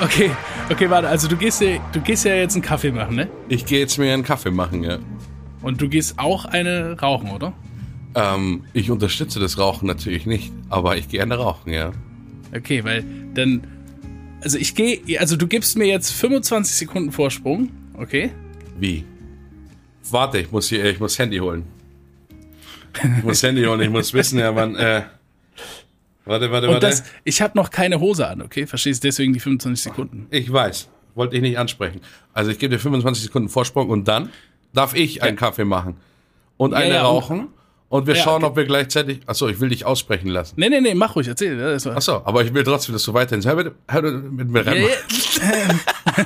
Okay, 0.00 0.30
okay, 0.70 0.90
warte, 0.90 1.08
also 1.08 1.26
du 1.26 1.36
gehst 1.36 1.60
ja, 1.60 1.78
du 1.92 2.00
gehst 2.00 2.24
ja 2.24 2.34
jetzt 2.34 2.54
einen 2.54 2.62
Kaffee 2.62 2.92
machen, 2.92 3.16
ne? 3.16 3.28
Ich 3.48 3.66
gehe 3.66 3.80
jetzt 3.80 3.98
mir 3.98 4.12
einen 4.14 4.22
Kaffee 4.22 4.50
machen, 4.50 4.84
ja. 4.84 4.98
Und 5.60 5.80
du 5.80 5.88
gehst 5.88 6.18
auch 6.18 6.44
eine 6.44 6.98
rauchen, 7.00 7.30
oder? 7.30 7.52
Ähm, 8.14 8.64
ich 8.72 8.90
unterstütze 8.90 9.40
das 9.40 9.58
Rauchen 9.58 9.86
natürlich 9.86 10.24
nicht, 10.24 10.52
aber 10.68 10.96
ich 10.96 11.08
gehe 11.08 11.18
gerne 11.18 11.36
rauchen, 11.36 11.72
ja. 11.72 11.92
Okay, 12.54 12.84
weil 12.84 13.04
dann. 13.34 13.66
Also 14.40 14.56
ich 14.56 14.74
gehe. 14.74 15.00
Also 15.18 15.36
du 15.36 15.46
gibst 15.48 15.76
mir 15.76 15.86
jetzt 15.86 16.12
25 16.12 16.76
Sekunden 16.76 17.12
Vorsprung, 17.12 17.70
okay? 17.94 18.30
Wie? 18.78 19.04
Warte, 20.10 20.38
ich 20.38 20.52
muss 20.52 20.68
hier, 20.68 20.84
ich 20.84 21.00
muss 21.00 21.18
Handy 21.18 21.38
holen. 21.38 21.64
Ich 23.18 23.24
muss 23.24 23.42
Handy 23.42 23.64
holen, 23.64 23.80
ich 23.80 23.90
muss 23.90 24.14
wissen, 24.14 24.38
ja, 24.38 24.54
wann. 24.54 24.76
Äh, 24.76 25.02
warte, 26.28 26.50
warte, 26.50 26.68
warte. 26.68 26.80
das, 26.80 27.02
ich 27.24 27.42
habe 27.42 27.56
noch 27.56 27.70
keine 27.70 28.00
Hose 28.00 28.26
an, 28.28 28.42
okay? 28.42 28.66
Verstehst 28.66 29.02
deswegen 29.04 29.32
die 29.32 29.40
25 29.40 29.82
Sekunden. 29.82 30.26
ich 30.30 30.52
weiß. 30.52 30.88
Wollte 31.14 31.34
ich 31.34 31.42
nicht 31.42 31.58
ansprechen. 31.58 32.00
Also 32.32 32.50
ich 32.52 32.58
gebe 32.60 32.76
dir 32.76 32.80
25 32.80 33.24
Sekunden 33.24 33.48
Vorsprung 33.48 33.88
und 33.90 34.06
dann 34.06 34.30
darf 34.72 34.94
ich 34.94 35.22
einen 35.22 35.36
Kaffee 35.36 35.64
machen 35.64 35.96
und 36.56 36.74
eine 36.74 36.94
ja, 36.94 37.02
rauchen. 37.02 37.48
Und 37.88 38.06
wir 38.06 38.14
Ja, 38.14 38.22
schauen, 38.22 38.44
okay. 38.44 38.50
ob 38.50 38.56
wir 38.56 38.64
gleichzeitig. 38.66 39.20
Achso, 39.26 39.48
ich 39.48 39.60
will 39.60 39.70
dich 39.70 39.86
aussprechen 39.86 40.28
lassen. 40.28 40.54
Nee, 40.58 40.68
nee, 40.68 40.80
nee, 40.80 40.94
mach 40.94 41.16
ruhig, 41.16 41.26
erzähl. 41.26 41.58
Achso, 41.86 42.20
aber 42.24 42.44
ich 42.44 42.52
will 42.52 42.62
trotzdem, 42.62 42.92
dass 42.92 43.02
du 43.02 43.14
weiterhin 43.14 43.42
hör 43.44 43.72
hör 43.88 44.02
mit 44.12 44.50
mir 44.50 44.66
rein. 44.66 44.82
Ja, 44.82 44.88
ja. 44.88 46.14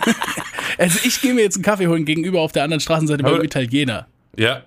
also 0.79 0.99
ich 1.05 1.21
gehe 1.21 1.33
mir 1.33 1.43
jetzt 1.43 1.55
einen 1.55 1.65
Kaffee 1.65 1.87
holen 1.87 2.05
gegenüber 2.05 2.41
auf 2.41 2.51
der 2.51 2.65
anderen 2.65 2.81
Straßenseite 2.81 3.23
beim 3.23 3.43
Italiener. 3.43 4.09
Ja. 4.37 4.63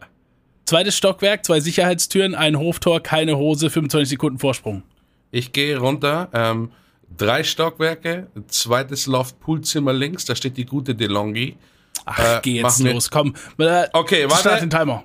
Zweites 0.66 0.96
Stockwerk, 0.96 1.46
zwei 1.46 1.60
Sicherheitstüren, 1.60 2.34
ein 2.34 2.58
Hoftor, 2.58 3.04
keine 3.04 3.38
Hose, 3.38 3.70
25 3.70 4.10
Sekunden 4.10 4.40
Vorsprung. 4.40 4.84
Ich 5.32 5.52
gehe 5.52 5.78
runter, 5.78 6.30
ähm, 6.34 6.72
drei 7.18 7.44
Stockwerke, 7.44 8.28
zweites 8.48 9.06
Loft, 9.08 9.40
Poolzimmer 9.40 9.94
links, 9.94 10.26
da 10.26 10.36
steht 10.36 10.58
die 10.58 10.66
gute 10.66 10.96
DeLonghi. 10.96 11.58
Ach, 12.06 12.20
Äh, 12.38 12.40
geh 12.44 12.62
jetzt 12.62 12.80
mir- 12.82 12.94
los, 12.94 13.10
komm. 13.10 13.36
Äh, 13.58 13.88
Okay, 13.94 14.26
warte. 14.30 14.42
Start 14.42 14.62
den 14.62 14.70
Timer. 14.70 15.04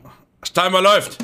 Timer 0.55 0.81
läuft. 0.83 1.19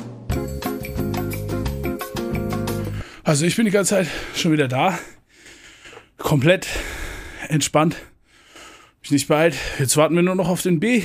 Also 3.23 3.45
ich 3.45 3.55
bin 3.55 3.65
die 3.65 3.71
ganze 3.71 3.95
Zeit 3.95 4.07
schon 4.35 4.51
wieder 4.53 4.67
da. 4.67 4.97
Komplett 6.17 6.67
entspannt. 7.49 7.95
Mich 9.01 9.11
nicht 9.11 9.27
beeilt. 9.27 9.55
Jetzt 9.79 9.97
warten 9.97 10.15
wir 10.15 10.23
nur 10.23 10.35
noch 10.35 10.47
auf 10.49 10.61
den 10.61 10.79
B. 10.79 11.03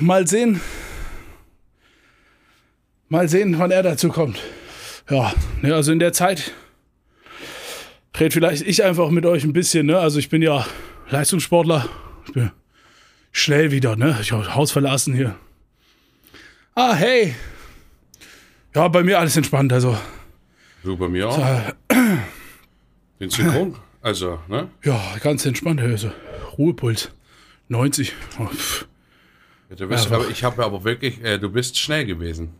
Mal 0.00 0.26
sehen. 0.26 0.60
Mal 3.08 3.28
sehen, 3.28 3.58
wann 3.58 3.70
er 3.70 3.82
dazu 3.82 4.08
kommt. 4.08 4.40
Ja, 5.10 5.32
ne, 5.62 5.74
also 5.74 5.92
in 5.92 5.98
der 5.98 6.12
Zeit 6.12 6.52
red 8.18 8.32
vielleicht 8.32 8.62
ich 8.62 8.84
einfach 8.84 9.10
mit 9.10 9.26
euch 9.26 9.44
ein 9.44 9.52
bisschen, 9.52 9.86
ne? 9.86 9.98
Also 9.98 10.18
ich 10.18 10.28
bin 10.28 10.42
ja 10.42 10.66
Leistungssportler. 11.10 11.88
Ich 12.26 12.32
bin 12.32 12.50
schnell 13.32 13.70
wieder, 13.72 13.96
ne? 13.96 14.16
Ich 14.20 14.32
habe 14.32 14.54
Haus 14.54 14.70
verlassen 14.70 15.14
hier. 15.14 15.34
Ah, 16.74 16.94
hey. 16.94 17.34
Ja, 18.74 18.88
bei 18.88 19.02
mir 19.02 19.18
alles 19.18 19.36
entspannt, 19.36 19.72
also. 19.72 19.98
Du 20.82 20.96
bei 20.96 21.08
mir 21.08 21.28
auch. 21.28 21.72
Den 23.20 23.30
Synchron. 23.30 23.76
Also, 24.00 24.38
ne? 24.48 24.68
Ja, 24.82 25.00
ganz 25.20 25.44
entspannt. 25.44 25.80
Also, 25.80 26.10
Ruhepuls. 26.58 27.10
90. 27.68 28.14
Oh. 28.38 28.48
Du 29.76 29.88
bist, 29.88 30.10
Ja, 30.10 30.16
aber 30.16 30.28
ich 30.28 30.44
habe 30.44 30.64
aber 30.64 30.84
wirklich, 30.84 31.22
äh, 31.22 31.38
du 31.38 31.48
bist 31.48 31.78
schnell 31.78 32.04
gewesen. 32.04 32.54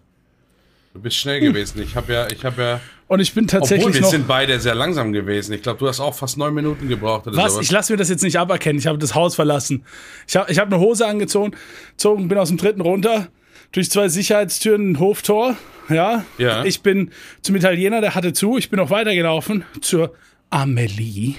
Du 0.94 1.00
bist 1.00 1.16
schnell 1.16 1.40
gewesen. 1.40 1.80
Ich 1.82 1.96
habe 1.96 2.12
ja, 2.12 2.26
ich 2.30 2.44
habe 2.44 2.62
ja, 2.62 2.80
Und 3.08 3.20
ich 3.20 3.32
bin 3.32 3.44
obwohl 3.46 3.60
tatsächlich 3.60 3.94
wir 3.94 4.00
noch. 4.02 4.10
sind 4.10 4.28
beide 4.28 4.60
sehr 4.60 4.74
langsam 4.74 5.12
gewesen. 5.12 5.54
Ich 5.54 5.62
glaube, 5.62 5.78
du 5.78 5.88
hast 5.88 6.00
auch 6.00 6.14
fast 6.14 6.36
neun 6.36 6.52
Minuten 6.54 6.86
gebraucht 6.86 7.26
oder 7.26 7.36
Was? 7.36 7.54
sowas. 7.54 7.64
Ich 7.66 7.72
lasse 7.72 7.92
mir 7.92 7.96
das 7.96 8.10
jetzt 8.10 8.22
nicht 8.22 8.38
aberkennen. 8.38 8.78
Ich 8.78 8.86
habe 8.86 8.98
das 8.98 9.14
Haus 9.14 9.34
verlassen. 9.34 9.84
Ich 10.28 10.36
habe 10.36 10.52
ich 10.52 10.58
hab 10.58 10.66
eine 10.66 10.78
Hose 10.78 11.06
angezogen, 11.06 11.52
zogen, 11.96 12.28
bin 12.28 12.36
aus 12.36 12.48
dem 12.48 12.58
dritten 12.58 12.82
runter, 12.82 13.28
durch 13.72 13.90
zwei 13.90 14.08
Sicherheitstüren 14.08 14.92
ein 14.92 15.00
Hoftor. 15.00 15.56
Ja. 15.88 16.24
Ja. 16.36 16.64
Ich 16.64 16.82
bin 16.82 17.10
zum 17.40 17.56
Italiener, 17.56 18.00
der 18.02 18.14
hatte 18.14 18.34
zu. 18.34 18.58
Ich 18.58 18.68
bin 18.68 18.78
noch 18.78 18.90
weitergelaufen 18.90 19.64
zur 19.80 20.14
Amelie. 20.50 21.36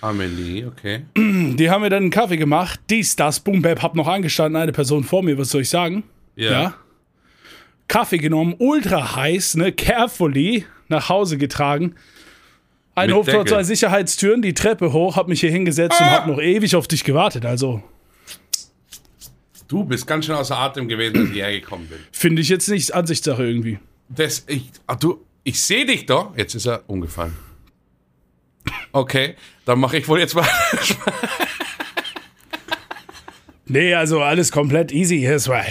Amelie, 0.00 0.66
okay. 0.66 1.04
Die 1.16 1.70
haben 1.70 1.82
mir 1.82 1.90
dann 1.90 2.04
einen 2.04 2.10
Kaffee 2.10 2.36
gemacht. 2.38 2.80
Dies, 2.90 3.16
das, 3.16 3.40
Boom, 3.40 3.60
Bap, 3.62 3.82
hab 3.82 3.94
noch 3.94 4.08
angestanden. 4.08 4.60
Eine 4.60 4.72
Person 4.72 5.04
vor 5.04 5.22
mir, 5.22 5.36
was 5.38 5.50
soll 5.50 5.60
ich 5.62 5.68
sagen? 5.68 6.04
Ja. 6.36 6.74
Kaffee 7.88 8.18
genommen, 8.18 8.54
ultra 8.58 9.16
heiß, 9.16 9.56
ne, 9.56 9.72
carefully 9.72 10.64
nach 10.88 11.08
Hause 11.08 11.38
getragen. 11.38 11.94
Ein 12.94 13.12
Hoftor, 13.12 13.40
Deckel. 13.44 13.48
zwei 13.56 13.62
Sicherheitstüren, 13.64 14.40
die 14.42 14.54
Treppe 14.54 14.92
hoch, 14.92 15.16
hab 15.16 15.28
mich 15.28 15.40
hier 15.40 15.50
hingesetzt 15.50 16.00
und 16.00 16.06
Ah! 16.06 16.12
hab 16.12 16.26
noch 16.26 16.38
ewig 16.40 16.76
auf 16.76 16.86
dich 16.88 17.04
gewartet. 17.04 17.44
Also, 17.44 17.82
Du 19.66 19.82
bist 19.82 20.06
ganz 20.06 20.26
schön 20.26 20.34
außer 20.34 20.56
Atem 20.58 20.86
gewesen, 20.88 21.16
als 21.18 21.30
ich 21.30 21.36
hergekommen 21.36 21.88
bin. 21.88 21.98
finde 22.12 22.42
ich 22.42 22.48
jetzt 22.50 22.68
nicht 22.68 22.92
Ansichtssache 22.92 23.44
irgendwie. 23.44 23.78
Das, 24.10 24.44
ich, 24.46 24.70
ach, 24.86 24.96
du, 24.96 25.24
ich 25.42 25.60
sehe 25.60 25.86
dich 25.86 26.04
doch. 26.06 26.36
Jetzt 26.36 26.54
ist 26.54 26.66
er 26.66 26.82
umgefallen. 26.86 27.34
Okay, 28.92 29.34
dann 29.64 29.80
mache 29.80 29.96
ich 29.98 30.06
wohl 30.06 30.20
jetzt 30.20 30.34
mal. 30.34 30.46
Nee, 33.66 33.94
also 33.94 34.22
alles 34.22 34.52
komplett 34.52 34.92
easy. 34.92 35.24
Es 35.24 35.48
war 35.48 35.64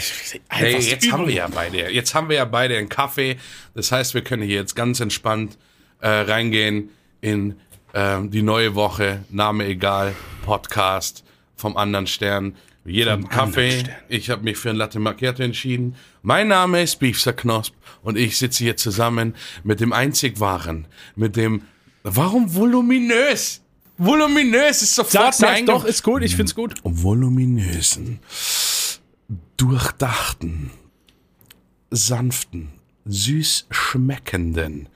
Hey, 0.50 0.80
jetzt 0.80 1.12
haben 1.12 1.28
wir 1.28 1.34
ja 1.34 1.48
beide. 1.48 1.92
Jetzt 1.92 2.16
haben 2.16 2.30
wir 2.30 2.38
ja 2.38 2.46
beide 2.46 2.78
einen 2.78 2.90
Kaffee. 2.90 3.38
Das 3.76 3.92
heißt, 3.92 4.14
wir 4.14 4.24
können 4.24 4.44
hier 4.44 4.56
jetzt 4.56 4.76
ganz 4.76 5.00
entspannt 5.00 5.58
äh, 6.00 6.08
reingehen 6.08 6.90
in 7.22 7.56
ähm, 7.94 8.32
die 8.32 8.42
neue 8.42 8.74
Woche. 8.76 9.24
Name 9.30 9.66
egal, 9.66 10.16
Podcast 10.44 11.24
vom 11.56 11.78
anderen 11.78 12.08
Stern. 12.08 12.56
Jeder 12.84 13.14
einen 13.14 13.30
Kaffee. 13.30 13.80
Stern. 13.80 13.96
Ich 14.10 14.30
habe 14.30 14.44
mich 14.44 14.58
für 14.58 14.72
ein 14.72 14.76
Latte 14.76 15.00
Macchiato 15.00 15.44
entschieden. 15.44 15.96
Mein 16.24 16.48
Name 16.48 16.82
ist 16.82 16.98
Beefster 16.98 17.34
Knosp 17.34 17.74
und 18.02 18.18
ich 18.18 18.38
sitze 18.38 18.64
hier 18.64 18.76
zusammen 18.76 19.36
mit 19.64 19.80
dem 19.80 19.94
einzig 19.94 20.40
wahren, 20.40 20.88
mit 21.16 21.36
dem. 21.36 21.62
Warum 22.02 22.54
voluminös? 22.54 23.63
Voluminös 24.06 24.82
ist 24.82 24.96
sofort 24.96 25.34
Sag, 25.34 25.58
sag 25.58 25.66
doch, 25.66 25.86
ist 25.86 26.04
gut, 26.04 26.24
ich 26.24 26.36
find's 26.36 26.56
gut. 26.56 26.76
voluminösen, 26.84 28.20
durchdachten, 29.58 30.72
sanften, 31.90 32.70
süß 33.06 33.68
schmeckenden, 33.70 34.90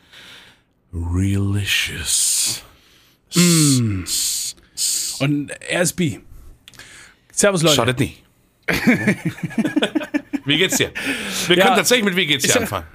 relicious. 0.93 2.63
Und 5.19 5.49
er 5.67 5.81
ist 5.81 5.93
B. 5.93 6.19
Servus, 7.31 7.61
Leute. 7.61 7.75
Schadet 7.75 7.99
nie. 7.99 8.17
wie 10.45 10.57
geht's 10.57 10.77
dir? 10.77 10.91
Wir 11.47 11.57
Ja, 11.57 11.65
können 11.65 11.77
tatsächlich 11.77 12.05
mit 12.05 12.15
Wie 12.15 12.25
geht's 12.25 12.45
dir 12.45 12.59
anfangen. 12.59 12.87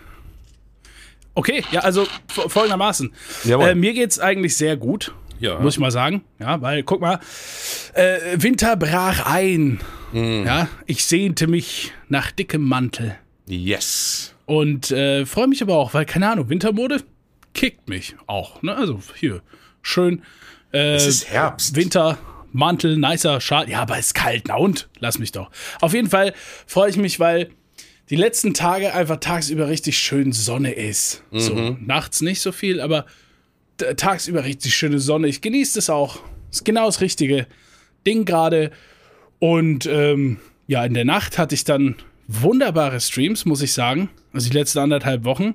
Okay, 1.34 1.64
ja, 1.70 1.80
also 1.80 2.06
folgendermaßen. 2.28 3.10
Jawohl. 3.44 3.68
Äh, 3.70 3.74
mir 3.74 3.94
geht's 3.94 4.18
eigentlich 4.18 4.54
sehr 4.56 4.76
gut. 4.76 5.14
Ja. 5.42 5.58
Muss 5.58 5.74
ich 5.74 5.80
mal 5.80 5.90
sagen. 5.90 6.22
Ja, 6.38 6.62
weil, 6.62 6.84
guck 6.84 7.00
mal, 7.00 7.18
äh, 7.94 8.18
Winter 8.36 8.76
brach 8.76 9.26
ein. 9.26 9.80
Mhm. 10.12 10.44
Ja, 10.46 10.68
ich 10.86 11.04
sehnte 11.04 11.48
mich 11.48 11.92
nach 12.08 12.30
dickem 12.30 12.62
Mantel. 12.62 13.16
Yes. 13.46 14.34
Und 14.46 14.92
äh, 14.92 15.26
freue 15.26 15.48
mich 15.48 15.60
aber 15.60 15.76
auch, 15.76 15.94
weil, 15.94 16.04
keine 16.06 16.30
Ahnung, 16.30 16.48
Wintermode 16.48 17.02
kickt 17.54 17.88
mich 17.88 18.14
auch. 18.28 18.62
Ne? 18.62 18.74
Also 18.76 19.00
hier, 19.16 19.42
schön. 19.82 20.22
Äh, 20.72 20.94
Es 20.94 21.06
ist 21.06 21.28
Herbst. 21.28 21.74
Winter, 21.74 22.18
Mantel, 22.52 22.96
nicer 22.96 23.40
Schal. 23.40 23.68
Ja, 23.68 23.80
aber 23.82 23.98
es 23.98 24.06
ist 24.06 24.14
kalt, 24.14 24.44
na 24.46 24.54
und? 24.56 24.88
Lass 25.00 25.18
mich 25.18 25.32
doch. 25.32 25.50
Auf 25.80 25.92
jeden 25.92 26.08
Fall 26.08 26.34
freue 26.66 26.88
ich 26.90 26.96
mich, 26.96 27.18
weil 27.18 27.50
die 28.10 28.16
letzten 28.16 28.54
Tage 28.54 28.94
einfach 28.94 29.16
tagsüber 29.16 29.68
richtig 29.68 29.98
schön 29.98 30.32
Sonne 30.32 30.72
ist. 30.72 31.24
So, 31.32 31.76
nachts 31.80 32.20
nicht 32.20 32.40
so 32.40 32.52
viel, 32.52 32.80
aber 32.80 33.06
tagsüber 33.96 34.44
richtig 34.44 34.74
schöne 34.74 34.98
Sonne. 34.98 35.28
Ich 35.28 35.40
genieße 35.40 35.74
das 35.76 35.90
auch. 35.90 36.20
Ist 36.50 36.64
genau 36.64 36.86
das 36.86 37.00
richtige 37.00 37.46
Ding 38.06 38.24
gerade. 38.24 38.70
Und 39.38 39.86
ähm, 39.86 40.38
ja, 40.66 40.84
in 40.84 40.94
der 40.94 41.04
Nacht 41.04 41.38
hatte 41.38 41.54
ich 41.54 41.64
dann 41.64 41.96
wunderbare 42.28 43.00
Streams, 43.00 43.44
muss 43.44 43.62
ich 43.62 43.72
sagen. 43.72 44.08
Also 44.32 44.48
die 44.50 44.56
letzten 44.56 44.78
anderthalb 44.78 45.24
Wochen. 45.24 45.54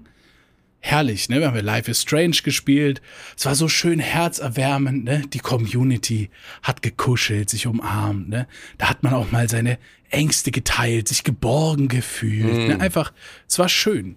Herrlich, 0.80 1.28
ne? 1.28 1.40
Wir 1.40 1.48
haben 1.48 1.56
ja 1.56 1.62
Life 1.62 1.90
is 1.90 2.04
Strange 2.04 2.38
gespielt. 2.44 3.02
Es 3.36 3.46
war 3.46 3.56
so 3.56 3.68
schön 3.68 4.00
herzerwärmend, 4.00 5.04
ne? 5.04 5.24
Die 5.34 5.40
Community 5.40 6.30
hat 6.62 6.82
gekuschelt, 6.82 7.50
sich 7.50 7.66
umarmt, 7.66 8.30
ne? 8.30 8.48
Da 8.78 8.90
hat 8.90 9.02
man 9.02 9.14
auch 9.14 9.32
mal 9.32 9.50
seine 9.50 9.80
Ängste 10.10 10.52
geteilt, 10.52 11.08
sich 11.08 11.24
geborgen 11.24 11.88
gefühlt. 11.88 12.70
Ne? 12.70 12.80
Einfach, 12.80 13.12
es 13.48 13.60
war 13.60 13.70
schön. 13.70 14.16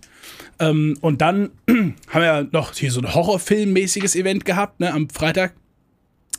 Ähm, 0.61 0.97
und 1.01 1.21
dann 1.21 1.51
haben 1.69 1.97
wir 2.12 2.25
ja 2.25 2.43
noch 2.53 2.73
hier 2.75 2.93
so 2.93 3.01
ein 3.01 3.12
Horrorfilmmäßiges 3.12 4.15
Event 4.15 4.45
gehabt, 4.45 4.81
ne? 4.81 4.93
Am 4.93 5.09
Freitag. 5.09 5.55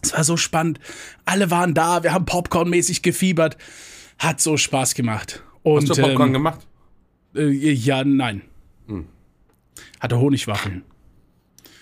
Es 0.02 0.14
war 0.14 0.24
so 0.24 0.38
spannend. 0.38 0.80
Alle 1.26 1.52
waren 1.52 1.74
da, 1.74 2.02
wir 2.04 2.14
haben 2.14 2.26
Popcorn-mäßig 2.26 3.02
gefiebert. 3.02 3.58
Hat 4.18 4.40
so 4.42 4.58
Spaß 4.58 4.96
gemacht. 4.96 5.44
Und, 5.64 5.90
Hast 5.90 5.98
du 5.98 6.02
Popcorn 6.02 6.30
ähm, 6.30 6.34
gemacht? 6.34 6.60
äh, 7.36 7.50
ja, 7.50 8.04
nein. 8.04 8.42
Hatte 10.00 10.20
Honigwaffeln. 10.20 10.84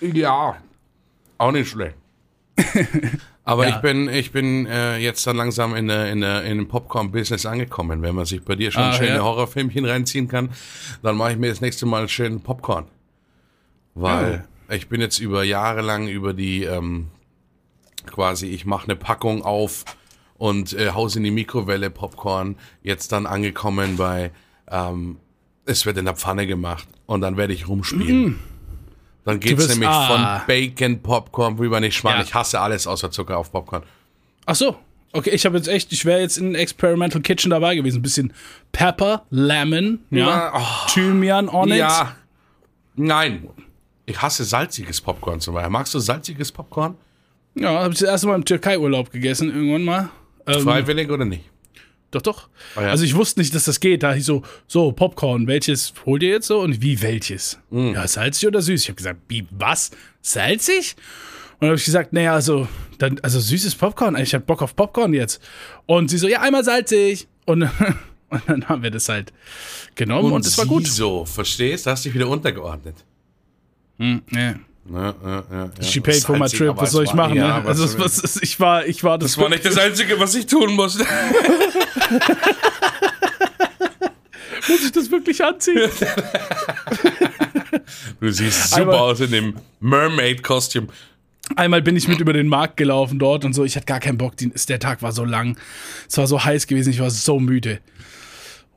Ja. 0.01 0.57
Auch 1.37 1.51
nicht 1.51 1.69
schlecht. 1.69 1.95
Aber 3.49 3.67
Ja. 3.67 3.75
ich 3.75 3.81
bin, 3.81 4.09
ich 4.09 4.31
bin 4.31 4.65
äh, 4.67 4.97
jetzt 4.97 5.25
dann 5.25 5.35
langsam 5.37 5.75
in, 5.75 5.87
der, 5.87 6.11
in, 6.11 6.21
der, 6.21 6.43
in 6.43 6.57
dem 6.59 6.67
Popcorn-Business 6.67 7.45
angekommen. 7.45 8.01
Wenn 8.03 8.13
man 8.13 8.25
sich 8.25 8.43
bei 8.43 8.55
dir 8.55 8.69
schon 8.71 8.83
Ah, 8.83 8.93
schöne 8.93 9.15
ja. 9.15 9.23
Horrorfilmchen 9.23 9.85
reinziehen 9.85 10.27
kann, 10.27 10.49
dann 11.01 11.17
mache 11.17 11.31
ich 11.31 11.37
mir 11.37 11.49
das 11.49 11.59
nächste 11.59 11.85
Mal 11.87 12.07
schön 12.09 12.41
Popcorn. 12.41 12.85
Weil 13.95 14.45
ich 14.69 14.87
bin 14.87 15.01
jetzt 15.01 15.19
über 15.19 15.43
Jahre 15.43 15.81
lang 15.81 16.07
über 16.07 16.33
die 16.33 16.63
ähm, 16.63 17.07
quasi, 18.05 18.47
ich 18.47 18.65
mache 18.65 18.85
eine 18.85 18.95
Packung 18.95 19.41
auf 19.43 19.83
und 20.37 20.73
äh, 20.73 20.91
haus 20.91 21.15
in 21.15 21.23
die 21.23 21.31
Mikrowelle 21.31 21.89
Popcorn, 21.89 22.55
jetzt 22.83 23.11
dann 23.11 23.25
angekommen 23.25 23.97
bei, 23.97 24.31
ähm, 24.69 25.17
es 25.65 25.85
wird 25.85 25.97
in 25.97 26.05
der 26.05 26.15
Pfanne 26.15 26.47
gemacht 26.47 26.87
und 27.07 27.21
dann 27.21 27.35
werde 27.35 27.53
ich 27.53 27.67
rumspielen. 27.67 28.39
Dann 29.29 29.39
geht's 29.39 29.59
wirst- 29.59 29.69
nämlich 29.69 29.89
ah. 29.89 30.39
von 30.39 30.47
Bacon, 30.47 31.01
Popcorn, 31.01 31.57
rüber 31.57 31.79
nicht 31.79 31.95
Schmarrn. 31.95 32.17
Ja. 32.17 32.23
Ich 32.23 32.33
hasse 32.33 32.59
alles 32.59 32.87
außer 32.87 33.11
Zucker 33.11 33.37
auf 33.37 33.51
Popcorn. 33.51 33.83
Ach 34.45 34.55
so. 34.55 34.77
Okay, 35.11 35.31
ich 35.31 35.45
habe 35.45 35.57
jetzt 35.57 35.67
echt, 35.67 35.91
ich 35.91 36.05
wäre 36.05 36.19
jetzt 36.19 36.37
in 36.37 36.53
Experimental 36.55 37.21
Kitchen 37.21 37.49
dabei 37.49 37.75
gewesen. 37.75 37.99
Ein 37.99 38.01
bisschen 38.03 38.33
Pepper, 38.71 39.23
Lemon, 39.31 39.99
ja, 40.11 40.27
Ja, 40.27 40.53
oh. 40.55 40.87
Thymian 40.89 41.49
on 41.49 41.69
it. 41.69 41.77
Ja. 41.77 42.15
Nein. 42.95 43.47
Ich 44.05 44.21
hasse 44.21 44.43
salziges 44.43 45.01
Popcorn 45.01 45.39
zum 45.39 45.53
Beispiel. 45.53 45.71
Magst 45.71 45.93
du 45.93 45.99
salziges 45.99 46.51
Popcorn? 46.51 46.95
Ja, 47.55 47.79
habe 47.81 47.93
ich 47.93 47.99
das 47.99 48.09
erste 48.09 48.27
Mal 48.27 48.35
im 48.35 48.45
Türkei-Urlaub 48.45 49.11
gegessen, 49.11 49.49
irgendwann 49.49 49.83
mal. 49.83 50.09
Ähm, 50.47 50.61
Freiwillig 50.61 51.09
oder 51.09 51.25
nicht? 51.25 51.43
Doch, 52.11 52.21
doch. 52.21 52.49
Ah, 52.75 52.83
ja. 52.83 52.89
Also 52.89 53.03
ich 53.03 53.15
wusste 53.15 53.39
nicht, 53.39 53.53
dass 53.53 53.65
das 53.65 53.79
geht. 53.79 54.03
Da 54.03 54.13
hieß 54.13 54.25
so, 54.25 54.41
so, 54.67 54.91
Popcorn, 54.91 55.47
welches 55.47 55.93
holt 56.05 56.23
ihr 56.23 56.29
jetzt 56.29 56.47
so? 56.47 56.59
Und 56.59 56.81
wie, 56.81 57.01
welches? 57.01 57.59
Mm. 57.69 57.93
Ja, 57.93 58.07
salzig 58.07 58.47
oder 58.47 58.61
süß? 58.61 58.81
Ich 58.81 58.89
habe 58.89 58.95
gesagt, 58.95 59.19
wie, 59.27 59.45
was? 59.51 59.91
Salzig? 60.21 60.95
Und 61.53 61.61
dann 61.61 61.69
habe 61.69 61.77
ich 61.77 61.85
gesagt, 61.85 62.13
naja, 62.13 62.33
also, 62.33 62.67
dann, 62.97 63.19
also 63.21 63.39
süßes 63.39 63.75
Popcorn, 63.75 64.15
ich 64.15 64.33
habe 64.33 64.43
Bock 64.45 64.61
auf 64.61 64.75
Popcorn 64.75 65.13
jetzt. 65.13 65.41
Und 65.85 66.09
sie 66.09 66.17
so, 66.17 66.27
ja, 66.27 66.41
einmal 66.41 66.63
salzig. 66.63 67.27
Und, 67.45 67.63
und 68.29 68.41
dann 68.47 68.67
haben 68.67 68.81
wir 68.81 68.91
das 68.91 69.07
halt 69.09 69.31
genommen 69.95 70.31
und, 70.31 70.45
es 70.45 70.57
war 70.57 70.65
gut. 70.65 70.87
So, 70.87 71.25
verstehst? 71.25 71.85
Da 71.85 71.91
hast 71.91 72.05
du 72.05 72.09
dich 72.09 72.15
wieder 72.15 72.27
untergeordnet. 72.27 73.05
Ja. 73.99 74.55
Ja, 74.91 75.13
ja, 75.23 75.43
ja, 75.51 75.69
ja. 75.77 75.83
She 75.83 75.99
paid 75.99 76.23
for 76.23 76.37
my 76.37 76.47
trip, 76.47 76.73
was 76.75 76.91
soll 76.91 77.03
ich 77.03 77.13
machen? 77.13 77.35
ja, 77.35 77.59
ne? 77.59 77.65
was- 77.65 77.79
Also, 77.81 77.99
was, 77.99 78.23
was, 78.23 78.41
ich 78.41 78.59
war, 78.59 78.85
ich 78.87 79.03
war 79.03 79.17
das. 79.19 79.33
Das 79.33 79.41
war 79.41 79.49
nicht 79.49 79.63
das 79.65 79.77
Einzige, 79.77 80.19
was 80.19 80.33
ich 80.35 80.47
tun 80.47 80.73
musste. 80.75 81.05
Muss 84.67 84.83
ich 84.85 84.91
das 84.91 85.09
wirklich 85.11 85.43
anziehen? 85.43 85.89
Du 88.19 88.31
siehst 88.31 88.69
super 88.71 88.81
Einmal- 88.81 88.95
aus 88.97 89.19
in 89.19 89.31
dem 89.31 89.55
Mermaid-Kostüm. 89.79 90.89
Einmal 91.55 91.81
bin 91.81 91.95
ich 91.95 92.07
mit 92.07 92.19
über 92.19 92.33
den 92.33 92.47
Markt 92.47 92.77
gelaufen 92.77 93.17
dort 93.17 93.43
und 93.43 93.53
so. 93.53 93.63
Ich 93.65 93.75
hatte 93.75 93.87
gar 93.87 93.99
keinen 93.99 94.19
Bock. 94.19 94.33
Der 94.37 94.79
Tag 94.79 95.01
war 95.01 95.11
so 95.11 95.25
lang. 95.25 95.57
Es 96.07 96.15
war 96.17 96.27
so 96.27 96.43
heiß 96.43 96.67
gewesen. 96.67 96.91
Ich 96.91 96.99
war 96.99 97.09
so 97.09 97.39
müde. 97.39 97.79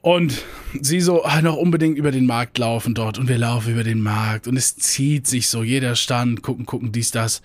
Und 0.02 0.44
sie 0.80 1.00
so, 1.00 1.24
ah, 1.24 1.40
noch 1.42 1.56
unbedingt 1.56 1.96
über 1.96 2.10
den 2.10 2.26
Markt 2.26 2.58
laufen 2.58 2.92
dort. 2.92 3.18
Und 3.18 3.28
wir 3.28 3.38
laufen 3.38 3.72
über 3.72 3.84
den 3.84 4.02
Markt. 4.02 4.48
Und 4.48 4.56
es 4.56 4.76
zieht 4.76 5.28
sich 5.28 5.48
so. 5.48 5.62
Jeder 5.62 5.94
stand, 5.94 6.42
gucken, 6.42 6.66
gucken, 6.66 6.90
dies, 6.90 7.12
das. 7.12 7.40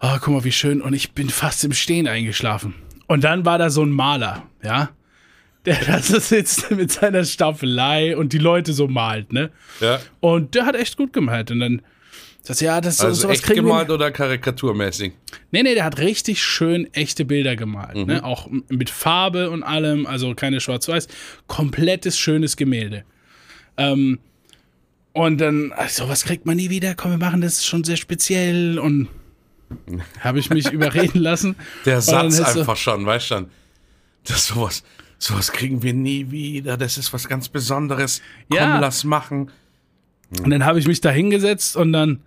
Ah, 0.00 0.18
guck 0.20 0.34
mal, 0.34 0.44
wie 0.44 0.52
schön. 0.52 0.82
Und 0.82 0.92
ich 0.92 1.12
bin 1.12 1.30
fast 1.30 1.64
im 1.64 1.72
Stehen 1.72 2.08
eingeschlafen. 2.08 2.74
Und 3.06 3.22
dann 3.22 3.44
war 3.44 3.58
da 3.58 3.70
so 3.70 3.82
ein 3.84 3.90
Maler, 3.90 4.42
ja. 4.62 4.90
Der 5.66 5.76
da 5.86 6.00
so 6.00 6.18
sitzt 6.18 6.68
mit 6.72 6.90
seiner 6.90 7.24
Staffelei 7.24 8.16
und 8.16 8.32
die 8.32 8.38
Leute 8.38 8.72
so 8.72 8.88
malt, 8.88 9.32
ne? 9.32 9.50
Ja. 9.80 10.00
Und 10.20 10.56
der 10.56 10.66
hat 10.66 10.74
echt 10.74 10.96
gut 10.96 11.12
gemalt. 11.12 11.52
Und 11.52 11.60
dann, 11.60 11.82
das, 12.46 12.60
ja, 12.60 12.80
das 12.80 12.98
so, 12.98 13.06
Also 13.06 13.22
sowas 13.22 13.36
echt 13.38 13.44
kriegen 13.46 13.64
wir- 13.66 13.72
gemalt 13.72 13.90
oder 13.90 14.10
karikaturmäßig? 14.10 15.12
Nee, 15.50 15.62
nee, 15.62 15.74
der 15.74 15.84
hat 15.84 15.98
richtig 15.98 16.42
schön 16.42 16.92
echte 16.92 17.24
Bilder 17.24 17.56
gemalt. 17.56 18.06
Ne? 18.06 18.22
Auch 18.22 18.46
m- 18.46 18.64
mit 18.68 18.90
Farbe 18.90 19.50
und 19.50 19.62
allem, 19.62 20.06
also 20.06 20.34
keine 20.34 20.60
Schwarz-Weiß. 20.60 21.08
Komplettes 21.46 22.18
schönes 22.18 22.56
Gemälde. 22.56 23.04
Ähm, 23.76 24.18
und 25.12 25.40
dann, 25.40 25.72
also, 25.72 26.08
was 26.08 26.24
kriegt 26.24 26.44
man 26.44 26.56
nie 26.56 26.70
wieder? 26.70 26.94
Komm, 26.94 27.12
wir 27.12 27.18
machen 27.18 27.40
das 27.40 27.64
schon 27.64 27.84
sehr 27.84 27.96
speziell. 27.96 28.78
Und 28.78 29.08
habe 30.20 30.38
ich 30.38 30.50
mich 30.50 30.70
überreden 30.70 31.20
lassen. 31.20 31.56
Der 31.86 32.00
Satz 32.00 32.38
ist 32.38 32.52
so- 32.52 32.60
einfach 32.60 32.76
schon, 32.76 33.06
weißt 33.06 33.30
du 33.30 33.34
schon. 33.36 33.46
Das 34.26 34.46
sowas, 34.48 34.82
sowas 35.18 35.52
kriegen 35.52 35.82
wir 35.82 35.92
nie 35.94 36.30
wieder. 36.30 36.76
Das 36.76 36.98
ist 36.98 37.12
was 37.12 37.28
ganz 37.28 37.48
Besonderes. 37.48 38.20
Komm, 38.50 38.58
Ja. 38.58 38.78
lass 38.78 39.04
machen. 39.04 39.50
Und 40.42 40.50
dann 40.50 40.64
habe 40.64 40.78
ich 40.78 40.86
mich 40.86 41.00
da 41.00 41.10
hingesetzt 41.10 41.76
und 41.76 41.92
dann 41.92 42.20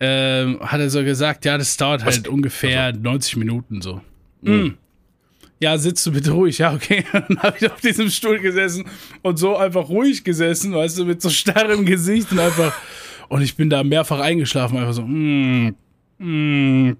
ähm, 0.00 0.60
hat 0.60 0.80
er 0.80 0.90
so 0.90 1.02
gesagt, 1.02 1.44
ja, 1.44 1.58
das 1.58 1.76
dauert 1.76 2.04
halt 2.04 2.24
Was- 2.24 2.28
ungefähr 2.28 2.92
90 2.92 3.36
Minuten 3.36 3.82
so. 3.82 4.00
Mm. 4.42 4.70
Ja, 5.60 5.76
sitzt 5.76 6.06
du 6.06 6.12
bitte 6.12 6.30
ruhig. 6.30 6.58
Ja, 6.58 6.72
okay. 6.72 7.04
Dann 7.12 7.38
habe 7.42 7.56
ich 7.60 7.70
auf 7.70 7.80
diesem 7.80 8.08
Stuhl 8.10 8.38
gesessen 8.38 8.84
und 9.22 9.38
so 9.38 9.56
einfach 9.56 9.88
ruhig 9.88 10.22
gesessen, 10.22 10.72
weißt 10.72 10.98
du, 10.98 11.04
mit 11.04 11.20
so 11.20 11.30
starrem 11.30 11.84
Gesicht 11.84 12.30
und 12.30 12.38
einfach. 12.38 12.72
Und 13.28 13.42
ich 13.42 13.56
bin 13.56 13.68
da 13.68 13.82
mehrfach 13.82 14.20
eingeschlafen, 14.20 14.78
einfach 14.78 14.94
so. 14.94 15.02
Mm, 15.02 15.74
mm, 16.18 16.96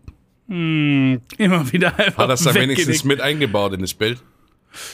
mm, 0.48 1.16
immer 1.38 1.72
wieder 1.72 1.96
einfach. 1.98 2.24
Hat 2.24 2.30
das 2.30 2.42
dann 2.42 2.54
wenigstens 2.56 3.04
mit 3.04 3.20
eingebaut 3.20 3.74
in 3.74 3.80
das 3.80 3.94
Bild? 3.94 4.20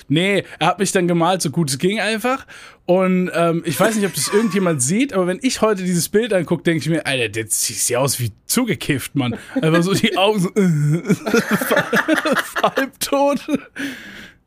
Nee, 0.08 0.44
er 0.58 0.68
hat 0.68 0.78
mich 0.78 0.92
dann 0.92 1.08
gemalt, 1.08 1.42
so 1.42 1.50
gut 1.50 1.68
es 1.70 1.78
ging 1.78 2.00
einfach. 2.00 2.46
Und 2.86 3.30
ähm, 3.34 3.62
ich 3.64 3.78
weiß 3.78 3.96
nicht, 3.96 4.06
ob 4.06 4.14
das 4.14 4.28
irgendjemand 4.28 4.82
sieht, 4.82 5.12
aber 5.12 5.26
wenn 5.26 5.38
ich 5.42 5.60
heute 5.62 5.82
dieses 5.84 6.08
Bild 6.08 6.32
angucke, 6.32 6.62
denke 6.62 6.82
ich 6.82 6.88
mir, 6.88 7.06
Alter, 7.06 7.28
der 7.30 7.46
sieht 7.48 7.88
ja 7.88 7.98
aus 7.98 8.20
wie 8.20 8.30
zugekifft, 8.46 9.14
Mann. 9.14 9.36
Einfach 9.54 9.82
so 9.82 9.94
die 9.94 10.16
Augen 10.16 10.40
so 10.40 10.50
halbtot. 12.62 13.40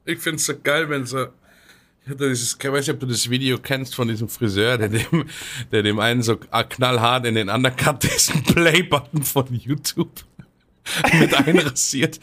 Ich 0.06 0.20
find's 0.20 0.46
so 0.46 0.54
geil, 0.62 0.90
wenn 0.90 1.06
so. 1.06 1.28
Dieses, 2.06 2.58
ich 2.62 2.72
weiß 2.72 2.88
nicht, 2.88 2.94
ob 2.94 3.02
du 3.02 3.06
das 3.06 3.30
Video 3.30 3.58
kennst 3.58 3.94
von 3.94 4.08
diesem 4.08 4.30
Friseur, 4.30 4.78
der 4.78 4.88
dem, 4.88 5.26
der 5.74 5.84
dem 5.84 6.00
einen 6.00 6.22
so 6.22 6.38
knallhart 6.38 7.26
in 7.26 7.36
den 7.36 7.50
Undercut 7.50 8.02
diesen 8.04 8.44
Play-Button 8.44 9.24
von 9.24 9.54
YouTube 9.54 10.24
mit 11.20 11.34
einrasiert. 11.36 12.20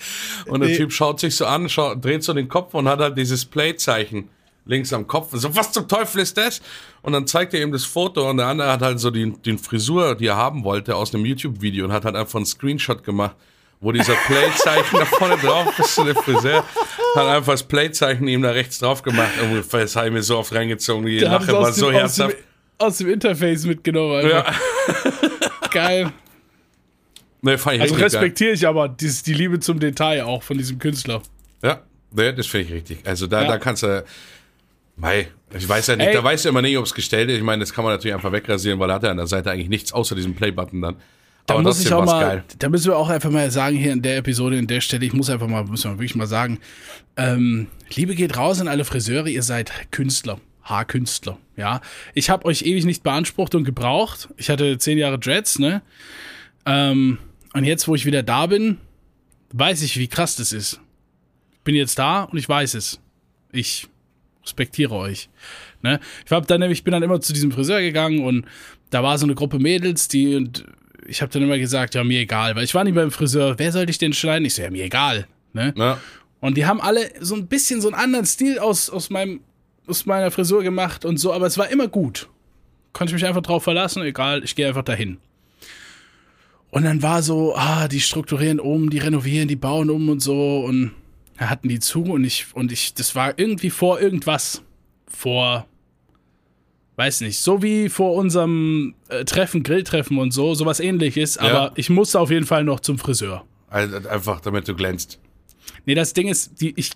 Und 0.47 0.61
der 0.61 0.71
Nee. 0.71 0.77
Typ 0.77 0.93
schaut 0.93 1.21
sich 1.21 1.37
so 1.37 1.47
an, 1.47 1.69
schaut, 1.69 2.05
dreht 2.05 2.23
so 2.25 2.33
den 2.33 2.49
Kopf 2.49 2.75
und 2.75 2.89
hat 2.89 3.01
halt 3.01 3.17
dieses 3.19 3.45
Play-Zeichen 3.45 4.29
links 4.67 4.93
am 4.93 5.07
Kopf. 5.07 5.33
Und 5.33 5.41
so, 5.41 5.55
was 5.55 5.73
zum 5.73 5.87
Teufel 5.89 6.21
ist 6.23 6.37
das? 6.39 6.63
Und 7.03 7.13
dann 7.13 7.27
zeigt 7.27 7.53
er 7.55 7.63
ihm 7.63 7.71
das 7.73 7.85
Foto 7.85 8.29
und 8.31 8.39
der 8.39 8.47
andere 8.47 8.73
hat 8.73 8.81
halt 8.81 8.99
so 8.99 9.11
die, 9.11 9.33
die 9.45 9.59
Frisur, 9.59 10.15
die 10.15 10.27
er 10.27 10.37
haben 10.37 10.65
wollte, 10.65 10.97
aus 10.97 11.15
einem 11.15 11.27
YouTube-Video 11.27 11.85
und 11.85 11.93
hat 11.93 12.05
halt 12.07 12.17
einfach 12.17 12.37
einen 12.37 12.47
Screenshot 12.47 13.05
gemacht, 13.05 13.37
wo 13.81 13.93
dieser 13.93 14.15
Play-Zeichen 14.15 14.99
da 14.99 15.05
vorne 15.05 15.37
drauf 15.37 15.79
ist. 15.79 15.99
Und 15.99 16.07
der 16.07 16.15
Friseur 16.15 16.65
hat 17.15 17.27
einfach 17.27 17.53
das 17.53 17.63
Play-Zeichen 17.65 18.27
ihm 18.27 18.41
da 18.41 18.53
rechts 18.53 18.79
drauf 18.79 19.03
gemacht. 19.03 19.33
Und 19.43 19.71
das 19.71 19.97
habe 19.97 20.07
ich 20.07 20.13
mir 20.15 20.23
so 20.23 20.39
oft 20.39 20.55
reingezogen. 20.55 21.05
Die 21.05 21.19
Lache 21.19 21.53
war 21.53 21.71
so 21.71 21.93
herzhaft. 21.93 22.37
aus 22.79 22.97
dem 22.97 23.11
Interface 23.11 23.67
mitgenommen. 23.67 24.25
Einfach. 24.25 24.55
Ja. 25.61 25.69
Geil. 25.71 26.11
Nee, 27.45 27.59
fand 27.59 27.77
ich 27.77 27.83
Also 27.83 27.95
respektiere 27.97 28.53
ich 28.53 28.67
aber 28.67 28.89
dies, 28.89 29.23
die 29.23 29.35
Liebe 29.35 29.61
zum 29.61 29.79
Detail 29.79 30.25
auch 30.25 30.43
von 30.43 30.57
diesem 30.59 30.79
Künstler. 30.79 31.23
Ja, 31.63 31.83
nee, 32.11 32.33
das 32.33 32.47
finde 32.47 32.67
ich 32.69 32.73
richtig. 32.73 32.99
Also 33.05 33.27
da, 33.27 33.43
Ja. 33.43 33.49
da 33.49 33.59
kannst 33.59 33.83
du. 33.83 34.05
Mei, 34.97 35.29
ich 35.57 35.69
weiß 35.69 35.89
ja 35.89 35.97
nicht, 35.97 36.07
Ey. 36.07 36.15
da 36.15 36.23
weißt 36.23 36.45
du 36.45 36.49
immer 36.51 36.63
nicht, 36.63 36.79
ob 36.79 36.85
es 36.87 36.95
gestellt 36.95 37.29
ist. 37.29 37.37
Ich 37.37 37.43
meine, 37.43 37.61
das 37.61 37.73
kann 37.73 37.85
man 37.85 37.93
natürlich 37.93 38.15
einfach 38.15 38.31
wegrasieren, 38.33 38.79
weil 38.79 38.91
er 38.91 38.95
hat 38.95 39.03
ja 39.03 39.11
an 39.11 39.17
der 39.17 39.27
Seite 39.27 39.51
eigentlich 39.51 39.69
nichts 39.69 39.93
außer 39.93 40.15
diesem 40.15 40.35
Play-Button 40.35 40.81
dann. 40.81 40.97
Da 41.47 41.55
Aber 41.55 41.65
muss 41.65 41.85
ich 41.85 41.93
auch 41.93 42.05
mal, 42.07 42.21
geil. 42.23 42.45
da 42.59 42.69
müssen 42.71 42.87
wir 42.87 42.97
auch 42.97 43.09
einfach 43.11 43.31
mal 43.31 43.51
sagen, 43.51 43.77
hier 43.77 43.93
in 43.93 44.01
der 44.03 44.17
Episode, 44.19 44.57
in 44.57 44.67
der 44.69 44.81
Stelle, 44.81 45.05
ich 45.05 45.13
muss 45.13 45.29
einfach 45.29 45.49
mal, 45.49 45.65
müssen 45.65 45.91
wir 45.91 45.97
wirklich 45.99 46.15
mal 46.15 46.27
sagen, 46.29 46.59
ähm, 47.17 47.67
Liebe 47.93 48.15
geht 48.15 48.37
raus 48.39 48.61
an 48.61 48.69
alle 48.69 48.85
Friseure, 48.85 49.27
ihr 49.27 49.43
seid 49.43 49.71
Künstler, 49.91 50.39
Haarkünstler, 50.63 51.37
ja. 51.57 51.81
Ich 52.15 52.31
habe 52.31 52.47
euch 52.47 52.63
ewig 52.63 52.85
nicht 52.87 53.03
beansprucht 53.03 53.55
und 53.57 53.65
gebraucht. 53.65 54.29
Ich 54.39 54.49
hatte 54.49 54.79
zehn 54.79 54.97
Jahre 54.97 55.19
Dreads, 55.19 55.59
ne? 55.59 55.83
Ähm, 56.67 57.19
und 57.55 57.65
jetzt, 57.65 57.89
wo 57.89 57.95
ich 57.95 58.05
wieder 58.05 58.23
da 58.23 58.47
bin, 58.47 58.79
weiß 59.53 59.83
ich, 59.83 59.99
wie 59.99 60.09
krass 60.09 60.37
das 60.37 60.53
ist. 60.53 60.81
Ich 61.53 61.61
bin 61.61 61.75
jetzt 61.75 61.99
da 61.99 62.25
und 62.25 62.37
ich 62.37 62.49
weiß 62.49 62.75
es. 62.75 63.01
Ich 63.53 63.89
respektiere 64.43 64.95
euch. 64.95 65.31
Ne? 65.81 66.01
Ich 66.27 66.33
hab 66.33 66.47
dann 66.47 66.61
nämlich, 66.61 66.81
ich 66.81 66.85
bin 66.85 66.93
dann 66.93 67.03
immer 67.03 67.21
zu 67.21 67.33
diesem 67.33 67.53
Friseur 67.53 67.81
gegangen 67.81 68.25
und 68.25 68.47
da 68.91 69.03
war 69.03 69.17
so 69.19 69.25
eine 69.25 69.35
Gruppe 69.35 69.59
Mädels, 69.59 70.09
die 70.09 70.35
und 70.35 70.65
ich 71.07 71.23
habe 71.23 71.33
dann 71.33 71.43
immer 71.43 71.59
gesagt, 71.59 71.95
ja, 71.95 72.05
mir 72.05 72.21
egal, 72.21 72.57
weil 72.57 72.65
ich 72.65 72.75
war 72.75 72.85
nie 72.85 72.93
beim 72.93 73.11
Friseur, 73.11 73.59
wer 73.59 73.73
soll 73.73 73.89
ich 73.89 73.99
denn 73.99 74.13
schneiden? 74.13 74.45
Ich 74.45 74.55
so, 74.55 74.63
ja, 74.63 74.71
mir 74.71 74.85
egal. 74.85 75.27
Ne? 75.53 75.73
Ja. 75.77 75.99
Und 76.41 76.57
die 76.57 76.67
haben 76.67 76.81
alle 76.81 77.11
so 77.21 77.35
ein 77.35 77.47
bisschen 77.47 77.81
so 77.81 77.89
einen 77.89 77.95
anderen 77.95 78.27
Stil 78.27 78.59
aus, 78.59 78.91
aus, 78.91 79.11
meinem, 79.11 79.41
aus 79.87 80.07
meiner 80.07 80.31
Frisur 80.31 80.63
gemacht 80.63 81.05
und 81.05 81.19
so, 81.19 81.33
aber 81.33 81.47
es 81.47 81.57
war 81.57 81.71
immer 81.71 81.89
gut. 81.89 82.29
Konnte 82.93 83.11
ich 83.11 83.15
mich 83.15 83.27
einfach 83.27 83.43
drauf 83.43 83.63
verlassen, 83.65 84.03
egal, 84.03 84.45
ich 84.45 84.55
gehe 84.55 84.67
einfach 84.67 84.85
dahin. 84.85 85.19
Und 86.75 86.83
dann 86.83 87.03
war 87.03 87.23
so, 87.23 87.55
ah, 87.55 87.87
die 87.87 88.01
strukturieren 88.01 88.59
um, 88.59 88.91
die 88.91 88.99
renovieren, 88.99 89.47
die 89.47 89.55
bauen 89.55 89.91
um 89.91 90.09
und 90.09 90.19
so 90.21 90.65
und 90.65 90.91
da 91.39 91.49
hatten 91.49 91.69
die 91.69 91.79
zu 91.79 92.03
und 92.03 92.25
ich, 92.25 92.47
und 92.55 92.73
ich, 92.73 92.95
das 92.95 93.15
war 93.15 93.39
irgendwie 93.39 93.71
vor 93.71 94.01
irgendwas. 94.01 94.63
Vor, 95.07 95.67
weiß 96.97 97.21
nicht, 97.21 97.39
so 97.39 97.63
wie 97.63 97.89
vor 97.89 98.15
unserem 98.15 98.95
äh, 99.09 99.25
Treffen, 99.25 99.63
Grilltreffen 99.63 100.19
und 100.19 100.33
so, 100.33 100.55
sowas 100.55 100.81
ähnliches, 100.81 101.39
aber 101.39 101.49
Ja. 101.67 101.73
ich 101.77 101.91
musste 101.91 102.19
auf 102.19 102.31
jeden 102.31 102.47
Fall 102.47 102.65
noch 102.65 102.81
zum 102.81 102.99
Friseur. 102.99 103.45
Einfach, 103.69 104.41
damit 104.41 104.67
du 104.67 104.75
glänzt. 104.75 105.21
Nee, 105.87 105.95
das 105.95 106.13
Ding 106.13 106.27
ist, 106.27 106.61
die, 106.61 106.73
ich 106.77 106.91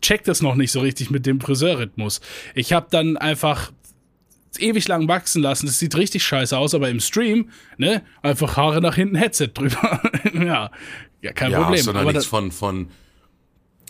check 0.00 0.24
das 0.24 0.42
noch 0.42 0.56
nicht 0.56 0.72
so 0.72 0.80
richtig 0.80 1.10
mit 1.10 1.26
dem 1.26 1.40
Friseurrhythmus. 1.40 2.20
Ich 2.56 2.72
habe 2.72 2.88
dann 2.90 3.16
einfach 3.16 3.70
ewig 4.60 4.86
lang 4.88 5.08
wachsen 5.08 5.42
lassen. 5.42 5.66
Das 5.66 5.78
sieht 5.78 5.94
richtig 5.96 6.24
scheiße 6.24 6.56
aus, 6.56 6.74
aber 6.74 6.88
im 6.90 7.00
Stream, 7.00 7.50
ne, 7.78 8.02
einfach 8.22 8.56
Haare 8.56 8.80
nach 8.80 8.94
hinten, 8.96 9.16
Headset 9.16 9.48
drüber. 9.54 10.00
ja, 10.34 10.70
ja, 11.20 11.32
kein 11.32 11.50
ja, 11.52 11.60
Problem. 11.60 11.78
hast 11.78 11.86
du 11.86 11.90
aber 11.92 12.12
nichts 12.12 12.26
von, 12.26 12.50
von. 12.52 12.88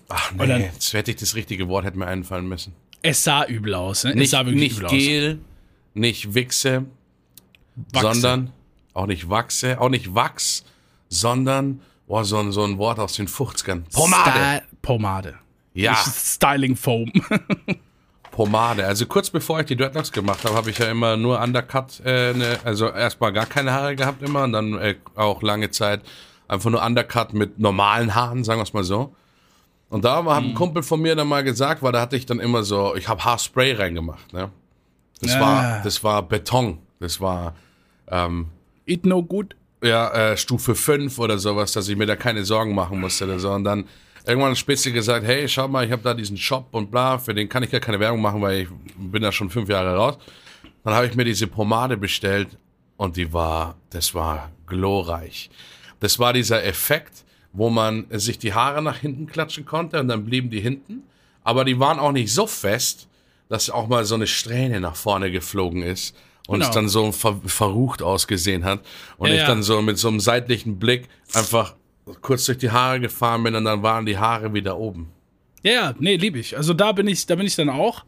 Ach 0.08 0.32
Und 0.32 0.48
dann- 0.48 0.60
nee, 0.60 0.66
jetzt 0.72 0.92
hätte 0.92 1.10
ich 1.10 1.16
das 1.16 1.34
richtige 1.34 1.68
Wort 1.68 1.84
hätte 1.84 1.98
mir 1.98 2.06
einfallen 2.06 2.46
müssen. 2.48 2.74
es 3.02 3.24
sah 3.24 3.44
übel 3.46 3.74
aus, 3.74 4.04
ne? 4.04 4.10
es 4.10 4.16
Nicht, 4.16 4.30
sah 4.30 4.44
wirklich 4.46 4.72
nicht 4.72 4.78
übel 4.78 4.90
Gel, 4.90 5.38
nicht 5.94 6.34
Wichse, 6.34 6.84
Wachse. 7.92 8.20
sondern 8.20 8.52
auch 8.94 9.06
nicht 9.06 9.28
Wachse, 9.30 9.80
auch 9.80 9.88
nicht 9.88 10.14
Wachs, 10.14 10.64
sondern 11.08 11.80
boah, 12.06 12.24
so, 12.24 12.38
ein, 12.38 12.52
so 12.52 12.62
ein 12.64 12.76
Wort 12.78 12.98
aus 12.98 13.14
den 13.14 13.26
50ern. 13.26 13.84
aus. 13.94 14.10
Sty 14.10 14.60
Pomade. 14.82 15.34
Ja. 15.74 15.94
Styling 15.96 16.76
Foam. 16.76 17.10
Pomade. 18.32 18.84
Also 18.86 19.06
kurz 19.06 19.30
bevor 19.30 19.60
ich 19.60 19.66
die 19.66 19.76
Dreadlocks 19.76 20.10
gemacht 20.10 20.44
habe, 20.44 20.56
habe 20.56 20.70
ich 20.70 20.78
ja 20.78 20.86
immer 20.90 21.16
nur 21.16 21.40
Undercut, 21.40 22.00
äh, 22.04 22.32
ne, 22.34 22.58
also 22.64 22.88
erstmal 22.88 23.32
gar 23.32 23.46
keine 23.46 23.72
Haare 23.72 23.94
gehabt 23.94 24.22
immer 24.22 24.42
und 24.42 24.52
dann 24.52 24.74
äh, 24.78 24.96
auch 25.14 25.40
lange 25.42 25.70
Zeit 25.70 26.00
einfach 26.48 26.70
nur 26.70 26.84
Undercut 26.84 27.32
mit 27.34 27.60
normalen 27.60 28.14
Haaren, 28.16 28.42
sagen 28.42 28.58
wir 28.58 28.64
es 28.64 28.72
mal 28.72 28.82
so. 28.84 29.14
Und 29.90 30.04
da 30.04 30.16
hat 30.16 30.24
Mhm. 30.24 30.48
ein 30.50 30.54
Kumpel 30.54 30.82
von 30.82 31.00
mir 31.00 31.14
dann 31.14 31.28
mal 31.28 31.44
gesagt, 31.44 31.82
weil 31.82 31.92
da 31.92 32.00
hatte 32.00 32.16
ich 32.16 32.26
dann 32.26 32.40
immer 32.40 32.62
so, 32.64 32.96
ich 32.96 33.06
habe 33.08 33.22
Haarspray 33.24 33.74
reingemacht, 33.74 34.32
ne? 34.32 34.50
Das 35.20 35.36
Ah. 35.36 35.40
war, 35.40 35.80
das 35.84 36.02
war 36.02 36.22
Beton. 36.22 36.78
Das 36.98 37.20
war 37.20 37.54
It 38.86 39.06
no 39.06 39.22
good. 39.22 39.54
ja, 39.84 40.08
äh, 40.32 40.36
Stufe 40.36 40.74
5 40.74 41.18
oder 41.18 41.38
sowas, 41.38 41.72
dass 41.72 41.88
ich 41.88 41.96
mir 41.96 42.06
da 42.06 42.14
keine 42.16 42.44
Sorgen 42.44 42.74
machen 42.74 43.00
musste 43.00 43.24
oder 43.24 43.38
so. 43.38 43.50
Und 43.52 43.64
dann 43.64 43.84
irgendwann 44.26 44.50
hat 44.52 44.58
Spitze 44.58 44.92
gesagt, 44.92 45.26
hey, 45.26 45.48
schau 45.48 45.68
mal, 45.68 45.84
ich 45.84 45.92
habe 45.92 46.02
da 46.02 46.14
diesen 46.14 46.36
Shop 46.36 46.68
und 46.72 46.90
bla, 46.90 47.18
für 47.18 47.34
den 47.34 47.48
kann 47.48 47.62
ich 47.62 47.70
gar 47.70 47.80
keine 47.80 48.00
Werbung 48.00 48.20
machen, 48.20 48.40
weil 48.42 48.62
ich 48.62 48.68
bin 48.96 49.22
da 49.22 49.32
schon 49.32 49.50
fünf 49.50 49.68
Jahre 49.68 49.96
raus. 49.96 50.18
Dann 50.84 50.94
habe 50.94 51.06
ich 51.06 51.14
mir 51.14 51.24
diese 51.24 51.46
Pomade 51.46 51.96
bestellt 51.96 52.48
und 52.96 53.16
die 53.16 53.32
war, 53.32 53.76
das 53.90 54.14
war 54.14 54.50
glorreich. 54.66 55.50
Das 56.00 56.18
war 56.18 56.32
dieser 56.32 56.64
Effekt, 56.64 57.24
wo 57.52 57.70
man 57.70 58.06
sich 58.10 58.38
die 58.38 58.54
Haare 58.54 58.82
nach 58.82 58.96
hinten 58.96 59.26
klatschen 59.26 59.64
konnte 59.64 60.00
und 60.00 60.08
dann 60.08 60.24
blieben 60.24 60.50
die 60.50 60.60
hinten. 60.60 61.02
Aber 61.44 61.64
die 61.64 61.78
waren 61.78 61.98
auch 61.98 62.12
nicht 62.12 62.32
so 62.32 62.46
fest, 62.46 63.08
dass 63.48 63.68
auch 63.70 63.88
mal 63.88 64.04
so 64.04 64.14
eine 64.14 64.26
Strähne 64.26 64.80
nach 64.80 64.96
vorne 64.96 65.30
geflogen 65.30 65.82
ist 65.82 66.16
und 66.48 66.60
Genau. 66.60 66.68
es 66.68 66.74
dann 66.74 66.88
so 66.88 67.12
ver 67.12 67.40
verrucht 67.44 68.02
ausgesehen 68.02 68.64
hat. 68.64 68.80
Und 69.18 69.28
Ja, 69.28 69.34
ich 69.36 69.42
dann 69.44 69.62
so 69.62 69.82
mit 69.82 69.98
so 69.98 70.08
einem 70.08 70.20
seitlichen 70.20 70.78
Blick 70.78 71.08
einfach 71.34 71.74
kurz 72.20 72.46
durch 72.46 72.58
die 72.58 72.70
Haare 72.70 73.00
gefahren 73.00 73.42
bin 73.44 73.54
und 73.54 73.64
dann 73.64 73.82
waren 73.82 74.06
die 74.06 74.18
Haare 74.18 74.52
wieder 74.54 74.76
oben. 74.78 75.08
Ja, 75.64 75.72
ja, 75.72 75.94
nee, 76.00 76.16
lieb 76.16 76.34
ich. 76.34 76.56
Also 76.56 76.74
da 76.74 76.90
bin 76.90 77.06
ich, 77.06 77.24
da 77.26 77.36
bin 77.36 77.46
ich 77.46 77.54
dann 77.54 77.68
auch. 77.68 78.04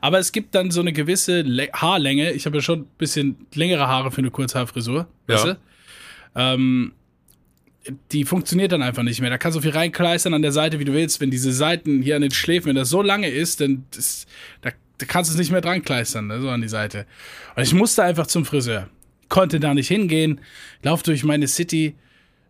Aber 0.00 0.18
es 0.18 0.32
gibt 0.32 0.54
dann 0.54 0.70
so 0.70 0.80
eine 0.80 0.92
gewisse 0.92 1.42
Le 1.42 1.68
Haarlänge. 1.72 2.32
Ich 2.32 2.46
habe 2.46 2.56
ja 2.56 2.62
schon 2.62 2.80
ein 2.80 2.86
bisschen 2.96 3.46
längere 3.54 3.86
Haare 3.86 4.10
für 4.10 4.18
eine 4.22 4.30
Kurzhaarfrisur. 4.30 5.06
Weißt 5.26 5.44
Ja. 5.44 5.52
du? 5.54 5.58
Ähm, 6.34 6.92
die 8.12 8.24
funktioniert 8.24 8.72
dann 8.72 8.80
einfach 8.82 9.02
nicht 9.02 9.20
mehr. 9.20 9.28
Da 9.28 9.36
kannst 9.36 9.56
du 9.58 9.60
viel 9.60 9.72
reinkleistern 9.72 10.32
an 10.32 10.40
der 10.40 10.52
Seite, 10.52 10.78
wie 10.78 10.86
du 10.86 10.94
willst. 10.94 11.20
Wenn 11.20 11.30
diese 11.30 11.52
Seiten 11.52 12.00
hier 12.00 12.16
an 12.16 12.22
den 12.22 12.30
Schläfen, 12.30 12.68
wenn 12.68 12.76
das 12.76 12.88
so 12.88 13.02
lange 13.02 13.28
ist, 13.28 13.60
dann 13.60 13.84
das, 13.90 14.26
da, 14.62 14.70
da 14.96 15.04
kannst 15.06 15.30
du 15.30 15.34
es 15.34 15.38
nicht 15.38 15.50
mehr 15.52 15.60
dran 15.60 15.82
kleistern, 15.82 16.28
ne, 16.28 16.40
so 16.40 16.48
an 16.48 16.62
die 16.62 16.68
Seite. 16.68 17.04
Und 17.54 17.62
ich 17.62 17.74
musste 17.74 18.02
einfach 18.02 18.26
zum 18.26 18.46
Friseur. 18.46 18.88
Konnte 19.28 19.60
da 19.60 19.74
nicht 19.74 19.88
hingehen, 19.88 20.40
lauf 20.82 21.02
durch 21.02 21.22
meine 21.24 21.48
City 21.48 21.94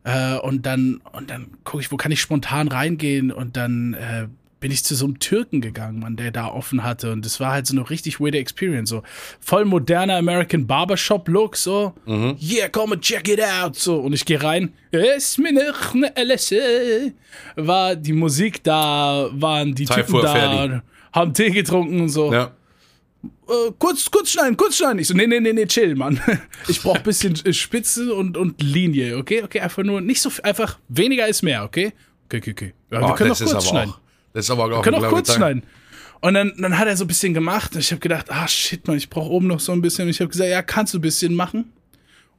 äh, 0.05 0.37
und 0.37 0.67
dann, 0.67 1.01
und 1.13 1.31
dann 1.31 1.49
gucke 1.65 1.83
ich, 1.83 1.91
wo 1.91 1.97
kann 1.97 2.13
ich 2.13 2.21
spontan 2.21 2.69
reingehen? 2.69 3.33
Und 3.33 3.57
dann 3.57 3.95
äh, 3.95 4.29
bin 4.61 4.71
ich 4.71 4.83
zu 4.83 4.95
so 4.95 5.05
einem 5.05 5.19
Türken 5.19 5.61
gegangen, 5.61 5.99
Mann, 5.99 6.17
der 6.17 6.31
da 6.31 6.47
offen 6.49 6.85
hatte. 6.85 7.13
Und 7.13 7.27
das 7.27 7.39
war 7.39 7.53
halt 7.53 7.67
so 7.67 7.75
eine 7.77 7.91
richtig 7.91 8.19
weirde 8.19 8.39
Experience, 8.39 8.89
so. 8.89 9.03
Voll 9.41 9.67
moderner 9.67 10.17
American 10.17 10.67
Barbershop 10.67 11.29
Look, 11.29 11.57
so, 11.57 11.93
yeah, 12.07 12.69
komm 12.73 12.93
und 12.93 13.03
check 13.03 13.29
it 13.29 13.43
out, 13.43 13.77
so. 13.77 13.97
Und 13.97 14.15
ich 14.15 14.25
gehe 14.25 14.43
rein, 14.43 14.73
es 14.91 15.37
mir 15.37 15.53
noch 15.53 15.93
ne 15.93 16.13
LSE. 16.17 17.13
war 17.57 17.95
die 17.95 18.15
Musik 18.15 18.63
da, 18.65 19.29
waren 19.33 19.75
die 19.75 19.85
Zeit 19.85 20.07
Typen 20.07 20.23
da, 20.23 20.83
haben 21.13 21.35
Tee 21.35 21.51
getrunken 21.51 22.01
und 22.01 22.09
so, 22.09 22.33
Ja. 22.33 22.53
Äh, 23.49 23.73
kurz, 23.79 24.11
kurz 24.11 24.31
schneiden, 24.31 24.57
kurz 24.57 24.77
schneiden. 24.77 24.99
Ich 24.99 25.09
so, 25.09 25.15
nee, 25.15 25.27
nee, 25.27 25.41
nee, 25.41 25.53
nee, 25.53 25.67
chill, 25.67 25.95
Mann. 25.97 26.21
Ich 26.69 26.81
brauch 26.83 26.99
bisschen 26.99 27.35
äh, 27.45 27.53
Spitze 27.53 28.15
und, 28.15 28.37
und 28.37 28.63
Linie, 28.63 29.17
okay? 29.17 29.43
Okay, 29.43 29.61
einfach 29.61 29.83
nur, 29.83 30.01
nicht 30.01 30.21
so, 30.21 30.31
viel, 30.31 30.45
einfach 30.45 30.79
weniger 30.89 31.27
ist 31.29 31.43
mehr, 31.43 31.65
okay? 31.65 31.93
Okay, 32.27 32.39
okay, 32.39 32.51
okay. 32.53 32.75
Ja, 32.91 33.01
wir 33.01 33.09
Oh, 33.11 33.15
können 33.15 33.33
auch 33.33 33.39
kurz 33.39 33.69
schneiden. 33.69 33.91
Auch, 33.93 34.01
das 34.33 34.45
ist 34.47 34.51
aber 34.51 34.65
auch 34.65 34.69
Wir 34.71 34.83
können 34.83 34.97
auch 34.97 35.03
ein 35.05 35.11
kurz 35.11 35.29
Gedanke. 35.35 35.61
schneiden. 35.61 35.71
Und 36.21 36.35
dann, 36.35 36.53
dann 36.59 36.79
hat 36.79 36.89
er 36.89 36.97
so 36.97 37.05
ein 37.05 37.09
bisschen 37.09 37.35
gemacht 37.35 37.75
und 37.75 37.81
ich 37.81 37.91
habe 37.91 38.01
gedacht, 38.01 38.31
ah 38.31 38.49
shit, 38.49 38.87
Mann, 38.89 38.97
ich 38.97 39.11
brauche 39.11 39.29
oben 39.31 39.47
noch 39.47 39.61
so 39.61 39.73
ein 39.73 39.83
bisschen. 39.83 40.05
Und 40.05 40.11
ich 40.11 40.21
habe 40.21 40.31
gesagt, 40.31 40.49
ja, 40.51 40.63
kannst 40.63 40.95
du 40.95 40.99
ein 40.99 41.03
bisschen 41.03 41.35
machen? 41.35 41.71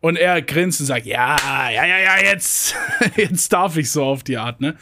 Und 0.02 0.18
er 0.18 0.42
grinst 0.42 0.80
und 0.82 0.88
sagt, 0.88 1.06
ja, 1.06 1.36
ja, 1.72 1.86
ja, 1.86 1.98
ja, 2.00 2.24
jetzt, 2.24 2.76
jetzt 3.16 3.54
darf 3.54 3.78
ich 3.78 3.92
so 3.92 4.04
auf 4.04 4.24
die 4.24 4.38
Art, 4.38 4.60
ne? 4.60 4.76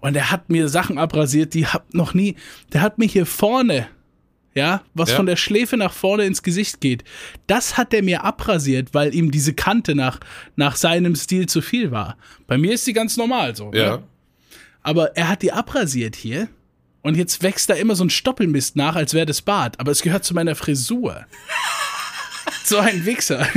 Und 0.00 0.16
er 0.16 0.30
hat 0.30 0.48
mir 0.50 0.68
Sachen 0.68 0.98
abrasiert, 0.98 1.54
die 1.54 1.66
hab 1.66 1.92
noch 1.94 2.14
nie, 2.14 2.36
der 2.72 2.80
hat 2.82 2.98
mir 2.98 3.06
hier 3.06 3.26
vorne, 3.26 3.86
ja, 4.54 4.82
was 4.94 5.10
Ja. 5.10 5.16
von 5.16 5.26
der 5.26 5.36
Schläfe 5.36 5.76
nach 5.76 5.92
vorne 5.92 6.24
ins 6.24 6.42
Gesicht 6.42 6.80
geht, 6.80 7.04
das 7.46 7.76
hat 7.76 7.94
er 7.94 8.02
mir 8.02 8.24
abrasiert, 8.24 8.88
weil 8.92 9.14
ihm 9.14 9.30
diese 9.30 9.54
Kante 9.54 9.94
nach, 9.94 10.18
nach 10.56 10.76
seinem 10.76 11.14
Stil 11.14 11.46
zu 11.46 11.62
viel 11.62 11.90
war. 11.90 12.16
Bei 12.46 12.58
mir 12.58 12.72
ist 12.74 12.86
die 12.86 12.92
ganz 12.92 13.16
normal 13.16 13.54
so. 13.56 13.72
Ja. 13.72 13.96
Ne? 13.98 14.02
Aber 14.82 15.16
er 15.16 15.28
hat 15.28 15.42
die 15.42 15.52
abrasiert 15.52 16.16
hier 16.16 16.48
und 17.02 17.16
jetzt 17.16 17.42
wächst 17.42 17.70
da 17.70 17.74
immer 17.74 17.94
so 17.94 18.04
ein 18.04 18.10
Stoppelmist 18.10 18.76
nach, 18.76 18.96
als 18.96 19.14
wäre 19.14 19.26
das 19.26 19.42
Bart. 19.42 19.78
Aber 19.78 19.92
es 19.92 20.02
gehört 20.02 20.24
zu 20.24 20.34
meiner 20.34 20.54
Frisur. 20.54 21.26
so 22.64 22.78
ein 22.78 23.04
Wichser. 23.04 23.46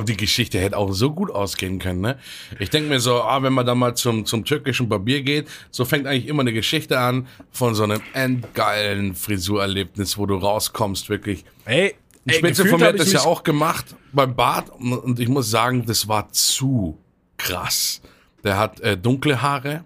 Die 0.00 0.16
Geschichte 0.16 0.58
hätte 0.58 0.78
auch 0.78 0.92
so 0.92 1.12
gut 1.12 1.30
ausgehen 1.30 1.78
können, 1.78 2.00
ne? 2.00 2.18
Ich 2.58 2.70
denke 2.70 2.88
mir 2.88 3.00
so, 3.00 3.22
ah, 3.22 3.42
wenn 3.42 3.52
man 3.52 3.66
da 3.66 3.74
mal 3.74 3.94
zum, 3.94 4.24
zum 4.24 4.44
türkischen 4.44 4.88
Barbier 4.88 5.22
geht, 5.22 5.48
so 5.70 5.84
fängt 5.84 6.06
eigentlich 6.06 6.26
immer 6.26 6.40
eine 6.40 6.54
Geschichte 6.54 6.98
an 6.98 7.26
von 7.50 7.74
so 7.74 7.82
einem 7.82 8.00
endgeilen 8.14 9.14
Frisurerlebnis, 9.14 10.16
wo 10.16 10.24
du 10.24 10.36
rauskommst, 10.36 11.10
wirklich. 11.10 11.44
Ey, 11.66 11.94
Ein 12.26 12.34
Spitze 12.34 12.66
von 12.66 12.80
mir 12.80 12.86
hat 12.86 12.98
das 12.98 13.12
ja 13.12 13.20
auch 13.20 13.42
gemacht 13.42 13.94
beim 14.12 14.34
Bart 14.34 14.70
und, 14.70 14.92
und 14.94 15.20
ich 15.20 15.28
muss 15.28 15.50
sagen, 15.50 15.84
das 15.84 16.08
war 16.08 16.32
zu 16.32 16.98
krass. 17.36 18.00
Der 18.44 18.58
hat 18.58 18.80
äh, 18.80 18.96
dunkle 18.96 19.42
Haare 19.42 19.84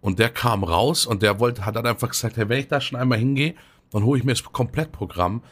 und 0.00 0.18
der 0.18 0.28
kam 0.28 0.64
raus 0.64 1.06
und 1.06 1.22
der 1.22 1.40
wollte, 1.40 1.64
hat 1.64 1.76
dann 1.76 1.86
einfach 1.86 2.10
gesagt, 2.10 2.36
hey, 2.36 2.48
wenn 2.48 2.60
ich 2.60 2.68
da 2.68 2.80
schon 2.80 2.98
einmal 2.98 3.18
hingehe, 3.18 3.54
dann 3.90 4.04
hole 4.04 4.18
ich 4.18 4.24
mir 4.24 4.32
das 4.32 4.42
Komplettprogramm 4.44 5.42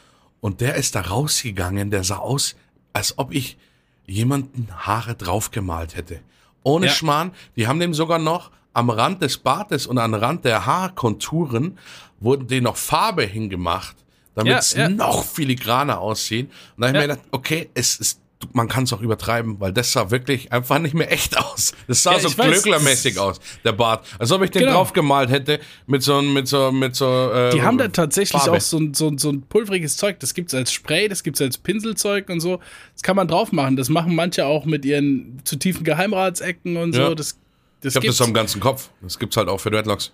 und 0.41 0.61
der 0.61 0.75
ist 0.75 0.95
da 0.95 1.01
rausgegangen, 1.01 1.91
der 1.91 2.03
sah 2.03 2.17
aus, 2.17 2.55
als 2.93 3.17
ob 3.17 3.33
ich 3.33 3.57
jemanden 4.09 4.67
Haare 4.75 5.15
draufgemalt 5.15 5.95
hätte. 5.95 6.19
Ohne 6.63 6.87
Ja. 6.87 6.91
Schmarrn, 6.91 7.31
die 7.55 7.67
haben 7.67 7.79
dem 7.79 7.93
sogar 7.93 8.19
noch 8.19 8.51
am 8.73 8.89
Rand 8.89 9.21
des 9.21 9.37
Bartes 9.37 9.87
und 9.87 9.97
am 9.97 10.13
Rand 10.13 10.45
der 10.45 10.65
Haarkonturen 10.65 11.77
wurden 12.19 12.47
denen 12.47 12.65
noch 12.65 12.77
Farbe 12.77 13.23
hingemacht, 13.23 13.95
damit 14.35 14.57
es 14.57 14.73
ja. 14.73 14.89
noch 14.89 15.23
filigraner 15.23 15.99
aussieht. 15.99 16.51
Und 16.75 16.81
da 16.81 16.87
habe 16.87 16.97
ich 16.97 17.07
mir 17.07 17.15
gedacht, 17.15 17.27
okay, 17.31 17.69
es 17.73 17.95
ist, 17.95 18.21
man 18.53 18.69
kann 18.69 18.85
es 18.85 18.93
auch 18.93 19.01
übertreiben, 19.01 19.59
weil 19.59 19.73
das 19.73 19.91
sah 19.91 20.11
wirklich 20.11 20.53
einfach 20.53 20.79
nicht 20.79 20.93
mehr 20.93 21.11
echt 21.11 21.37
aus. 21.37 21.73
Das 21.87 22.03
sah 22.03 22.13
Ja, 22.13 22.19
so 22.19 22.29
glöcklermäßig 22.29 23.19
aus, 23.19 23.39
der 23.65 23.73
Bart. 23.73 24.05
Als 24.17 24.31
ob 24.31 24.41
ich 24.43 24.49
den 24.51 24.61
Genau. 24.61 24.73
draufgemalt 24.75 25.29
hätte 25.29 25.59
mit 25.87 26.03
so 26.03 26.21
mit 26.21 26.47
so 26.47 26.71
mit 26.71 26.95
so 26.95 27.31
äh, 27.33 27.51
Die 27.51 27.61
haben 27.61 27.77
da 27.77 27.89
tatsächlich 27.89 28.41
Farbe. 28.41 28.57
auch 28.57 28.61
so 28.61 28.77
ein, 28.79 28.93
so, 28.93 29.07
ein, 29.09 29.17
so 29.17 29.29
ein 29.29 29.41
pulveriges 29.41 29.97
Zeug. 29.97 30.19
Das 30.21 30.33
gibt's 30.33 30.53
als 30.53 30.71
Spray, 30.71 31.09
das 31.09 31.23
gibt's 31.23 31.41
als 31.41 31.57
Pinselzeug 31.57 32.29
und 32.29 32.39
so. 32.39 32.59
Das 32.93 33.03
kann 33.03 33.17
man 33.17 33.27
drauf 33.27 33.51
machen. 33.51 33.75
Das 33.75 33.89
machen 33.89 34.15
manche 34.15 34.45
auch 34.45 34.63
mit 34.65 34.85
ihren 34.85 35.41
zu 35.43 35.57
tiefen 35.57 35.83
Geheimratsecken 35.83 36.77
und 36.77 36.93
so. 36.93 37.01
Ja. 37.01 37.15
Das, 37.15 37.37
das 37.81 37.91
Ich 37.91 37.95
hab 37.97 38.01
gibt's. 38.03 38.17
das 38.19 38.27
am 38.27 38.33
ganzen 38.33 38.61
Kopf. 38.61 38.89
Das 39.01 39.19
gibt's 39.19 39.35
halt 39.35 39.49
auch 39.49 39.59
für 39.59 39.69
Dreadlocks. 39.69 40.13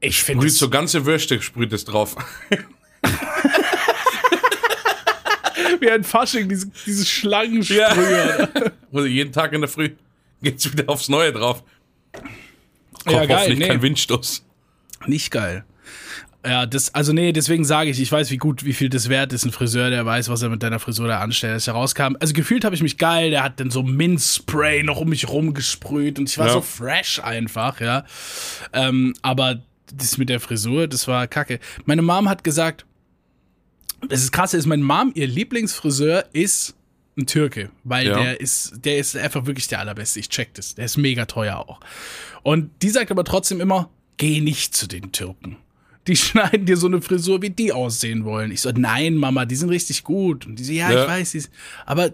ich 0.00 0.22
finde 0.22 0.42
Sprüht 0.42 0.58
so 0.58 0.68
ganze 0.68 1.06
Würste, 1.06 1.40
sprüht 1.40 1.72
es 1.72 1.86
drauf. 1.86 2.14
wie 5.80 5.90
ein 5.90 6.04
Fasching, 6.04 6.48
diese, 6.48 6.70
diese 6.86 7.04
Schlangensprühe. 7.06 8.48
Muss 8.90 9.04
ich 9.04 9.12
jeden 9.12 9.32
Tag 9.32 9.52
in 9.52 9.60
der 9.60 9.68
Früh 9.68 9.90
geht's 10.42 10.70
wieder 10.72 10.88
aufs 10.88 11.08
Neue 11.08 11.32
drauf. 11.32 11.62
Kommt 12.12 12.30
Ja, 13.10 13.26
geil, 13.26 13.56
nee. 13.56 13.66
kein 13.66 13.82
Windstoß. 13.82 14.44
Nicht 15.06 15.30
geil. 15.30 15.64
Ja, 16.46 16.66
das, 16.66 16.94
also 16.94 17.12
nee, 17.12 17.32
deswegen 17.32 17.64
sage 17.64 17.90
ich, 17.90 18.00
ich 18.00 18.10
weiß, 18.10 18.30
wie 18.30 18.36
gut, 18.36 18.64
wie 18.64 18.72
viel 18.72 18.88
das 18.88 19.08
wert 19.08 19.32
ist. 19.32 19.44
Ein 19.44 19.50
Friseur, 19.50 19.90
der 19.90 20.06
weiß, 20.06 20.28
was 20.28 20.40
er 20.42 20.48
mit 20.48 20.62
deiner 20.62 20.78
Frisur 20.78 21.08
da 21.08 21.18
anstellt, 21.18 21.54
als 21.54 21.66
er 21.66 21.74
rauskam. 21.74 22.14
Also 22.20 22.32
gefühlt 22.32 22.64
habe 22.64 22.74
ich 22.76 22.82
mich 22.82 22.96
geil, 22.96 23.30
der 23.30 23.42
hat 23.42 23.58
dann 23.58 23.70
so 23.70 23.82
Minzspray 23.82 24.84
noch 24.84 25.00
um 25.00 25.08
mich 25.08 25.28
rumgesprüht 25.28 26.18
und 26.18 26.28
ich 26.28 26.38
war 26.38 26.46
Ja. 26.46 26.52
so 26.52 26.60
fresh 26.60 27.18
einfach, 27.22 27.80
ja. 27.80 28.04
Ähm, 28.72 29.14
aber 29.22 29.60
das 29.92 30.16
mit 30.18 30.28
der 30.28 30.38
Frisur, 30.38 30.86
das 30.86 31.08
war 31.08 31.26
kacke. 31.26 31.58
Meine 31.86 32.02
Mom 32.02 32.28
hat 32.28 32.44
gesagt, 32.44 32.86
das 34.08 34.22
ist 34.22 34.32
krasse, 34.32 34.56
ist 34.56 34.66
meine 34.66 34.82
Mom, 34.84 35.12
ihr 35.14 35.26
Lieblingsfriseur 35.26 36.26
ist 36.32 36.74
ein 37.16 37.26
Türke, 37.26 37.70
weil 37.84 38.06
Ja. 38.06 38.22
der 38.22 38.40
ist, 38.40 38.84
der 38.84 38.98
ist 38.98 39.16
einfach 39.16 39.46
wirklich 39.46 39.66
der 39.68 39.80
allerbeste. 39.80 40.20
Ich 40.20 40.28
check 40.28 40.54
das. 40.54 40.74
Der 40.76 40.84
ist 40.84 40.96
mega 40.96 41.24
teuer 41.26 41.56
auch. 41.58 41.80
Und 42.42 42.70
die 42.82 42.90
sagt 42.90 43.10
aber 43.10 43.24
trotzdem 43.24 43.60
immer, 43.60 43.90
geh 44.18 44.40
nicht 44.40 44.74
zu 44.76 44.86
den 44.86 45.10
Türken. 45.10 45.56
Die 46.06 46.14
schneiden 46.16 46.64
dir 46.64 46.76
so 46.76 46.86
eine 46.86 47.02
Frisur, 47.02 47.42
wie 47.42 47.50
die 47.50 47.72
aussehen 47.72 48.24
wollen. 48.24 48.52
Ich 48.52 48.60
so, 48.60 48.70
nein, 48.70 49.16
Mama, 49.16 49.44
die 49.46 49.56
sind 49.56 49.68
richtig 49.68 50.04
gut. 50.04 50.46
Und 50.46 50.58
die 50.60 50.64
so, 50.64 50.72
ja, 50.72 50.90
Ja. 50.92 51.02
ich 51.02 51.08
weiß, 51.08 51.32
die 51.32 51.38
ist, 51.38 51.50
aber 51.86 52.12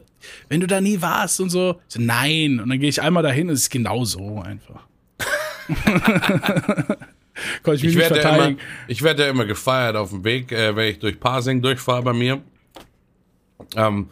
wenn 0.48 0.60
du 0.60 0.66
da 0.66 0.80
nie 0.80 1.00
warst 1.02 1.38
und 1.40 1.50
so, 1.50 1.80
so, 1.86 2.00
nein. 2.00 2.58
Und 2.60 2.70
dann 2.70 2.80
gehe 2.80 2.88
ich 2.88 3.02
einmal 3.02 3.22
dahin 3.22 3.48
und 3.48 3.54
es 3.54 3.60
ist 3.62 3.70
genau 3.70 4.04
so 4.06 4.40
einfach. 4.40 4.86
Konnte 7.62 7.76
ich 7.76 7.82
mich 7.84 7.92
Ich 7.92 7.96
nicht 7.96 8.10
werde, 8.10 8.16
ja 8.16 8.20
immer, 8.22 8.32
verteidigen. 8.36 8.60
ich 8.88 9.02
werde 9.02 9.22
ja 9.24 9.28
immer 9.30 9.44
gefeiert 9.44 9.96
auf 9.96 10.10
dem 10.10 10.24
Weg, 10.24 10.52
äh, 10.52 10.74
wenn 10.76 10.88
ich 10.88 10.98
durch 10.98 11.18
Parsing 11.20 11.62
durchfahre 11.62 12.02
bei 12.02 12.12
mir. 12.12 12.40
Ähm, 13.76 14.08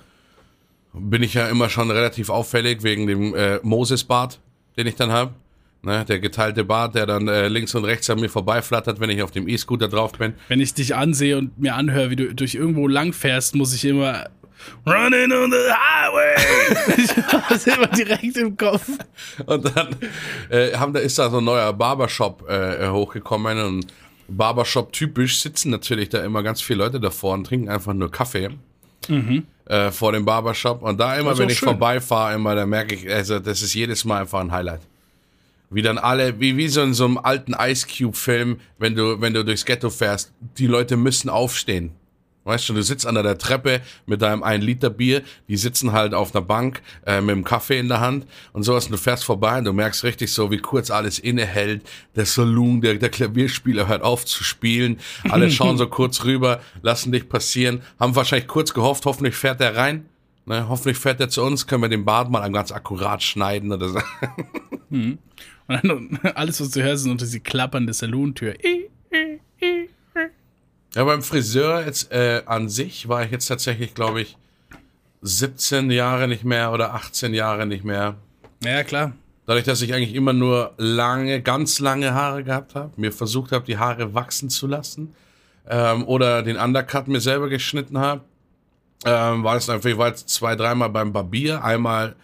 bin 0.95 1.23
ich 1.23 1.35
ja 1.35 1.49
immer 1.49 1.69
schon 1.69 1.91
relativ 1.91 2.29
auffällig 2.29 2.83
wegen 2.83 3.07
dem 3.07 3.35
äh, 3.35 3.59
Moses-Bart, 3.63 4.41
den 4.77 4.87
ich 4.87 4.95
dann 4.95 5.11
habe. 5.11 5.33
Ne, 5.85 6.05
der 6.05 6.21
geteilte 6.21 6.63
Bart, 6.63 6.95
der 6.95 7.07
dann 7.07 7.27
äh, 7.27 7.49
links 7.49 7.75
und 7.75 7.85
rechts 7.85 8.09
an 8.09 8.21
mir 8.21 8.29
vorbeiflattert, 8.29 9.01
wenn 9.01 9.11
ich 9.11 9.21
auf 9.21 9.33
dem 9.33 9.49
E-Scooter 9.49 9.89
drauf 9.89 10.13
bin. 10.13 10.35
Wenn 10.47 10.61
ich 10.61 10.75
dich 10.75 10.95
ansehe 10.95 11.37
und 11.37 11.59
mir 11.59 11.75
anhöre, 11.75 12.09
wie 12.11 12.15
du 12.15 12.33
durch 12.37 12.55
irgendwo 12.55 12.87
lang 12.87 13.13
fährst, 13.13 13.57
muss 13.57 13.75
ich 13.75 13.85
immer 13.85 14.27
Running 14.87 15.33
on 15.33 15.51
the 15.51 15.73
highway. 15.73 16.35
ich 16.97 17.17
habe 17.33 17.45
das 17.49 17.67
immer 17.67 17.87
direkt 17.89 18.37
im 18.37 18.57
Kopf. 18.57 18.89
Und 19.47 19.77
dann 19.77 19.97
äh, 20.51 20.73
haben, 20.75 20.93
da 20.93 21.01
ist 21.01 21.19
da 21.19 21.31
so 21.31 21.39
ein 21.39 21.45
neuer 21.45 21.73
Barbershop 21.73 22.49
äh, 22.49 22.89
hochgekommen 22.89 23.59
und 23.59 23.87
Barbershop 24.29 24.93
typisch 24.93 25.41
sitzen 25.41 25.71
natürlich 25.71 26.09
da 26.09 26.25
immer 26.25 26.43
ganz 26.43 26.63
viele 26.63 26.85
Leute 26.85 27.01
davor 27.01 27.35
und 27.35 27.45
trinken 27.45 27.69
einfach 27.69 27.93
nur 27.93 28.11
Kaffee 28.11 28.51
äh, 29.67 29.91
vor 29.91 30.13
dem 30.13 30.25
Barbershop. 30.25 30.83
Und 30.83 30.99
da 31.01 31.17
immer, 31.17 31.37
wenn 31.39 31.49
ich 31.49 31.59
schön. 31.59 31.69
vorbeifahre, 31.69 32.35
immer, 32.35 32.55
da 32.55 32.67
merke 32.67 32.95
ich, 32.95 33.11
also 33.11 33.39
das 33.39 33.63
ist 33.63 33.75
jedes 33.75 34.05
Mal 34.05 34.23
einfach 34.23 34.41
ein 34.41 34.53
Highlight. 34.53 34.81
Wie 35.71 35.83
dann 35.83 35.99
alle, 35.99 36.39
wie, 36.39 36.57
wie 36.57 36.69
so 36.69 36.83
in 36.83 36.93
so 36.93 37.07
einem 37.07 37.19
alten 37.19 37.55
Ice 37.59 37.87
Cube-Film, 37.87 38.61
wenn 38.79 38.95
du, 38.95 39.21
wenn 39.21 39.33
du 39.33 39.45
durchs 39.45 39.65
Ghetto 39.65 39.89
fährst, 39.89 40.33
die 40.59 40.67
Leute 40.67 40.97
müssen 40.97 41.31
aufstehen. 41.31 41.93
Weißt 42.45 42.69
du, 42.69 42.75
du 42.75 42.83
sitzt 42.83 43.07
an 43.07 43.15
der 43.15 43.39
Treppe 43.39 43.81
mit 44.07 44.21
deinem 44.21 44.43
1 44.43 44.65
Liter 44.65 44.91
Bier, 44.91 45.23
die 45.49 45.57
sitzen 45.57 45.93
halt 45.93 46.13
auf 46.13 46.35
einer 46.35 46.45
Bank 46.45 46.83
äh, 47.07 47.21
mit 47.21 47.37
dem 47.37 47.45
Kaffee 47.45 47.79
in 47.79 47.89
der 47.89 48.01
Hand 48.01 48.27
und 48.53 48.65
sowas 48.65 48.87
und 48.87 48.93
du 48.93 48.99
fährst 48.99 49.25
vorbei 49.25 49.59
und 49.59 49.65
du 49.65 49.73
merkst 49.73 50.03
richtig 50.05 50.33
so, 50.33 50.51
wie 50.51 50.59
kurz 50.59 50.91
alles 50.91 51.19
innehält. 51.19 51.83
Der 52.17 52.27
Saloon, 52.27 52.81
der, 52.81 52.95
der 52.95 53.11
Klavierspieler 53.11 53.87
hört 53.87 54.03
auf 54.03 54.25
zu 54.25 54.43
spielen. 54.43 54.99
Alle 55.29 55.51
schauen 55.53 55.79
so 55.79 55.87
kurz 55.87 56.25
rüber, 56.25 56.61
lassen 56.83 57.13
dich 57.13 57.29
passieren, 57.29 57.83
haben 58.01 58.17
wahrscheinlich 58.17 58.49
kurz 58.49 58.75
gehofft, 58.75 59.07
hoffentlich 59.07 59.37
fährt 59.37 59.61
der 59.61 59.77
rein. 59.77 60.07
Ne, 60.45 60.69
hoffentlich 60.69 60.99
fährt 60.99 61.21
er 61.21 61.29
zu 61.29 61.43
uns, 61.45 61.69
können 61.69 61.83
wir 61.83 61.89
den 61.89 62.05
Bart 62.05 62.29
mal 62.29 62.51
ganz 62.51 62.73
akkurat 62.73 63.23
schneiden 63.23 63.71
oder 63.71 63.89
so. 63.91 64.01
Und 65.69 65.85
dann 65.85 66.19
alles, 66.35 66.61
was 66.61 66.71
du 66.71 66.83
hörst, 66.83 67.05
sind 67.05 67.13
unter 67.13 67.25
diese 67.25 67.41
klappernde 67.41 67.93
Salontür. 67.93 68.55
Ja, 70.95 71.05
beim 71.05 71.23
Friseur 71.23 71.87
jetzt 71.87 72.13
äh, 72.13 72.43
an 72.45 72.69
sich 72.69 73.09
war 73.09 73.25
ich 73.25 73.31
jetzt 73.31 73.47
tatsächlich, 73.47 73.95
glaube 73.95 74.21
ich, 74.21 74.37
17 75.23 75.91
Jahre 75.91 76.29
nicht 76.29 76.45
mehr 76.45 76.73
oder 76.73 76.95
18 76.95 77.33
Jahre 77.33 77.65
nicht 77.65 77.85
mehr. 77.85 78.17
Ja, 78.63 78.85
klar. 78.85 79.13
Dadurch, 79.47 79.65
dass 79.65 79.81
ich 79.81 79.95
eigentlich 79.95 80.15
immer 80.15 80.33
nur 80.33 80.75
lange, 80.77 81.41
ganz 81.41 81.79
lange 81.79 82.13
Haare 82.13 82.45
gehabt 82.45 82.75
habe, 82.75 82.93
mir 82.97 83.11
versucht 83.11 83.53
habe, 83.53 83.65
die 83.65 83.79
Haare 83.79 84.15
wachsen 84.15 84.51
zu 84.51 84.67
lassen 84.67 85.15
ähm, 85.69 86.07
oder 86.07 86.43
den 86.43 86.57
Undercut 86.57 87.09
mir 87.09 87.21
selber 87.21 87.49
geschnitten 87.49 87.99
habe, 87.99 88.21
ähm, 89.05 89.43
war 89.43 89.57
es 89.57 89.69
einfach, 89.71 89.89
ich 89.89 89.99
war 89.99 90.09
jetzt 90.09 90.29
zwei, 90.29 90.57
dreimal 90.57 90.91
beim 90.91 91.13
Barbier. 91.13 91.65
Einmal 91.65 92.15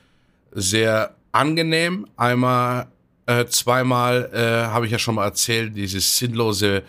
sehr 0.53 1.15
angenehm, 1.33 2.07
einmal, 2.17 2.87
äh, 3.27 3.47
zweimal 3.47 4.31
äh, 4.33 4.67
habe 4.67 4.87
ich 4.87 4.93
ja 4.93 4.99
schon 4.99 5.15
mal 5.15 5.25
erzählt, 5.25 5.77
dieses 5.77 6.19
sinnlose 6.19 6.83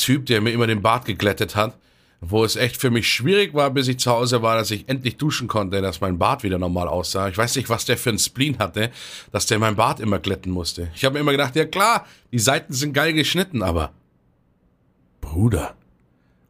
Typ, 0.00 0.26
der 0.26 0.40
mir 0.40 0.50
immer 0.50 0.66
den 0.66 0.82
Bart 0.82 1.04
geglättet 1.04 1.56
hat, 1.56 1.76
wo 2.20 2.44
es 2.44 2.56
echt 2.56 2.76
für 2.76 2.90
mich 2.90 3.08
schwierig 3.08 3.54
war, 3.54 3.70
bis 3.70 3.88
ich 3.88 3.98
zu 3.98 4.10
Hause 4.10 4.42
war, 4.42 4.56
dass 4.56 4.70
ich 4.70 4.88
endlich 4.88 5.16
duschen 5.16 5.48
konnte, 5.48 5.80
dass 5.80 6.00
mein 6.00 6.18
Bart 6.18 6.42
wieder 6.42 6.58
normal 6.58 6.88
aussah. 6.88 7.28
Ich 7.28 7.38
weiß 7.38 7.56
nicht, 7.56 7.70
was 7.70 7.86
der 7.86 7.96
für 7.96 8.10
einen 8.10 8.18
Spleen 8.18 8.58
hatte, 8.58 8.90
dass 9.32 9.46
der 9.46 9.58
mein 9.58 9.76
Bart 9.76 10.00
immer 10.00 10.18
glätten 10.18 10.52
musste. 10.52 10.90
Ich 10.94 11.04
habe 11.04 11.14
mir 11.14 11.20
immer 11.20 11.32
gedacht, 11.32 11.56
ja 11.56 11.64
klar, 11.64 12.06
die 12.32 12.38
Seiten 12.38 12.72
sind 12.72 12.92
geil 12.92 13.12
geschnitten, 13.14 13.62
aber 13.62 13.92
Bruder, 15.20 15.74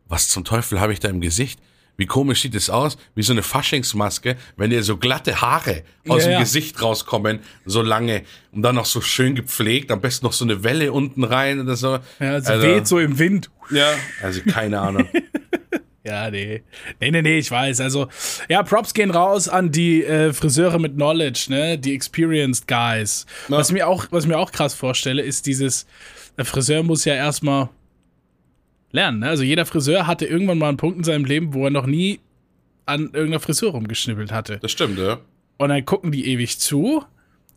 was 0.09 0.29
zum 0.29 0.45
Teufel 0.45 0.81
habe 0.81 0.93
ich 0.93 1.01
da 1.01 1.09
im 1.09 1.21
Gesicht? 1.21 1.61
Wie 2.01 2.07
komisch 2.07 2.41
sieht 2.41 2.55
es 2.55 2.71
aus? 2.71 2.97
Wie 3.15 3.23
so 3.23 3.35
eine 3.35 3.43
Faschingsmaske, 3.43 4.37
wenn 4.57 4.71
dir 4.71 4.83
so 4.83 4.97
glatte 4.97 5.43
Haare 5.43 5.83
aus 6.09 6.23
Ja, 6.23 6.29
dem 6.29 6.33
ja. 6.33 6.41
Gesicht 6.41 6.81
rauskommen, 6.81 7.41
so 7.67 7.83
lange 7.83 8.23
und 8.53 8.63
dann 8.63 8.77
noch 8.77 8.87
so 8.87 9.03
schön 9.03 9.35
gepflegt, 9.35 9.91
am 9.91 10.01
besten 10.01 10.25
noch 10.25 10.33
so 10.33 10.47
eine 10.47 10.65
Welle 10.65 10.93
unten 10.93 11.25
rein 11.25 11.61
oder 11.61 11.77
so. 11.77 11.99
Ja, 12.19 12.33
also, 12.33 12.63
weht 12.63 12.87
so 12.87 12.99
im 12.99 13.19
Wind. 13.19 13.51
Ja, 13.71 13.93
also 14.23 14.41
keine 14.41 14.81
Ahnung. 14.81 15.09
Ja, 16.03 16.31
nee. 16.31 16.63
Nee, 16.99 17.11
nee, 17.11 17.21
nee, 17.21 17.39
ich 17.39 17.51
weiß. 17.51 17.79
Also, 17.81 18.09
ja, 18.49 18.63
Props 18.63 18.95
gehen 18.95 19.11
raus 19.11 19.51
an 19.51 19.71
die 19.71 20.03
äh, 20.03 20.33
Friseure 20.33 20.79
mit 20.79 20.95
Knowledge, 20.95 21.49
ne? 21.51 21.77
Die 21.77 21.95
experienced 21.95 22.67
guys. 22.67 23.27
Ja. 23.49 23.59
Was 23.59 23.71
mir 23.71 23.87
auch, 23.87 24.07
was 24.11 24.27
mir 24.27 24.39
auch 24.39 24.51
krass 24.51 24.73
vorstelle, 24.73 25.21
ist 25.21 25.45
dieses, 25.45 25.87
der 26.39 26.47
Friseur 26.47 26.83
muss 26.83 27.05
ja 27.05 27.15
erstmal 27.15 27.69
lernen, 28.93 29.21
ne? 29.21 29.29
Also 29.29 29.43
jeder 29.43 29.67
Friseur 29.67 30.07
hatte 30.07 30.27
irgendwann 30.27 30.59
mal 30.59 30.69
einen 30.69 30.77
Punkt 30.77 30.99
in 30.99 31.05
seinem 31.05 31.25
Leben, 31.25 31.55
wo 31.55 31.65
er 31.65 31.71
noch 31.71 31.87
nie 31.87 32.21
an 32.87 33.03
irgendeiner 33.03 33.41
Frisur 33.41 33.73
rumgeschnippelt 33.73 34.33
hatte. 34.33 34.59
Das 34.61 34.73
stimmt, 34.73 34.99
ja. 34.99 35.19
Und 35.59 35.69
dann 35.69 35.85
gucken 35.85 36.13
die 36.13 36.27
ewig 36.27 36.59
zu. 36.59 37.05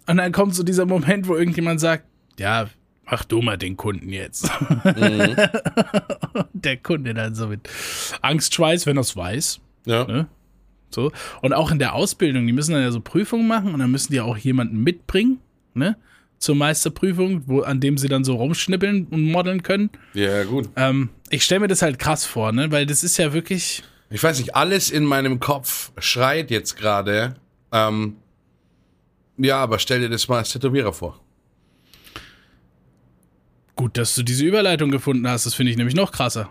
Und 0.08 0.18
dann 0.18 0.32
kommt 0.32 0.54
so 0.54 0.64
dieser 0.64 0.86
Moment, 0.86 1.28
wo 1.28 1.36
irgendjemand 1.36 1.80
sagt, 1.80 2.06
ja, 2.38 2.68
mach 3.06 3.26
du 3.26 3.42
mal 3.42 3.58
den 3.58 3.78
Kunden 3.78 4.10
jetzt. 4.10 4.50
Der 6.54 6.78
Kunde 6.78 7.14
dann 7.14 7.36
so 7.36 7.48
mit 7.48 7.70
Angstschweiß, 8.22 8.86
wenn 8.86 8.98
er 8.98 9.02
es 9.02 9.16
weiß. 9.16 9.60
Ja. 9.86 10.06
Ne? 10.06 10.28
So. 10.90 11.12
Und 11.42 11.54
auch 11.54 11.72
in 11.72 11.80
der 11.80 11.94
Ausbildung, 11.94 12.46
die 12.46 12.54
müssen 12.54 12.74
dann 12.74 12.82
ja 12.82 12.92
so 12.92 13.02
Prüfungen 13.02 13.48
machen 13.48 13.74
und 13.74 13.80
dann 13.80 13.92
müssen 13.92 14.12
die 14.12 14.22
auch 14.22 14.38
jemanden 14.38 14.84
mitbringen, 14.84 15.40
ne? 15.74 15.98
Zur 16.44 16.56
Meisterprüfung, 16.56 17.44
wo, 17.48 17.62
an 17.62 17.80
dem 17.80 17.98
sie 17.98 18.10
dann 18.10 18.26
so 18.26 18.36
rumschnippeln 18.36 19.08
und 19.12 19.24
modeln 19.32 19.64
können. 19.64 19.90
Ja, 20.14 20.44
gut. 20.44 20.68
Ähm, 20.76 21.08
ich 21.30 21.46
stelle 21.46 21.62
mir 21.62 21.68
das 21.70 21.82
halt 21.82 22.00
krass 22.00 22.26
vor, 22.26 22.52
ne? 22.52 22.70
Weil 22.70 22.86
das 22.86 23.02
ist 23.02 23.16
ja 23.16 23.32
wirklich. 23.32 23.82
Ich 24.10 24.22
weiß 24.22 24.40
nicht, 24.40 24.54
alles 24.54 24.90
in 24.92 25.06
meinem 25.06 25.40
Kopf 25.40 25.94
schreit 26.00 26.52
jetzt 26.52 26.76
gerade. 26.76 27.36
Ähm, 27.72 28.18
ja, 29.38 29.58
aber 29.60 29.80
stell 29.80 30.02
dir 30.02 30.10
das 30.10 30.28
mal 30.28 30.40
als 30.40 30.52
Tätowierer 30.52 30.92
vor. 30.92 31.22
Gut, 33.78 33.98
dass 33.98 34.14
du 34.16 34.24
diese 34.24 34.44
Überleitung 34.44 34.92
gefunden 34.92 35.26
hast, 35.30 35.46
das 35.46 35.54
finde 35.54 35.72
ich 35.72 35.78
nämlich 35.78 35.96
noch 35.96 36.12
krasser. 36.12 36.50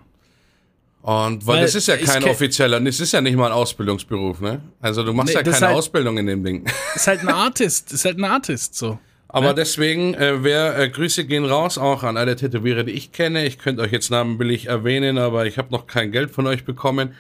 Und 1.03 1.47
weil, 1.47 1.57
Weil 1.57 1.63
das 1.65 1.75
ist 1.75 1.89
ja 1.89 1.97
kein 1.99 2.23
ke- 2.23 2.31
offizieller, 2.31 2.81
das 2.81 2.99
ist 2.99 3.13
ja 3.13 3.21
nicht 3.21 3.37
mal 3.37 3.47
ein 3.49 3.53
Ausbildungsberuf, 3.53 4.41
ne? 4.41 4.63
Also 4.81 5.03
du 5.05 5.13
machst 5.13 5.29
Nee, 5.35 5.35
ja 5.35 5.43
keine 5.43 5.67
halt- 5.67 5.77
Ausbildung 5.77 6.17
in 6.17 6.27
dem 6.27 6.43
Ding. 6.43 6.65
Ist 6.95 7.07
halt 7.09 7.21
ein 7.21 7.29
Artist, 7.29 7.93
ist 7.93 8.05
halt 8.07 8.19
ein 8.19 8.25
Artist 8.25 8.75
so. 8.77 8.99
Aber 9.33 9.55
deswegen, 9.55 10.13
äh, 10.15 10.45
wer, 10.45 10.79
äh, 10.79 10.91
Grüße 10.91 11.25
gehen 11.25 11.47
raus 11.47 11.79
auch 11.79 12.03
an 12.03 12.19
alle 12.19 12.37
Tätowierer, 12.37 12.85
die 12.85 12.93
ich 12.93 13.13
kenne. 13.13 13.47
Ich 13.47 13.59
könnte 13.59 13.83
euch 13.83 13.91
jetzt 13.91 14.11
namentlich 14.11 14.67
erwähnen, 14.67 15.17
aber 15.17 15.47
ich 15.47 15.57
habe 15.57 15.71
noch 15.71 15.87
kein 15.87 16.13
Geld 16.13 16.31
von 16.31 16.47
euch 16.47 16.65
bekommen. 16.65 17.15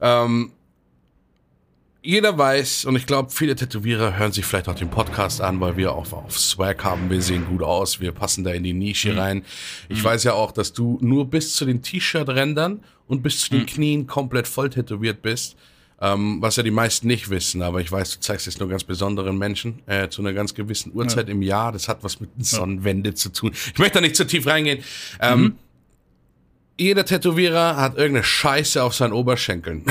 Ähm, 0.00 0.52
jeder 2.02 2.38
weiß, 2.38 2.86
und 2.86 2.96
ich 2.96 3.06
glaube, 3.06 3.30
viele 3.30 3.54
Tätowierer 3.54 4.18
hören 4.18 4.32
sich 4.32 4.46
vielleicht 4.46 4.68
auch 4.68 4.74
den 4.74 4.88
Podcast 4.88 5.42
an, 5.42 5.60
weil 5.60 5.76
wir 5.76 5.92
auf, 5.92 6.14
auf 6.14 6.38
Swag 6.38 6.82
haben, 6.82 7.10
wir 7.10 7.20
sehen 7.20 7.44
gut 7.46 7.62
aus, 7.62 8.00
wir 8.00 8.12
passen 8.12 8.42
da 8.42 8.52
in 8.52 8.62
die 8.62 8.72
Nische 8.72 9.14
rein. 9.14 9.44
Ich 9.90 10.02
weiß 10.02 10.24
ja 10.24 10.32
auch, 10.32 10.52
dass 10.52 10.72
du 10.72 10.98
nur 11.02 11.28
bis 11.28 11.54
zu 11.54 11.66
den 11.66 11.82
T-Shirt-Rändern 11.82 12.82
und 13.06 13.22
bis 13.22 13.40
zu 13.40 13.50
den 13.50 13.66
Knien 13.66 14.06
komplett 14.06 14.48
voll 14.48 14.70
tätowiert 14.70 15.20
bist. 15.20 15.56
Ähm, 16.02 16.38
was 16.40 16.56
ja 16.56 16.62
die 16.62 16.70
meisten 16.70 17.08
nicht 17.08 17.28
wissen, 17.28 17.60
aber 17.60 17.80
ich 17.82 17.92
weiß, 17.92 18.12
du 18.14 18.20
zeigst 18.20 18.46
es 18.46 18.58
nur 18.58 18.70
ganz 18.70 18.84
besonderen 18.84 19.36
Menschen 19.36 19.80
äh, 19.86 20.08
zu 20.08 20.22
einer 20.22 20.32
ganz 20.32 20.54
gewissen 20.54 20.92
Uhrzeit 20.94 21.28
im 21.28 21.42
Jahr. 21.42 21.72
Das 21.72 21.88
hat 21.88 22.02
was 22.02 22.20
mit 22.20 22.30
Sonnenwende 22.38 23.12
zu 23.14 23.28
tun. 23.30 23.52
Ich 23.52 23.78
möchte 23.78 23.94
da 23.94 24.00
nicht 24.00 24.16
zu 24.16 24.26
tief 24.26 24.46
reingehen. 24.46 24.82
Ähm, 25.20 25.56
Jeder 26.78 27.04
Tätowierer 27.04 27.76
hat 27.76 27.98
irgendeine 27.98 28.24
Scheiße 28.24 28.82
auf 28.82 28.94
seinen 28.94 29.12
Oberschenkeln. 29.12 29.84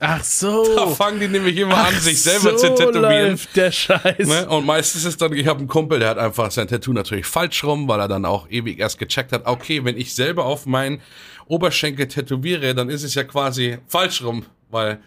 Ach 0.00 0.22
so. 0.22 0.66
Da 0.76 0.86
fangen 0.88 1.18
die 1.20 1.28
nämlich 1.28 1.56
immer 1.56 1.76
an, 1.76 1.94
Ach 1.96 2.00
sich 2.00 2.20
selber 2.20 2.58
so 2.58 2.68
zu 2.68 2.74
tätowieren. 2.74 3.30
läuft 3.30 3.56
der 3.56 3.72
Scheiß. 3.72 4.26
Ne? 4.28 4.46
Und 4.48 4.66
meistens 4.66 5.04
ist 5.04 5.20
dann, 5.22 5.32
ich 5.32 5.46
habe 5.46 5.60
einen 5.60 5.68
Kumpel, 5.68 5.98
der 5.98 6.10
hat 6.10 6.18
einfach 6.18 6.50
sein 6.50 6.68
Tattoo 6.68 6.92
natürlich 6.92 7.24
falsch 7.24 7.64
rum, 7.64 7.88
weil 7.88 8.00
er 8.00 8.08
dann 8.08 8.26
auch 8.26 8.48
ewig 8.50 8.78
erst 8.78 8.98
gecheckt 8.98 9.32
hat, 9.32 9.46
okay, 9.46 9.84
wenn 9.84 9.96
ich 9.96 10.14
selber 10.14 10.44
auf 10.44 10.66
meinen 10.66 11.00
Oberschenkel 11.46 12.08
tätowiere, 12.08 12.74
dann 12.74 12.88
ist 12.90 13.02
es 13.02 13.14
ja 13.14 13.24
quasi 13.24 13.78
falsch 13.88 14.22
rum, 14.22 14.44
weil 14.70 14.98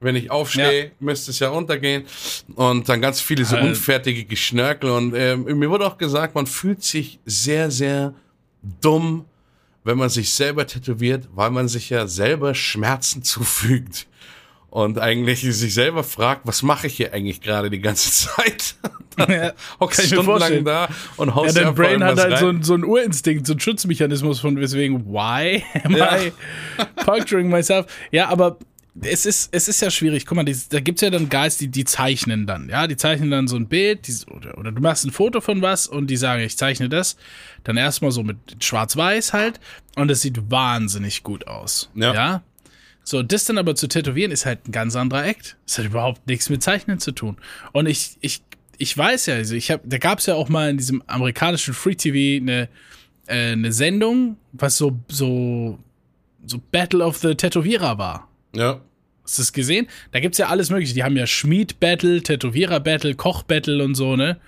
wenn 0.00 0.16
ich 0.16 0.30
aufstehe, 0.30 0.84
Ja. 0.86 0.90
müsste 1.00 1.30
es 1.30 1.38
ja 1.38 1.48
untergehen. 1.48 2.04
Und 2.56 2.88
dann 2.88 3.00
ganz 3.00 3.20
viele 3.22 3.44
so 3.44 3.56
Halt. 3.56 3.64
unfertige 3.68 4.24
Geschnörkel. 4.24 4.90
Und 4.90 5.14
ähm, 5.14 5.44
mir 5.44 5.70
wurde 5.70 5.86
auch 5.86 5.96
gesagt, 5.96 6.34
man 6.34 6.46
fühlt 6.46 6.82
sich 6.82 7.18
sehr, 7.24 7.70
sehr 7.70 8.12
dumm, 8.82 9.24
wenn 9.82 9.96
man 9.96 10.10
sich 10.10 10.30
selber 10.32 10.66
tätowiert, 10.66 11.28
weil 11.34 11.50
man 11.50 11.68
sich 11.68 11.88
ja 11.90 12.06
selber 12.06 12.54
Schmerzen 12.54 13.22
zufügt. 13.32 14.06
Und 14.74 14.98
eigentlich 14.98 15.42
sich 15.42 15.72
selber 15.72 16.02
fragt, 16.02 16.48
was 16.48 16.64
mache 16.64 16.88
ich 16.88 16.96
hier 16.96 17.14
eigentlich 17.14 17.40
gerade 17.40 17.70
die 17.70 17.78
ganze 17.78 18.10
Zeit? 18.34 18.74
ja, 19.28 19.52
hockst 19.78 20.04
stundenlang 20.08 20.64
da 20.64 20.88
und 21.16 21.32
haust 21.36 21.56
ja, 21.56 21.62
dein 21.62 21.74
Brain 21.76 22.02
hat 22.02 22.18
halt 22.18 22.38
so, 22.38 22.52
so 22.60 22.74
einen 22.74 22.82
Urinstinkt, 22.82 23.46
so 23.46 23.52
einen 23.52 23.60
Schutzmechanismus 23.60 24.40
von 24.40 24.58
weswegen, 24.58 25.06
why 25.06 25.62
am 25.84 25.96
ja. 25.96 26.18
I 26.20 26.32
puncturing 27.04 27.48
myself? 27.50 27.86
Ja, 28.10 28.30
aber 28.30 28.58
es 29.00 29.26
ist, 29.26 29.54
es 29.54 29.68
ist 29.68 29.80
ja 29.80 29.92
schwierig. 29.92 30.26
Guck 30.26 30.34
mal, 30.34 30.44
die, 30.44 30.56
da 30.68 30.80
gibt 30.80 30.98
es 30.98 31.02
ja 31.02 31.10
dann 31.10 31.28
Guys, 31.28 31.56
die, 31.56 31.68
die 31.68 31.84
zeichnen 31.84 32.48
dann. 32.48 32.68
Ja, 32.68 32.88
die 32.88 32.96
zeichnen 32.96 33.30
dann 33.30 33.46
so 33.46 33.54
ein 33.54 33.68
Bild 33.68 34.08
die, 34.08 34.14
oder, 34.28 34.58
oder 34.58 34.72
du 34.72 34.82
machst 34.82 35.04
ein 35.04 35.12
Foto 35.12 35.40
von 35.40 35.62
was 35.62 35.86
und 35.86 36.08
die 36.08 36.16
sagen, 36.16 36.42
ich 36.42 36.58
zeichne 36.58 36.88
das. 36.88 37.16
Dann 37.62 37.76
erstmal 37.76 38.10
so 38.10 38.24
mit 38.24 38.38
Schwarz-Weiß 38.58 39.34
halt 39.34 39.60
und 39.94 40.10
es 40.10 40.22
sieht 40.22 40.50
wahnsinnig 40.50 41.22
gut 41.22 41.46
aus. 41.46 41.90
Ja. 41.94 42.12
ja. 42.12 42.42
So, 43.04 43.22
das 43.22 43.44
dann 43.44 43.58
aber 43.58 43.74
zu 43.74 43.86
tätowieren 43.86 44.32
ist 44.32 44.46
halt 44.46 44.66
ein 44.66 44.72
ganz 44.72 44.96
anderer 44.96 45.26
Act. 45.26 45.56
Das 45.66 45.78
hat 45.78 45.84
überhaupt 45.84 46.26
nichts 46.26 46.48
mit 46.48 46.62
Zeichnen 46.62 46.98
zu 46.98 47.12
tun. 47.12 47.36
Und 47.72 47.86
ich, 47.86 48.16
ich, 48.20 48.42
ich 48.78 48.96
weiß 48.96 49.26
ja, 49.26 49.34
also 49.34 49.54
ich 49.54 49.70
habe, 49.70 49.82
da 49.86 49.98
gab 49.98 50.18
es 50.18 50.26
ja 50.26 50.34
auch 50.34 50.48
mal 50.48 50.70
in 50.70 50.78
diesem 50.78 51.02
amerikanischen 51.06 51.74
Free 51.74 51.94
TV 51.94 52.42
eine, 52.42 52.68
äh, 53.26 53.52
eine 53.52 53.72
Sendung, 53.72 54.38
was 54.52 54.78
so, 54.78 54.98
so, 55.08 55.78
so 56.46 56.60
Battle 56.72 57.04
of 57.04 57.18
the 57.18 57.34
Tätowierer 57.34 57.98
war. 57.98 58.28
Ja. 58.54 58.80
Hast 59.22 59.38
du 59.38 59.42
das 59.42 59.52
gesehen? 59.52 59.86
Da 60.12 60.20
gibt's 60.20 60.38
ja 60.38 60.48
alles 60.48 60.70
mögliche. 60.70 60.94
Die 60.94 61.04
haben 61.04 61.16
ja 61.16 61.26
Schmied-Battle, 61.26 62.22
Tätowierer-Battle, 62.22 63.14
Koch-Battle 63.14 63.84
und 63.84 63.94
so, 63.94 64.16
ne? 64.16 64.38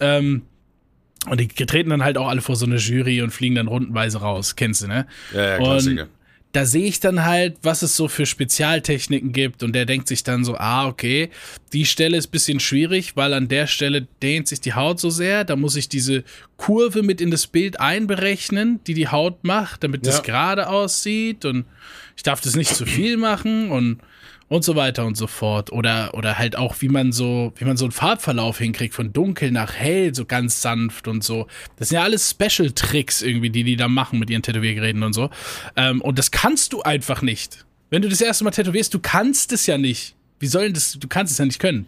Ähm, 0.00 0.42
und 1.28 1.38
die 1.38 1.46
treten 1.46 1.90
dann 1.90 2.02
halt 2.02 2.18
auch 2.18 2.28
alle 2.28 2.40
vor 2.40 2.56
so 2.56 2.66
eine 2.66 2.76
Jury 2.76 3.22
und 3.22 3.30
fliegen 3.30 3.54
dann 3.54 3.68
rundenweise 3.68 4.18
raus. 4.18 4.56
Kennst 4.56 4.82
du, 4.82 4.88
ne? 4.88 5.06
Ja, 5.32 5.50
ja, 5.50 5.56
Klassiker. 5.58 6.02
Und 6.02 6.08
da 6.52 6.66
sehe 6.66 6.86
ich 6.86 7.00
dann 7.00 7.24
halt, 7.24 7.56
was 7.62 7.80
es 7.80 7.96
so 7.96 8.08
für 8.08 8.26
Spezialtechniken 8.26 9.32
gibt 9.32 9.62
und 9.62 9.72
der 9.72 9.86
denkt 9.86 10.06
sich 10.06 10.22
dann 10.22 10.44
so, 10.44 10.54
ah, 10.56 10.86
okay, 10.86 11.30
die 11.72 11.86
Stelle 11.86 12.18
ist 12.18 12.26
bisschen 12.28 12.60
schwierig, 12.60 13.16
weil 13.16 13.32
an 13.32 13.48
der 13.48 13.66
Stelle 13.66 14.06
dehnt 14.22 14.48
sich 14.48 14.60
die 14.60 14.74
Haut 14.74 15.00
so 15.00 15.08
sehr, 15.08 15.44
da 15.44 15.56
muss 15.56 15.76
ich 15.76 15.88
diese 15.88 16.24
Kurve 16.58 17.02
mit 17.02 17.22
in 17.22 17.30
das 17.30 17.46
Bild 17.46 17.80
einberechnen, 17.80 18.80
die 18.86 18.92
die 18.92 19.08
Haut 19.08 19.44
macht, 19.44 19.82
damit 19.82 20.04
ja. 20.04 20.12
das 20.12 20.22
gerade 20.22 20.68
aussieht 20.68 21.46
und 21.46 21.64
ich 22.16 22.22
darf 22.22 22.42
das 22.42 22.54
nicht 22.54 22.74
zu 22.74 22.84
viel 22.84 23.16
machen 23.16 23.70
und 23.70 24.00
und 24.52 24.64
so 24.64 24.76
weiter 24.76 25.06
und 25.06 25.16
so 25.16 25.26
fort. 25.26 25.72
Oder, 25.72 26.12
oder 26.12 26.36
halt 26.38 26.56
auch, 26.56 26.76
wie 26.80 26.90
man 26.90 27.10
so, 27.10 27.54
wie 27.56 27.64
man 27.64 27.78
so 27.78 27.86
einen 27.86 27.92
Farbverlauf 27.92 28.58
hinkriegt, 28.58 28.94
von 28.94 29.10
dunkel 29.10 29.50
nach 29.50 29.72
hell, 29.72 30.14
so 30.14 30.26
ganz 30.26 30.60
sanft 30.60 31.08
und 31.08 31.24
so. 31.24 31.46
Das 31.76 31.88
sind 31.88 31.96
ja 31.96 32.04
alles 32.04 32.30
Special-Tricks 32.30 33.22
irgendwie, 33.22 33.48
die 33.48 33.64
die 33.64 33.76
da 33.76 33.88
machen 33.88 34.18
mit 34.18 34.28
ihren 34.28 34.42
Tätowiergeräten 34.42 35.02
und 35.02 35.14
so. 35.14 35.30
Ähm, 35.74 36.02
und 36.02 36.18
das 36.18 36.30
kannst 36.30 36.74
du 36.74 36.82
einfach 36.82 37.22
nicht. 37.22 37.64
Wenn 37.88 38.02
du 38.02 38.10
das 38.10 38.20
erste 38.20 38.44
Mal 38.44 38.50
tätowierst, 38.50 38.92
du 38.92 39.00
kannst 39.00 39.52
es 39.52 39.66
ja 39.66 39.78
nicht. 39.78 40.14
Wie 40.38 40.48
soll 40.48 40.64
denn 40.64 40.74
das, 40.74 40.98
du 41.00 41.08
kannst 41.08 41.32
es 41.32 41.38
ja 41.38 41.46
nicht 41.46 41.58
können. 41.58 41.86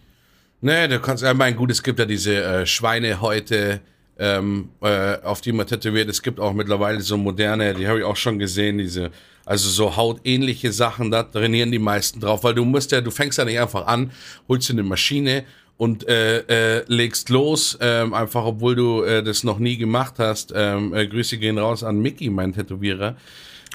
Nee, 0.62 0.88
du 0.88 1.00
kannst, 1.00 1.22
ich 1.22 1.35
meine, 1.35 1.55
gut, 1.57 1.70
es 1.70 1.83
gibt 1.83 1.98
ja 1.98 2.07
diese 2.07 2.42
äh, 2.42 2.66
Schweinehäute, 2.66 3.83
ähm, 4.18 4.70
äh, 4.81 5.16
auf 5.22 5.40
die 5.40 5.53
man 5.53 5.66
tätowiert. 5.66 6.09
Es 6.09 6.22
gibt 6.22 6.40
auch 6.40 6.53
mittlerweile 6.53 7.00
so 7.00 7.16
moderne, 7.16 7.74
die 7.74 7.87
habe 7.87 8.00
ich 8.00 8.05
auch 8.05 8.16
schon 8.16 8.38
gesehen, 8.38 8.79
diese 8.79 9.11
also 9.46 9.68
so 9.68 9.94
hautähnliche 9.96 10.72
Sachen, 10.72 11.11
da 11.11 11.22
trainieren 11.22 11.70
die 11.70 11.79
meisten 11.79 12.20
drauf, 12.20 12.44
weil 12.44 12.55
du 12.55 12.64
musst 12.64 12.92
ja, 12.92 13.00
du 13.00 13.11
fängst 13.11 13.38
ja 13.38 13.44
nicht 13.44 13.61
einfach 13.61 13.87
an, 13.87 14.11
holst 14.48 14.68
dir 14.68 14.72
eine 14.72 14.83
Maschine 14.83 15.44
und 15.77 16.09
äh, 16.09 16.79
äh, 16.79 16.85
legst 16.87 17.29
los, 17.29 17.77
ähm, 17.81 18.14
einfach 18.14 18.44
obwohl 18.44 18.74
du 18.74 19.03
äh, 19.03 19.22
das 19.22 19.44
noch 19.44 19.59
nie 19.59 19.77
gemacht 19.77 20.14
hast. 20.18 20.53
Ähm, 20.55 20.94
äh, 20.94 21.07
Grüße 21.07 21.37
gehen 21.38 21.59
raus 21.59 21.83
an 21.83 22.00
Mickey, 22.00 22.31
mein 22.31 22.53
Tätowierer. 22.53 23.16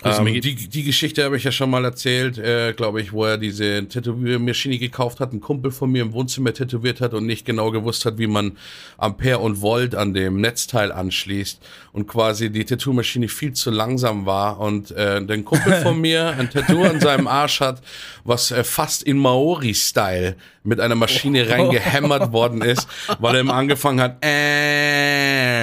Ähm, 0.04 0.26
die, 0.42 0.56
die 0.56 0.84
Geschichte 0.84 1.24
habe 1.24 1.38
ich 1.38 1.44
ja 1.44 1.52
schon 1.52 1.70
mal 1.70 1.84
erzählt, 1.84 2.38
äh, 2.38 2.74
glaube 2.74 3.02
ich, 3.02 3.12
wo 3.12 3.26
er 3.26 3.38
diese 3.38 3.88
Tätowiermaschine 3.88 4.78
gekauft 4.78 5.20
hat, 5.20 5.34
ein 5.34 5.42
Kumpel 5.42 5.72
von 5.72 5.92
mir 5.92 6.02
im 6.04 6.14
Wohnzimmer 6.14 6.54
tätowiert 6.54 7.02
hat 7.02 7.14
und 7.14 7.26
nicht 7.26 7.46
genau 7.46 7.72
gewusst 7.72 8.06
hat, 8.06 8.18
wie 8.18 8.28
man 8.28 8.58
Ampere 8.98 9.40
und 9.40 9.62
Volt 9.62 9.96
an 9.96 10.14
dem 10.14 10.40
Netzteil 10.40 10.92
anschließt 10.92 11.60
und 11.92 12.08
quasi 12.08 12.50
die 12.50 12.66
Tattoo-Maschine 12.66 13.28
viel 13.28 13.54
zu 13.54 13.72
langsam 13.72 14.26
war 14.26 14.60
und 14.60 14.92
äh, 14.92 15.24
den 15.26 15.44
Kumpel 15.46 15.74
von 15.82 16.00
mir 16.02 16.36
ein 16.38 16.50
Tattoo 16.50 16.84
an 16.84 17.00
seinem 17.00 17.28
Arsch 17.28 17.60
hat, 17.60 17.82
was 18.24 18.52
äh, 18.52 18.64
fast 18.64 19.04
in 19.04 19.18
Maori-Style 19.18 20.36
mit 20.64 20.80
einer 20.80 20.96
Maschine 20.96 21.46
oh. 21.48 21.52
reingehämmert 21.52 22.32
worden 22.32 22.62
ist, 22.62 22.88
weil 23.20 23.36
er 23.36 23.42
immer 23.42 23.56
angefangen 23.56 24.02
hat, 24.02 24.18
äh, 24.26 25.60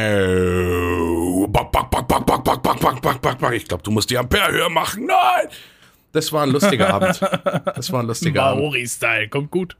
back, 1.48 1.72
back, 1.72 1.90
back, 1.90 2.08
back, 2.08 2.26
back, 2.26 2.44
back, 2.44 2.62
back, 2.62 2.80
back, 2.80 3.02
back, 3.02 3.22
back, 3.22 3.38
back. 3.38 3.52
Ich 3.54 3.66
glaube, 3.66 3.82
du 3.82 3.90
musst 3.90 4.10
die 4.10 4.18
Ampere 4.18 4.52
höher 4.52 4.68
machen. 4.68 5.06
Nein! 5.06 5.48
Das 6.12 6.32
war 6.32 6.44
ein 6.44 6.50
lustiger 6.50 6.94
Abend. 6.94 7.20
Das 7.76 7.92
war 7.92 8.00
ein 8.00 8.06
lustiger 8.06 8.44
Abend. 8.44 8.62
Maori-Style, 8.62 9.28
kommt 9.28 9.50
gut. 9.50 9.76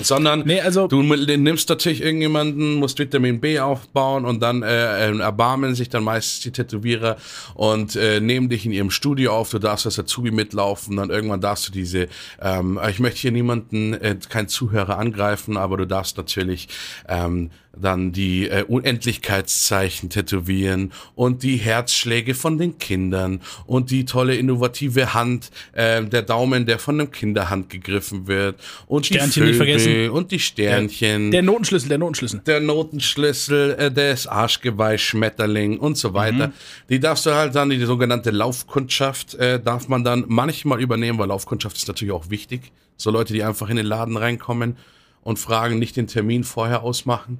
Sondern 0.00 0.40
nee, 0.46 0.60
also, 0.60 0.86
du 0.86 1.02
nimmst 1.02 1.68
natürlich 1.68 2.02
irgendjemanden, 2.02 2.74
musst 2.74 2.98
Vitamin 2.98 3.40
B 3.40 3.58
aufbauen 3.58 4.24
und 4.24 4.40
dann 4.40 4.62
äh, 4.62 5.10
erbarmen 5.18 5.74
sich 5.74 5.88
dann 5.88 6.04
meistens 6.04 6.40
die 6.40 6.52
Tätowierer 6.52 7.16
und 7.54 7.96
äh, 7.96 8.20
nehmen 8.20 8.48
dich 8.48 8.64
in 8.66 8.72
ihrem 8.72 8.90
Studio 8.90 9.32
auf. 9.32 9.50
Du 9.50 9.58
darfst 9.58 9.86
als 9.86 9.98
Azubi 9.98 10.30
mitlaufen, 10.30 10.96
dann 10.96 11.10
irgendwann 11.10 11.40
darfst 11.40 11.68
du 11.68 11.72
diese, 11.72 12.08
ähm, 12.40 12.78
ich 12.88 13.00
möchte 13.00 13.20
hier 13.20 13.32
niemanden, 13.32 13.94
äh, 13.94 14.16
kein 14.28 14.48
Zuhörer 14.48 14.98
angreifen, 14.98 15.56
aber 15.56 15.76
du 15.76 15.86
darfst 15.86 16.16
natürlich 16.16 16.68
ähm, 17.08 17.50
dann 17.80 18.12
die 18.12 18.48
äh, 18.48 18.64
Unendlichkeitszeichen 18.64 20.10
tätowieren 20.10 20.92
und 21.14 21.42
die 21.42 21.56
Herzschläge 21.56 22.34
von 22.34 22.58
den 22.58 22.78
Kindern 22.78 23.40
und 23.66 23.90
die 23.90 24.04
tolle 24.04 24.36
innovative 24.36 25.14
Hand, 25.14 25.50
äh, 25.72 26.04
der 26.04 26.22
Daumen, 26.22 26.66
der 26.66 26.78
von 26.78 27.00
einem 27.00 27.10
Kinderhand 27.10 27.70
gegriffen 27.70 28.26
wird 28.26 28.60
und 28.86 29.06
Sternchen 29.06 29.46
die 29.46 29.52
Vögel 29.54 29.74
nicht 29.74 29.82
vergessen. 29.84 30.10
und 30.10 30.30
die 30.30 30.38
Sternchen. 30.38 31.30
Der, 31.30 31.42
der 31.42 31.50
Notenschlüssel, 31.50 31.88
der 31.88 31.98
Notenschlüssel. 31.98 32.40
Der 32.46 32.60
Notenschlüssel, 32.60 33.70
äh, 33.78 33.90
das 33.90 34.26
Arschgeweih, 34.26 34.98
Schmetterling 34.98 35.78
und 35.78 35.96
so 35.96 36.14
weiter. 36.14 36.48
Mhm. 36.48 36.52
Die 36.88 37.00
darfst 37.00 37.26
du 37.26 37.34
halt 37.34 37.54
dann, 37.54 37.70
die 37.70 37.84
sogenannte 37.84 38.30
Laufkundschaft, 38.30 39.34
äh, 39.34 39.60
darf 39.60 39.88
man 39.88 40.04
dann 40.04 40.24
manchmal 40.28 40.80
übernehmen, 40.80 41.18
weil 41.18 41.28
Laufkundschaft 41.28 41.76
ist 41.76 41.88
natürlich 41.88 42.12
auch 42.12 42.30
wichtig. 42.30 42.72
So 42.96 43.10
Leute, 43.10 43.32
die 43.32 43.42
einfach 43.42 43.70
in 43.70 43.76
den 43.76 43.86
Laden 43.86 44.16
reinkommen 44.16 44.76
und 45.22 45.38
fragen, 45.38 45.78
nicht 45.78 45.96
den 45.96 46.06
Termin 46.06 46.44
vorher 46.44 46.82
ausmachen. 46.82 47.38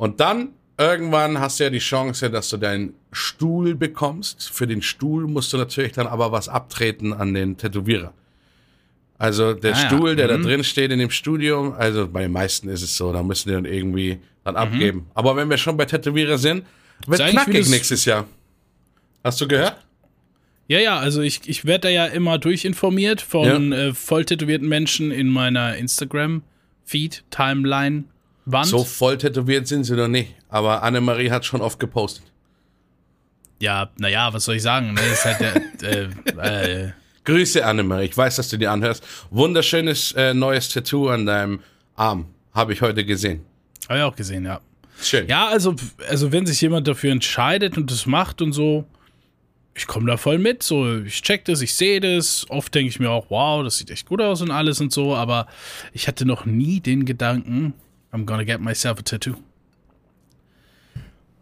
Und 0.00 0.18
dann 0.18 0.54
irgendwann 0.78 1.40
hast 1.40 1.60
du 1.60 1.64
ja 1.64 1.68
die 1.68 1.78
Chance, 1.78 2.30
dass 2.30 2.48
du 2.48 2.56
deinen 2.56 2.94
Stuhl 3.12 3.74
bekommst. 3.74 4.48
Für 4.48 4.66
den 4.66 4.80
Stuhl 4.80 5.26
musst 5.26 5.52
du 5.52 5.58
natürlich 5.58 5.92
dann 5.92 6.06
aber 6.06 6.32
was 6.32 6.48
abtreten 6.48 7.12
an 7.12 7.34
den 7.34 7.58
Tätowierer. 7.58 8.14
Also 9.18 9.52
der 9.52 9.74
ah, 9.74 9.76
Stuhl, 9.76 10.16
der 10.16 10.28
mhm. 10.28 10.42
da 10.42 10.48
drin 10.48 10.64
steht 10.64 10.90
in 10.90 11.00
dem 11.00 11.10
Studium, 11.10 11.74
also 11.74 12.08
bei 12.08 12.22
den 12.22 12.32
meisten 12.32 12.70
ist 12.70 12.80
es 12.80 12.96
so, 12.96 13.12
da 13.12 13.22
müssen 13.22 13.50
die 13.50 13.54
dann 13.54 13.66
irgendwie 13.66 14.20
dann 14.42 14.54
mhm. 14.54 14.60
abgeben. 14.60 15.06
Aber 15.12 15.36
wenn 15.36 15.50
wir 15.50 15.58
schon 15.58 15.76
bei 15.76 15.84
Tätowierer 15.84 16.38
sind, 16.38 16.64
wird 17.06 17.20
knackig 17.20 17.68
nächstes 17.68 18.06
Jahr. 18.06 18.26
Hast 19.22 19.38
du 19.38 19.46
gehört? 19.46 19.76
Ja, 20.66 20.78
ja, 20.78 20.98
also 20.98 21.20
ich, 21.20 21.42
ich 21.44 21.66
werde 21.66 21.88
da 21.88 21.88
ja 21.90 22.06
immer 22.06 22.38
durchinformiert 22.38 23.20
von 23.20 23.72
ja. 23.72 23.88
äh, 23.88 23.92
voll 23.92 24.24
tätowierten 24.24 24.66
Menschen 24.66 25.10
in 25.10 25.28
meiner 25.28 25.76
Instagram-Feed, 25.76 27.24
Timeline, 27.28 28.04
Wand. 28.44 28.66
So 28.66 28.84
voll 28.84 29.18
tätowiert 29.18 29.66
sind 29.68 29.84
sie 29.84 29.94
noch 29.94 30.08
nicht. 30.08 30.34
Aber 30.48 30.82
Annemarie 30.82 31.30
hat 31.30 31.44
schon 31.44 31.60
oft 31.60 31.78
gepostet. 31.78 32.24
Ja, 33.60 33.90
naja, 33.98 34.32
was 34.32 34.44
soll 34.44 34.56
ich 34.56 34.62
sagen? 34.62 34.94
Ne? 34.94 35.00
ist 35.02 35.24
halt 35.24 35.40
der, 35.82 36.08
äh, 36.42 36.84
äh. 36.84 36.92
Grüße, 37.24 37.64
Annemarie. 37.64 38.06
Ich 38.06 38.16
weiß, 38.16 38.36
dass 38.36 38.48
du 38.48 38.56
dir 38.56 38.70
anhörst. 38.70 39.06
Wunderschönes 39.30 40.12
äh, 40.12 40.32
neues 40.32 40.70
Tattoo 40.70 41.08
an 41.08 41.26
deinem 41.26 41.60
Arm. 41.94 42.26
Habe 42.54 42.72
ich 42.72 42.80
heute 42.80 43.04
gesehen. 43.04 43.44
Habe 43.88 43.98
ich 43.98 44.04
auch 44.04 44.16
gesehen, 44.16 44.46
ja. 44.46 44.60
Schön. 45.02 45.28
Ja, 45.28 45.48
also, 45.48 45.74
also 46.08 46.32
wenn 46.32 46.46
sich 46.46 46.60
jemand 46.60 46.88
dafür 46.88 47.12
entscheidet 47.12 47.76
und 47.76 47.90
das 47.90 48.06
macht 48.06 48.42
und 48.42 48.52
so, 48.52 48.86
ich 49.74 49.86
komme 49.86 50.06
da 50.10 50.16
voll 50.16 50.38
mit. 50.38 50.62
So, 50.62 51.00
ich 51.00 51.22
check 51.22 51.44
das, 51.44 51.60
ich 51.60 51.74
sehe 51.74 52.00
das. 52.00 52.46
Oft 52.50 52.74
denke 52.74 52.88
ich 52.88 53.00
mir 53.00 53.10
auch, 53.10 53.26
wow, 53.30 53.62
das 53.62 53.78
sieht 53.78 53.90
echt 53.90 54.06
gut 54.06 54.20
aus 54.20 54.42
und 54.42 54.50
alles 54.50 54.80
und 54.80 54.92
so, 54.92 55.14
aber 55.14 55.46
ich 55.92 56.08
hatte 56.08 56.24
noch 56.26 56.44
nie 56.44 56.80
den 56.80 57.04
Gedanken, 57.04 57.74
I'm 58.12 58.24
gonna 58.24 58.44
get 58.44 58.60
myself 58.60 58.98
a 58.98 59.02
tattoo. 59.02 59.36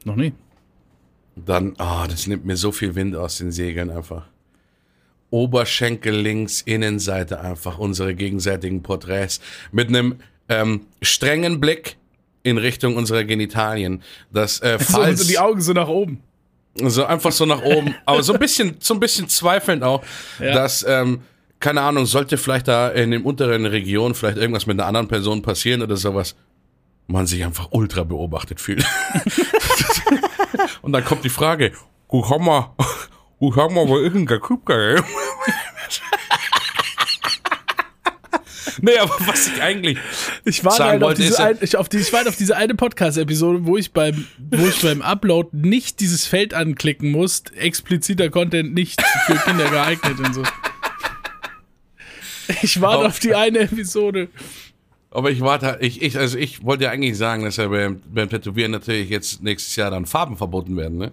Noch 0.04 0.16
nie. 0.16 0.33
Dann, 1.37 1.74
ah, 1.78 2.04
oh, 2.04 2.07
das 2.09 2.26
nimmt 2.26 2.44
mir 2.44 2.57
so 2.57 2.72
viel 2.72 2.94
Wind 2.94 3.14
aus 3.14 3.38
den 3.38 3.52
Segeln 3.52 3.90
einfach. 3.90 4.26
Oberschenkel 5.31 6.14
links, 6.14 6.62
Innenseite 6.62 7.40
einfach 7.40 7.78
unsere 7.78 8.14
gegenseitigen 8.14 8.83
Porträts 8.83 9.40
mit 9.70 9.88
einem 9.88 10.16
ähm, 10.48 10.87
strengen 11.02 11.61
Blick 11.61 11.96
in 12.42 12.59
Richtung 12.59 12.96
unserer 12.96 13.24
Genitalien. 13.24 14.02
Das 14.33 14.61
äh, 14.61 14.78
falls 14.81 15.20
so, 15.20 15.24
so 15.24 15.31
die 15.31 15.38
Augen 15.38 15.61
so 15.61 15.72
nach 15.72 15.88
oben. 15.88 16.22
So 16.76 17.04
einfach 17.04 17.33
so 17.33 17.44
nach 17.44 17.62
oben, 17.62 17.94
aber 18.07 18.22
so 18.22 18.33
ein 18.33 18.38
bisschen, 18.38 18.76
so 18.78 18.94
ein 18.94 19.00
bisschen 19.00 19.28
zweifelnd 19.28 19.83
auch, 19.83 20.02
ja. 20.38 20.52
dass 20.52 20.85
ähm, 20.88 21.20
keine 21.61 21.81
Ahnung, 21.81 22.07
sollte 22.07 22.37
vielleicht 22.37 22.68
da 22.68 22.88
in 22.88 23.11
den 23.11 23.22
unteren 23.22 23.66
Regionen 23.66 24.14
vielleicht 24.14 24.38
irgendwas 24.38 24.66
mit 24.66 24.78
einer 24.78 24.87
anderen 24.87 25.09
Person 25.09 25.42
passieren 25.42 25.83
oder 25.83 25.96
sowas 25.96 26.37
man 27.09 27.27
sich 27.27 27.42
einfach 27.44 27.68
ultra 27.73 28.05
beobachtet 28.05 28.61
fühlt. 28.61 28.85
und 30.83 30.92
dann 30.92 31.05
kommt 31.05 31.25
die 31.25 31.31
Frage, 31.31 31.73
wo 32.09 32.29
haben 32.31 32.44
wir, 32.44 32.75
wo 33.38 33.57
haben 33.57 33.75
wir, 33.75 33.88
wo 33.88 33.99
ist 33.99 34.14
denn 34.14 34.27
der 34.27 34.38
Kupka? 34.38 35.03
Nee, 38.81 38.97
aber 38.99 39.16
was 39.27 39.49
ich 39.49 39.61
eigentlich 39.61 39.99
Ich 40.44 40.64
warte 40.64 40.79
sagen 40.79 40.90
halt 40.90 41.03
auf 41.03 41.09
wollte, 41.09 41.23
ist 41.23 41.31
diese, 41.31 41.42
ein, 41.44 41.59
ich, 41.61 41.77
auf 41.77 41.88
die, 41.88 41.97
ich 41.99 42.14
auf 42.14 42.37
diese 42.37 42.57
eine 42.57 42.75
Podcast-Episode, 42.75 43.61
wo 43.66 43.77
ich 43.77 43.92
beim, 43.92 44.27
wo 44.53 44.66
ich 44.66 44.81
beim 44.81 45.03
Upload 45.03 45.49
nicht 45.53 45.99
dieses 46.01 46.27
Feld 46.27 46.55
anklicken 46.55 47.11
muss, 47.11 47.42
expliziter 47.57 48.31
Content 48.31 48.75
nicht 48.75 49.03
für 49.27 49.35
Kinder 49.37 49.68
geeignet 49.68 50.21
und 50.21 50.35
so. 50.35 50.42
Ich 52.62 52.81
warte 52.81 52.99
Auf- 53.01 53.07
auf 53.07 53.18
die 53.18 53.35
eine 53.35 53.59
Episode. 53.61 54.29
Aber 55.11 55.31
ich 55.31 55.40
warte, 55.40 55.79
ich, 55.81 56.03
ich, 56.03 56.18
also 56.18 56.37
ich 56.37 56.64
wollte 56.64 56.85
ja 56.85 56.90
eigentlich 56.90 57.16
sagen, 57.16 57.44
dass 57.44 57.57
ja 57.57 57.68
beim, 57.68 58.03
beim 58.12 58.29
Tätowieren 58.29 58.73
natürlich 58.73 59.09
jetzt 59.09 59.42
nächstes 59.42 59.75
Jahr 59.77 59.90
dann 59.90 60.07
Farben 60.07 60.37
verboten 60.37 60.77
werden, 60.77 60.99
ne? 60.99 61.12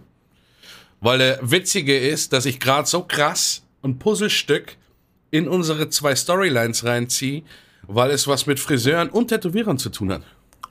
Weil 1.02 1.20
der 1.20 1.40
Witzige 1.42 1.98
ist, 1.98 2.34
dass 2.34 2.46
ich 2.46 2.60
gerade 2.60 2.88
so 2.88 3.04
krass 3.04 3.64
ein 3.84 4.00
Puzzlestück 4.00 4.78
in 5.32 5.48
unsere 5.48 5.90
zwei 5.90 6.16
Storylines 6.16 6.84
reinziehe, 6.84 7.44
weil 7.84 8.12
es 8.12 8.28
was 8.28 8.46
mit 8.48 8.60
Friseuren 8.60 9.10
und 9.10 9.28
Tätowierern 9.28 9.78
zu 9.78 9.90
tun 9.90 10.12
hat. 10.12 10.24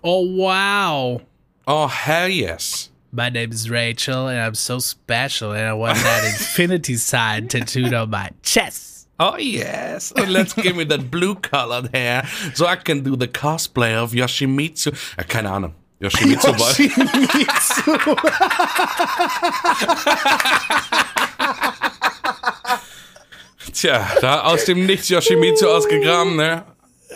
Oh, 0.02 0.26
wow. 0.36 1.20
Oh, 1.66 1.88
hell 1.88 2.28
yes. 2.28 2.90
My 3.10 3.30
name 3.30 3.52
is 3.52 3.70
Rachel 3.70 4.28
and 4.28 4.38
I'm 4.38 4.54
so 4.54 4.80
special 4.80 5.52
and 5.52 5.68
I 5.68 5.72
want 5.72 5.96
that 5.96 6.24
infinity 6.28 6.96
sign 6.96 7.48
tattooed 7.48 7.94
on 7.94 8.10
my 8.10 8.30
chest. 8.42 8.93
Oh 9.18 9.36
yes, 9.36 10.12
and 10.12 10.32
let's 10.36 10.54
give 10.54 10.76
me 10.76 10.84
that 10.84 11.10
blue 11.10 11.34
colored 11.36 11.94
hair 11.94 12.26
so 12.54 12.66
I 12.66 12.76
can 12.76 13.02
do 13.02 13.16
the 13.16 13.28
cosplay 13.28 13.94
of 13.94 14.12
Yoshimitsu. 14.12 14.92
Äh, 15.16 15.24
keine 15.24 15.50
Ahnung. 15.50 15.74
Yoshimitsu 16.00 16.58
war. 16.58 16.74
Tja, 23.72 24.06
da 24.20 24.42
aus 24.42 24.64
dem 24.64 24.86
Nichts 24.86 25.08
Yoshimitsu 25.08 25.68
ausgegraben, 25.68 26.36
ne? 26.36 26.64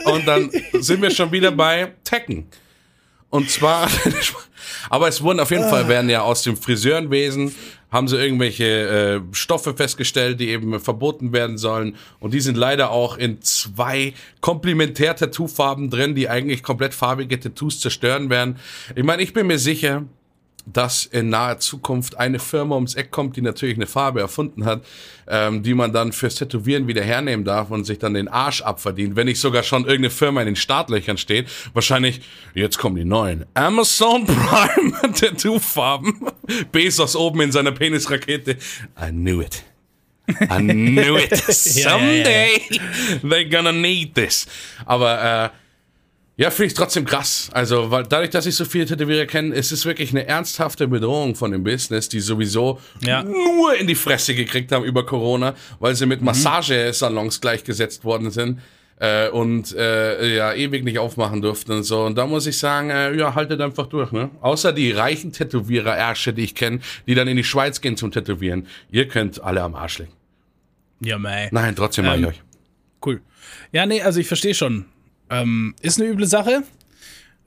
Und 0.04 0.26
dann 0.26 0.50
sind 0.74 1.02
wir 1.02 1.10
schon 1.10 1.32
wieder 1.32 1.50
bei 1.50 1.92
Tekken. 2.04 2.48
Und 3.30 3.50
zwar, 3.50 3.88
aber 4.90 5.08
es 5.08 5.22
wurden 5.22 5.40
auf 5.40 5.50
jeden 5.50 5.68
Fall, 5.68 5.88
werden 5.88 6.08
ja 6.08 6.22
aus 6.22 6.42
dem 6.42 6.56
Friseurenwesen, 6.56 7.54
haben 7.90 8.08
sie 8.08 8.16
irgendwelche 8.16 8.64
äh, 8.64 9.20
Stoffe 9.34 9.74
festgestellt, 9.74 10.40
die 10.40 10.48
eben 10.48 10.78
verboten 10.80 11.32
werden 11.32 11.56
sollen. 11.56 11.96
Und 12.20 12.34
die 12.34 12.40
sind 12.40 12.56
leider 12.56 12.90
auch 12.90 13.16
in 13.16 13.40
zwei 13.40 14.12
Komplementär-Tattoo-Farben 14.40 15.90
drin, 15.90 16.14
die 16.14 16.28
eigentlich 16.28 16.62
komplett 16.62 16.94
farbige 16.94 17.40
Tattoos 17.40 17.80
zerstören 17.80 18.28
werden. 18.28 18.56
Ich 18.94 19.04
meine, 19.04 19.22
ich 19.22 19.32
bin 19.32 19.46
mir 19.46 19.58
sicher, 19.58 20.04
dass 20.72 21.04
in 21.06 21.28
naher 21.28 21.58
Zukunft 21.58 22.18
eine 22.18 22.38
Firma 22.38 22.74
ums 22.74 22.94
Eck 22.94 23.10
kommt, 23.10 23.36
die 23.36 23.42
natürlich 23.42 23.76
eine 23.76 23.86
Farbe 23.86 24.20
erfunden 24.20 24.64
hat, 24.64 24.84
ähm, 25.26 25.62
die 25.62 25.74
man 25.74 25.92
dann 25.92 26.12
fürs 26.12 26.36
Tätowieren 26.36 26.86
wieder 26.86 27.02
hernehmen 27.02 27.44
darf 27.44 27.70
und 27.70 27.84
sich 27.84 27.98
dann 27.98 28.14
den 28.14 28.28
Arsch 28.28 28.62
abverdient. 28.62 29.16
Wenn 29.16 29.26
nicht 29.26 29.40
sogar 29.40 29.62
schon 29.62 29.82
irgendeine 29.82 30.10
Firma 30.10 30.40
in 30.40 30.46
den 30.46 30.56
Startlöchern 30.56 31.18
steht, 31.18 31.48
wahrscheinlich, 31.72 32.20
jetzt 32.54 32.78
kommen 32.78 32.96
die 32.96 33.04
neuen 33.04 33.44
Amazon 33.54 34.26
Prime 34.26 35.12
Tattoo-Farben. 35.14 36.26
Bezos 36.72 37.16
oben 37.16 37.40
in 37.42 37.52
seiner 37.52 37.72
Penisrakete. 37.72 38.56
I 39.00 39.10
knew 39.10 39.40
it. 39.40 39.64
I 40.28 40.58
knew 40.58 41.16
it. 41.16 41.30
Ja, 41.78 41.98
ja, 41.98 42.12
ja. 42.12 42.22
Someday 42.22 42.80
they're 43.22 43.50
gonna 43.50 43.72
need 43.72 44.14
this. 44.14 44.46
Aber 44.84 45.44
äh, 45.44 45.48
ja, 46.38 46.50
finde 46.50 46.68
ich 46.68 46.74
trotzdem 46.74 47.04
krass. 47.04 47.50
Also, 47.52 47.90
weil 47.90 48.04
dadurch, 48.04 48.30
dass 48.30 48.46
ich 48.46 48.54
so 48.54 48.64
viele 48.64 48.86
Tätowierer 48.86 49.26
kenne, 49.26 49.54
ist 49.54 49.72
es 49.72 49.84
wirklich 49.84 50.10
eine 50.12 50.26
ernsthafte 50.26 50.88
Bedrohung 50.88 51.34
von 51.34 51.50
dem 51.50 51.64
Business, 51.64 52.08
die 52.08 52.20
sowieso 52.20 52.80
Ja. 53.04 53.22
nur 53.22 53.74
in 53.76 53.86
die 53.86 53.94
Fresse 53.96 54.34
gekriegt 54.34 54.72
haben 54.72 54.84
über 54.84 55.04
Corona, 55.04 55.54
weil 55.80 55.94
sie 55.96 56.06
mit 56.06 56.22
Massagesalons 56.22 57.40
gleichgesetzt 57.40 58.04
worden 58.04 58.30
sind 58.30 58.60
äh, 59.00 59.28
und 59.30 59.74
äh, 59.76 60.36
ja 60.36 60.52
ewig 60.54 60.84
nicht 60.84 60.98
aufmachen 60.98 61.42
durften 61.42 61.72
und 61.72 61.82
so. 61.82 62.04
Und 62.04 62.16
da 62.16 62.26
muss 62.26 62.46
ich 62.46 62.56
sagen, 62.58 62.90
äh, 62.90 63.14
ja, 63.16 63.34
haltet 63.34 63.60
einfach 63.60 63.86
durch. 63.86 64.12
Ne? 64.12 64.30
Außer 64.40 64.72
die 64.72 64.92
reichen 64.92 65.32
Tätowierer-Ärsche, 65.32 66.32
die 66.32 66.44
ich 66.44 66.54
kenne, 66.54 66.80
die 67.06 67.14
dann 67.14 67.28
in 67.28 67.36
die 67.36 67.44
Schweiz 67.44 67.80
gehen 67.80 67.96
zum 67.96 68.10
Tätowieren. 68.12 68.66
Ihr 68.90 69.08
könnt 69.08 69.42
alle 69.42 69.62
am 69.62 69.74
Arsch 69.74 69.98
legen. 69.98 70.12
Ja, 71.00 71.18
mei. 71.18 71.48
Nein, 71.52 71.74
trotzdem 71.76 72.04
Ähm, 72.06 72.20
ich 72.22 72.26
euch. 72.28 72.42
Cool. 73.04 73.20
Ja, 73.72 73.86
nee, 73.86 74.02
also 74.02 74.18
ich 74.20 74.26
verstehe 74.26 74.54
schon. 74.54 74.86
Ähm, 75.30 75.74
ist 75.82 76.00
eine 76.00 76.10
üble 76.10 76.26
Sache. 76.26 76.62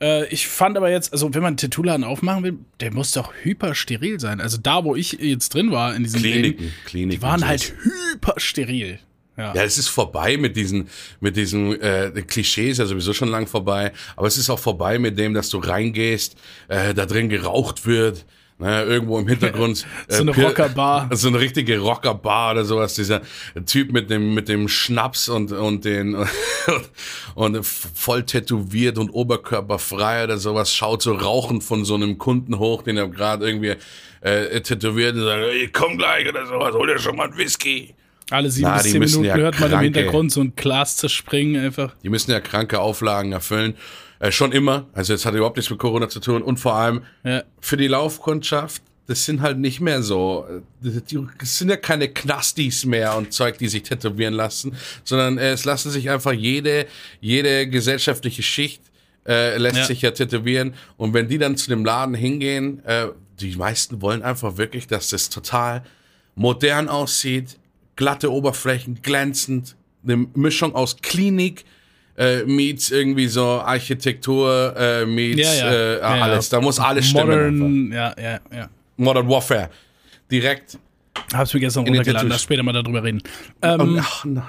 Äh, 0.01 0.27
ich 0.27 0.47
fand 0.47 0.77
aber 0.77 0.89
jetzt, 0.89 1.13
also 1.13 1.33
wenn 1.33 1.41
man 1.41 1.49
einen 1.49 1.57
Tattoo-Laden 1.57 2.03
aufmachen 2.03 2.43
will, 2.43 2.57
der 2.79 2.93
muss 2.93 3.11
doch 3.11 3.33
hyper 3.43 3.75
steril 3.75 4.19
sein. 4.19 4.41
Also 4.41 4.57
da, 4.57 4.83
wo 4.83 4.95
ich 4.95 5.13
jetzt 5.13 5.53
drin 5.53 5.71
war 5.71 5.95
in 5.95 6.03
diesem 6.03 6.21
Kliniken, 6.21 6.63
Läden, 6.63 6.73
Kliniken. 6.85 7.09
die 7.11 7.21
waren 7.21 7.47
halt 7.47 7.73
hyper 7.83 8.33
steril. 8.37 8.99
Ja. 9.37 9.53
Ja, 9.55 9.63
es 9.63 9.77
ist 9.77 9.87
vorbei 9.87 10.37
mit 10.37 10.57
diesen, 10.57 10.89
mit 11.19 11.37
diesen 11.37 11.79
äh, 11.81 12.11
Klischees, 12.27 12.77
ja 12.77 12.85
sowieso 12.85 13.13
schon 13.13 13.29
lang 13.29 13.47
vorbei. 13.47 13.93
Aber 14.15 14.27
es 14.27 14.37
ist 14.37 14.49
auch 14.49 14.59
vorbei 14.59 14.99
mit 14.99 15.17
dem, 15.17 15.33
dass 15.33 15.49
du 15.49 15.59
reingehst, 15.59 16.35
äh, 16.67 16.93
da 16.93 17.05
drin 17.05 17.29
geraucht 17.29 17.85
wird, 17.85 18.25
ne, 18.61 18.83
irgendwo 18.83 19.19
im 19.19 19.27
Hintergrund. 19.27 19.85
äh, 20.07 20.13
So 20.15 20.21
eine 20.21 20.31
Pir- 20.31 20.45
Rockerbar. 20.47 21.09
So 21.15 21.27
eine 21.27 21.39
richtige 21.39 21.79
Rockerbar 21.79 22.51
oder 22.53 22.63
sowas. 22.63 22.93
Dieser 22.93 23.21
Typ 23.65 23.91
mit 23.91 24.09
dem, 24.09 24.33
mit 24.33 24.47
dem 24.47 24.67
Schnaps 24.69 25.27
und, 25.27 25.51
und 25.51 25.83
den, 25.83 26.15
und 27.35 27.65
voll 27.65 28.23
tätowiert 28.23 28.97
und 28.97 29.09
oberkörperfrei 29.09 30.23
oder 30.23 30.37
sowas, 30.37 30.73
schaut 30.73 31.01
so 31.01 31.13
rauchend 31.13 31.63
von 31.63 31.83
so 31.85 31.95
einem 31.95 32.17
Kunden 32.17 32.57
hoch, 32.59 32.83
den 32.83 32.97
er 32.97 33.07
gerade 33.07 33.45
irgendwie 33.45 33.75
äh, 34.21 34.61
tätowiert 34.61 35.15
und 35.15 35.23
sagt, 35.23 35.43
ich 35.61 35.73
komm 35.73 35.97
gleich 35.97 36.27
oder 36.29 36.45
sowas, 36.45 36.73
hol 36.73 36.87
dir 36.87 36.99
schon 36.99 37.15
mal 37.15 37.27
einen 37.27 37.37
Whisky. 37.37 37.93
Alle 38.29 38.49
sieben 38.49 38.69
Na, 38.69 38.75
bis 38.77 38.83
zehn 38.83 38.99
Minuten 38.99 39.23
ja 39.25 39.35
hört 39.35 39.59
man 39.59 39.71
im 39.73 39.79
Hintergrund 39.81 40.31
so 40.31 40.39
ein 40.41 40.53
Glas 40.55 40.95
zerspringen 40.95 41.61
einfach. 41.61 41.93
Die 42.01 42.07
müssen 42.09 42.31
ja 42.31 42.39
kranke 42.39 42.79
Auflagen 42.79 43.33
erfüllen. 43.33 43.75
Äh, 44.21 44.31
schon 44.31 44.51
immer. 44.51 44.87
Also 44.93 45.13
jetzt 45.13 45.25
hat 45.25 45.33
überhaupt 45.33 45.57
nichts 45.57 45.69
mit 45.71 45.79
Corona 45.79 46.07
zu 46.07 46.19
tun. 46.19 46.41
Und 46.43 46.57
vor 46.59 46.75
allem 46.75 47.01
Ja. 47.23 47.43
für 47.59 47.75
die 47.75 47.87
Laufkundschaft, 47.87 48.83
das 49.07 49.25
sind 49.25 49.41
halt 49.41 49.57
nicht 49.57 49.81
mehr 49.81 50.03
so, 50.03 50.45
äh, 50.83 51.01
das 51.39 51.57
sind 51.57 51.69
ja 51.69 51.75
keine 51.75 52.07
Knastis 52.07 52.85
mehr 52.85 53.17
und 53.17 53.33
Zeug, 53.33 53.57
die 53.57 53.67
sich 53.67 53.83
tätowieren 53.83 54.35
lassen, 54.35 54.75
sondern 55.03 55.37
äh, 55.39 55.51
es 55.51 55.65
lassen 55.65 55.89
sich 55.89 56.09
einfach 56.11 56.33
jede, 56.33 56.85
jede 57.19 57.67
gesellschaftliche 57.67 58.43
Schicht 58.43 58.81
äh, 59.27 59.57
lässt 59.57 59.77
Ja. 59.77 59.85
sich 59.85 60.01
ja 60.03 60.11
tätowieren. 60.11 60.75
Und 60.97 61.13
wenn 61.15 61.27
die 61.27 61.37
dann 61.39 61.57
zu 61.57 61.69
dem 61.69 61.83
Laden 61.83 62.13
hingehen, 62.15 62.83
äh, 62.85 63.07
die 63.39 63.55
meisten 63.55 64.01
wollen 64.03 64.21
einfach 64.21 64.57
wirklich, 64.57 64.85
dass 64.87 65.09
das 65.09 65.29
total 65.29 65.83
modern 66.35 66.89
aussieht, 66.89 67.57
glatte 67.95 68.31
Oberflächen, 68.31 69.01
glänzend, 69.01 69.75
eine 70.03 70.15
Mischung 70.35 70.73
aus 70.75 70.97
Klinik, 71.01 71.65
äh, 72.17 72.43
meets 72.43 72.91
irgendwie 72.91 73.27
so 73.27 73.43
Architektur, 73.61 74.75
äh, 74.77 75.05
meets 75.05 75.41
Ja, 75.41 75.53
ja. 75.53 75.71
Äh, 75.71 75.99
Ja, 75.99 76.07
alles. 76.23 76.49
Da 76.49 76.61
muss 76.61 76.79
alles 76.79 77.07
stimmen. 77.09 77.57
Modern, 77.57 77.91
ja, 77.91 78.15
ja, 78.21 78.39
ja. 78.55 78.69
Modern 78.97 79.27
Warfare. 79.29 79.69
Direkt. 80.29 80.77
Hab's 81.33 81.53
mir 81.53 81.59
gestern 81.59 81.81
In 81.81 81.93
den 81.93 81.99
runtergeladen, 81.99 82.29
lass 82.29 82.43
später 82.43 82.63
mal 82.63 82.73
darüber 82.73 83.03
reden. 83.03 83.21
Ähm, 83.61 83.97
Ach 84.01 84.23
nein. 84.25 84.43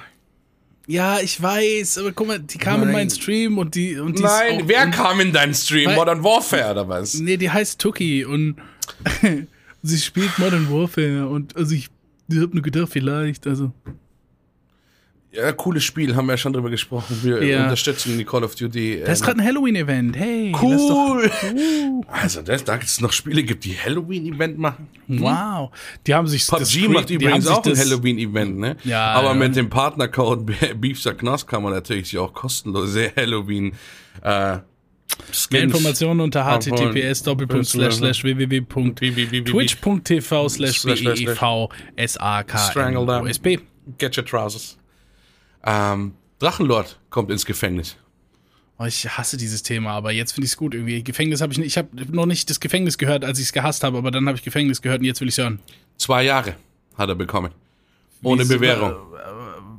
ja, 0.87 1.19
ich 1.21 1.41
weiß, 1.43 1.99
aber 1.99 2.13
guck 2.13 2.27
mal, 2.29 2.39
die 2.39 2.59
kam 2.59 2.81
in 2.81 2.87
Nein. 2.87 2.93
meinen 2.93 3.11
Stream 3.11 3.59
und 3.59 3.75
die 3.75 3.99
und 3.99 4.19
die 4.19 4.23
Nein, 4.23 4.63
wer 4.67 4.87
kam 4.89 5.19
in 5.21 5.33
deinen 5.33 5.55
Stream? 5.55 5.89
Weil- 5.91 5.97
Modern 5.97 6.23
Warfare 6.23 6.71
oder 6.73 6.89
was? 6.89 7.15
Nee, 7.15 7.37
die 7.37 7.51
heißt 7.51 7.81
Tuki 7.81 8.25
und 8.25 8.57
sie 9.83 9.99
spielt 9.99 10.39
Modern 10.39 10.71
Warfare 10.71 11.27
und 11.29 11.57
also 11.57 11.75
ich, 11.75 11.89
ich 12.29 12.39
hab 12.41 12.55
nur 12.55 12.63
gedacht, 12.63 12.89
vielleicht, 12.91 13.47
also. 13.47 13.73
Ja, 15.35 15.51
cooles 15.53 15.83
Spiel, 15.83 16.15
haben 16.15 16.27
wir 16.27 16.35
ja 16.35 16.37
schon 16.37 16.53
drüber 16.53 16.69
gesprochen. 16.69 17.19
Wir 17.23 17.43
Ja. 17.43 17.63
unterstützen 17.65 18.19
die 18.19 18.25
Call 18.25 18.45
of 18.45 18.55
Duty. 18.55 19.01
Da 19.05 19.13
ist 19.13 19.23
äh, 19.23 19.25
gerade 19.25 19.41
ein 19.41 19.47
Halloween-Event, 19.47 20.15
hey. 20.17 20.55
cool. 20.61 21.31
Also, 22.09 22.43
dass 22.43 22.63
da 22.65 22.77
es 22.77 23.01
noch 23.01 23.13
Spiele 23.13 23.43
gibt, 23.43 23.65
die 23.65 23.75
Halloween-Event 23.79 24.59
machen. 24.59 24.89
Wow. 25.09 25.71
Die 26.07 26.15
haben 26.15 26.27
sich 26.29 26.47
PUBG 26.47 26.63
Cre- 26.65 26.89
macht 26.91 27.09
übrigens 27.11 27.47
auch 27.47 27.65
ein 27.65 27.77
Halloween-Event, 27.79 28.59
ne? 28.59 28.77
Ja, 28.85 29.13
Aber 29.15 29.29
ja. 29.29 29.35
mit 29.35 29.57
dem 29.57 29.71
Partnercode 29.71 30.45
Beefster 30.79 31.15
kann 31.15 31.63
man 31.63 31.73
natürlich 31.73 32.11
sich 32.11 32.19
auch 32.19 32.35
kostenlose 32.35 33.13
Halloween 33.17 33.73
äh, 34.23 34.59
Skins 35.31 35.51
Mehr 35.51 35.63
Informationen 35.63 36.21
unter 36.21 36.45
https 36.45 37.25
www.twitch.tv 39.25 40.49
slash. 40.49 40.79
Strangle 42.71 43.07
them. 43.07 43.25
usb 43.27 43.59
Get 43.99 44.17
your 44.17 44.25
trousers. 44.25 44.77
Ähm, 45.65 46.15
Drachenlord 46.39 46.99
kommt 47.11 47.31
ins 47.31 47.47
Gefängnis. 47.47 47.97
Oh, 48.79 48.85
ich 48.85 49.09
hasse 49.09 49.37
dieses 49.37 49.63
Thema, 49.63 49.91
aber 49.93 50.11
jetzt 50.13 50.33
finde 50.33 50.47
ich 50.47 50.53
es 50.53 50.57
gut 50.57 50.75
irgendwie. 50.75 51.05
Gefängnis 51.05 51.41
habe 51.41 51.53
ich 51.53 51.59
nicht. 51.59 51.69
Ich 51.69 51.77
habe 51.79 51.89
noch 52.11 52.27
nicht 52.27 52.51
das 52.51 52.59
Gefängnis 52.59 52.99
gehört, 52.99 53.25
als 53.25 53.39
ich 53.39 53.47
es 53.47 53.53
gehasst 53.53 53.85
habe, 53.85 53.99
aber 53.99 54.11
dann 54.11 54.27
habe 54.27 54.37
ich 54.37 54.43
Gefängnis 54.45 54.83
gehört 54.83 55.01
und 55.01 55.05
jetzt 55.07 55.21
will 55.21 55.29
ich 55.29 55.39
hören. 55.39 55.61
Zwei 55.99 56.25
Jahre 56.25 56.57
hat 56.99 57.09
er 57.09 57.15
bekommen. 57.15 57.53
Ohne 58.23 58.45
Bewährung. 58.45 58.95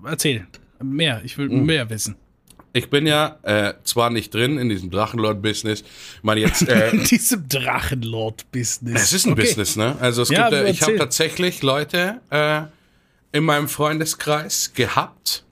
Erzähl. 0.06 0.48
Mehr. 0.82 1.22
Ich 1.24 1.38
will 1.38 1.50
Hm. 1.50 1.65
mehr 1.65 1.89
wissen. 1.89 2.15
Ich 2.76 2.89
bin 2.89 3.06
ja 3.06 3.38
äh, 3.43 3.74
zwar 3.84 4.10
nicht 4.10 4.34
drin 4.34 4.58
in 4.58 4.67
diesem 4.69 4.89
Drachenlord-Business. 4.89 5.82
Ich 5.82 6.24
meine 6.24 6.41
jetzt, 6.41 6.67
äh, 6.67 6.91
Diesem 7.10 7.48
Drachenlord-Business. 7.48 9.02
es 9.02 9.13
ist 9.13 9.26
ein 9.28 9.34
Okay. 9.34 9.41
Business, 9.43 9.76
ne? 9.76 9.96
Also 10.00 10.24
es 10.24 10.30
Ja, 10.30 10.50
gibt, 10.50 10.62
äh, 10.63 10.69
ich 10.72 10.82
habe 10.82 10.96
tatsächlich 10.98 11.62
Leute 11.62 12.19
äh, 12.32 12.63
in 13.32 13.43
meinem 13.43 13.67
Freundeskreis 13.67 14.74
gehabt, 14.74 15.43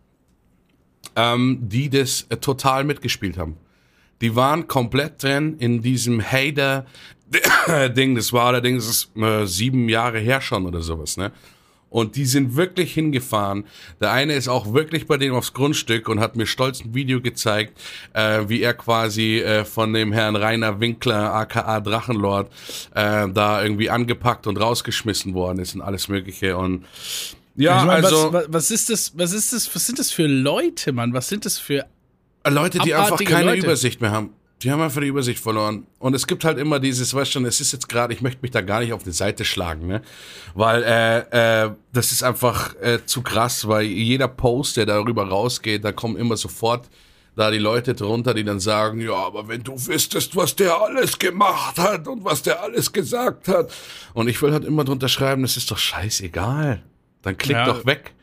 ähm, 1.15 1.60
die 1.62 1.89
das 1.89 2.26
äh, 2.30 2.38
total 2.38 2.84
mitgespielt 2.84 3.38
haben. 3.38 3.58
Die 4.21 4.36
waren 4.36 4.67
komplett 4.67 5.24
drin 5.24 5.58
in 5.58 5.82
diesem 5.82 6.21
Hater-Ding. 6.21 8.15
Das 8.15 8.32
war 8.34 8.45
allerdings 8.45 9.12
äh, 9.15 9.45
sieben 9.45 9.89
Jahre 9.89 10.19
her 10.19 10.41
schon 10.41 10.65
oder 10.65 10.82
sowas, 10.82 11.17
ne? 11.17 11.32
Und 11.91 12.15
die 12.15 12.26
sind 12.26 12.56
wirklich 12.56 12.93
hingefahren. 12.93 13.65
Der 14.00 14.13
eine 14.13 14.34
ist 14.36 14.47
auch 14.47 14.74
wirklich 14.74 15.08
bei 15.08 15.17
denen 15.17 15.36
aufs 15.36 15.52
Grundstück 15.52 16.08
und 16.08 16.21
hat 16.21 16.38
mir 16.38 16.45
stolz 16.45 16.80
ein 16.80 16.95
Video 16.95 17.19
gezeigt, 17.19 17.78
äh, 18.13 18.43
wie 18.47 18.62
er 18.62 18.74
quasi 18.74 19.39
äh, 19.39 19.65
von 19.65 19.91
dem 19.91 20.13
Herrn 20.13 20.38
Rainer 20.38 20.80
Winkler, 20.80 21.34
aka 21.34 21.82
Drachenlord, 21.82 22.50
äh, 22.95 23.28
da 23.28 23.62
irgendwie 23.62 23.89
angepackt 23.89 24.47
und 24.47 24.56
rausgeschmissen 24.56 25.34
worden 25.34 25.60
ist 25.60 25.76
und 25.76 25.82
alles 25.82 26.08
Mögliche. 26.08 26.56
Und 26.56 26.86
ja, 27.55 27.85
meine, 27.85 28.05
also. 28.05 28.33
Was, 28.33 28.45
was, 28.47 28.71
ist 28.71 28.89
das, 28.89 29.17
was 29.17 29.33
ist 29.33 29.53
das, 29.53 29.73
was 29.73 29.85
sind 29.85 29.99
das 29.99 30.11
für 30.11 30.27
Leute, 30.27 30.91
Mann? 30.91 31.13
Was 31.13 31.27
sind 31.27 31.45
das 31.45 31.57
für 31.57 31.85
Leute, 32.47 32.79
die 32.79 32.93
einfach 32.93 33.19
keine 33.23 33.51
Leute. 33.51 33.65
Übersicht 33.65 34.01
mehr 34.01 34.11
haben. 34.11 34.31
Die 34.61 34.71
haben 34.71 34.81
einfach 34.81 35.01
die 35.01 35.07
Übersicht 35.07 35.39
verloren. 35.39 35.87
Und 35.97 36.13
es 36.13 36.27
gibt 36.27 36.45
halt 36.45 36.59
immer 36.59 36.79
dieses, 36.79 37.15
weißt 37.15 37.31
schon, 37.31 37.45
es 37.45 37.59
ist 37.61 37.71
jetzt 37.71 37.89
gerade, 37.89 38.13
ich 38.13 38.21
möchte 38.21 38.39
mich 38.43 38.51
da 38.51 38.61
gar 38.61 38.79
nicht 38.81 38.93
auf 38.93 39.01
die 39.01 39.11
Seite 39.11 39.43
schlagen, 39.43 39.87
ne? 39.87 40.01
Weil 40.53 40.83
äh, 40.83 41.63
äh, 41.65 41.71
das 41.93 42.11
ist 42.11 42.21
einfach 42.21 42.75
äh, 42.79 42.99
zu 43.05 43.23
krass, 43.23 43.67
weil 43.67 43.85
jeder 43.85 44.27
Post, 44.27 44.77
der 44.77 44.85
darüber 44.85 45.27
rausgeht, 45.27 45.83
da 45.83 45.91
kommen 45.91 46.15
immer 46.15 46.37
sofort 46.37 46.89
da 47.35 47.49
die 47.49 47.57
Leute 47.57 47.95
drunter, 47.95 48.33
die 48.33 48.43
dann 48.43 48.59
sagen, 48.59 48.99
ja, 48.99 49.13
aber 49.13 49.47
wenn 49.47 49.63
du 49.63 49.73
wüsstest, 49.73 50.35
was 50.35 50.55
der 50.55 50.79
alles 50.79 51.17
gemacht 51.17 51.79
hat 51.79 52.07
und 52.07 52.23
was 52.23 52.43
der 52.43 52.61
alles 52.61 52.91
gesagt 52.91 53.47
hat. 53.47 53.71
Und 54.13 54.27
ich 54.27 54.41
will 54.41 54.51
halt 54.51 54.65
immer 54.65 54.83
drunter 54.83 55.07
schreiben, 55.07 55.41
das 55.41 55.57
ist 55.57 55.71
doch 55.71 55.77
scheißegal. 55.77 56.83
Dann 57.23 57.38
klick 57.38 57.57
Ja. 57.57 57.65
doch 57.65 57.86
weg. 57.86 58.13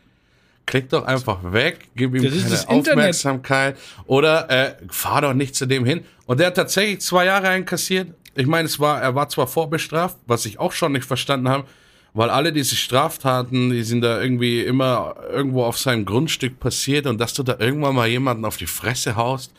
Klick 0.66 0.90
doch 0.90 1.04
einfach 1.06 1.38
weg, 1.52 1.88
gib 1.96 2.14
ihm 2.14 2.22
Das 2.22 2.66
keine 2.66 2.78
Internet. 2.78 2.88
Aufmerksamkeit 2.98 3.78
oder 4.06 4.50
äh, 4.50 4.74
fahr 4.90 5.22
doch 5.22 5.32
nicht 5.32 5.54
zu 5.56 5.64
dem 5.64 5.84
hin. 5.86 6.04
Und 6.26 6.40
der 6.40 6.48
hat 6.48 6.56
tatsächlich 6.56 7.00
zwei 7.00 7.24
Jahre 7.24 7.48
einkassiert. 7.48 8.08
Ich 8.34 8.46
meine, 8.46 8.66
es 8.66 8.78
war, 8.78 9.00
er 9.00 9.14
war 9.14 9.30
zwar 9.30 9.46
vorbestraft, 9.46 10.18
was 10.26 10.44
ich 10.44 10.58
auch 10.58 10.72
schon 10.72 10.92
nicht 10.92 11.06
verstanden 11.06 11.48
habe, 11.48 11.64
weil 12.12 12.28
alle 12.28 12.52
diese 12.52 12.76
Straftaten, 12.76 13.70
die 13.70 13.82
sind 13.82 14.02
da 14.02 14.20
irgendwie 14.20 14.60
immer 14.60 15.16
irgendwo 15.32 15.64
auf 15.64 15.78
seinem 15.78 16.04
Grundstück 16.04 16.60
passiert 16.60 17.06
und 17.06 17.18
dass 17.18 17.32
du 17.32 17.42
da 17.42 17.56
irgendwann 17.58 17.94
mal 17.94 18.06
jemanden 18.06 18.44
auf 18.44 18.58
die 18.58 18.66
Fresse 18.66 19.16
haust, 19.16 19.52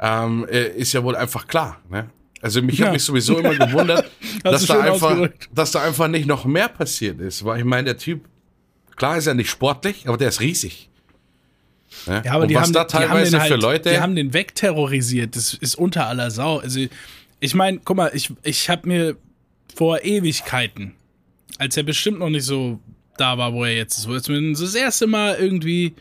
ähm, 0.00 0.46
äh, 0.50 0.68
ist 0.70 0.92
ja 0.94 1.04
wohl 1.04 1.14
einfach 1.14 1.46
klar. 1.46 1.80
Ne? 1.88 2.10
Also 2.42 2.60
mich 2.60 2.78
Ja. 2.78 2.86
hat 2.86 2.94
mich 2.94 3.04
sowieso 3.04 3.38
immer 3.38 3.54
gewundert, 3.54 4.10
dass 4.42 4.66
da, 4.66 4.80
einfach, 4.80 5.28
dass 5.52 5.70
da 5.70 5.82
einfach 5.82 6.08
nicht 6.08 6.26
noch 6.26 6.44
mehr 6.44 6.68
passiert 6.68 7.20
ist. 7.20 7.44
Weil 7.44 7.60
ich 7.60 7.64
meine, 7.64 7.84
der 7.84 7.98
Typ, 7.98 8.24
klar 9.00 9.16
ist 9.16 9.26
er 9.26 9.32
nicht 9.32 9.48
sportlich, 9.48 10.06
aber 10.06 10.18
der 10.18 10.28
ist 10.28 10.40
riesig. 10.40 10.90
Ne? 12.06 12.22
Ja, 12.22 12.32
aber 12.32 12.46
die 12.46 12.54
was 12.54 12.64
haben, 12.64 12.72
da 12.74 12.84
die 12.84 12.92
haben 12.96 13.08
teilweise 13.08 13.30
den 13.30 13.40
halt, 13.40 13.52
für 13.52 13.58
Leute. 13.58 13.90
die 13.90 13.98
haben 13.98 14.14
den 14.14 14.34
wegterrorisiert. 14.34 15.34
Das 15.36 15.54
ist 15.54 15.74
unter 15.74 16.06
aller 16.06 16.30
Sau. 16.30 16.58
Also 16.58 16.80
ich 17.40 17.54
meine, 17.54 17.80
guck 17.82 17.96
mal, 17.96 18.10
ich, 18.12 18.30
ich 18.42 18.68
habe 18.68 18.86
mir 18.86 19.16
vor 19.74 20.04
Ewigkeiten, 20.04 20.92
als 21.56 21.78
er 21.78 21.82
bestimmt 21.82 22.18
noch 22.18 22.28
nicht 22.28 22.44
so 22.44 22.78
da 23.16 23.38
war, 23.38 23.54
wo 23.54 23.64
er 23.64 23.74
jetzt 23.74 23.96
ist, 23.96 24.06
wo 24.06 24.12
er 24.12 24.22
zumindest 24.22 24.62
das 24.62 24.74
erste 24.74 25.06
Mal 25.06 25.36
irgendwie 25.36 25.94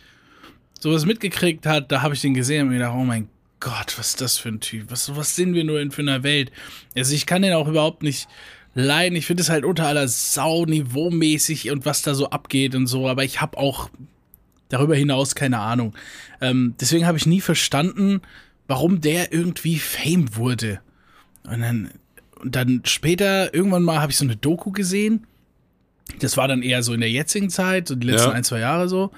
sowas 0.78 1.06
mitgekriegt 1.06 1.66
hat, 1.66 1.94
da 1.94 2.02
habe 2.02 2.16
ich 2.16 2.22
den 2.22 2.34
gesehen 2.34 2.64
und 2.64 2.68
mir 2.68 2.80
gedacht, 2.80 2.96
oh 2.98 3.06
mein 3.06 3.30
Gott, 3.62 3.98
was 3.98 4.10
ist 4.10 4.22
das 4.22 4.38
für 4.38 4.50
ein 4.50 4.60
Typ? 4.60 4.92
Was, 4.92 5.16
was 5.16 5.38
sind 5.38 5.54
wir 5.54 5.64
nur 5.64 5.80
in 5.80 5.92
für 5.92 6.02
einer 6.02 6.24
Welt? 6.24 6.52
Also 6.98 7.16
ich 7.16 7.26
kann 7.26 7.44
den 7.44 7.54
auch 7.54 7.68
überhaupt 7.70 8.04
nicht 8.04 8.28
leiden. 8.76 9.16
Ich 9.16 9.26
finde 9.26 9.42
es 9.42 9.50
halt 9.50 9.66
unter 9.66 9.88
aller 9.88 10.08
Sau 10.08 10.66
niveaumäßig 10.66 11.72
und 11.72 11.86
was 11.86 12.02
da 12.02 12.14
so 12.14 12.30
abgeht 12.30 12.76
und 12.76 12.88
so, 12.88 13.08
aber 13.08 13.24
ich 13.24 13.42
habe 13.42 13.58
auch 13.58 13.90
darüber 14.70 14.96
hinaus 14.96 15.36
keine 15.36 15.60
Ahnung. 15.60 15.94
Ähm, 16.42 16.76
deswegen 16.80 17.06
habe 17.08 17.18
ich 17.18 17.26
nie 17.26 17.42
verstanden, 17.42 18.22
warum 18.68 19.02
der 19.02 19.34
irgendwie 19.34 19.80
Fame 19.80 20.36
wurde. 20.36 20.80
Und 21.44 21.62
dann, 21.62 21.90
und 22.40 22.56
dann 22.56 22.82
später, 22.86 23.54
irgendwann 23.54 23.84
mal, 23.84 24.00
habe 24.00 24.12
ich 24.12 24.18
so 24.18 24.26
eine 24.26 24.36
Doku 24.36 24.72
gesehen. 24.72 25.26
Das 26.20 26.38
war 26.38 26.48
dann 26.48 26.62
eher 26.64 26.84
so 26.84 26.94
in 26.94 27.02
der 27.02 27.10
jetzigen 27.12 27.50
Zeit, 27.50 27.88
so 27.88 27.96
die 27.96 28.08
letzten 28.08 28.30
Ja. 28.30 28.36
ein, 28.36 28.44
zwei 28.44 28.60
Jahre 28.60 28.88
so. 28.90 29.12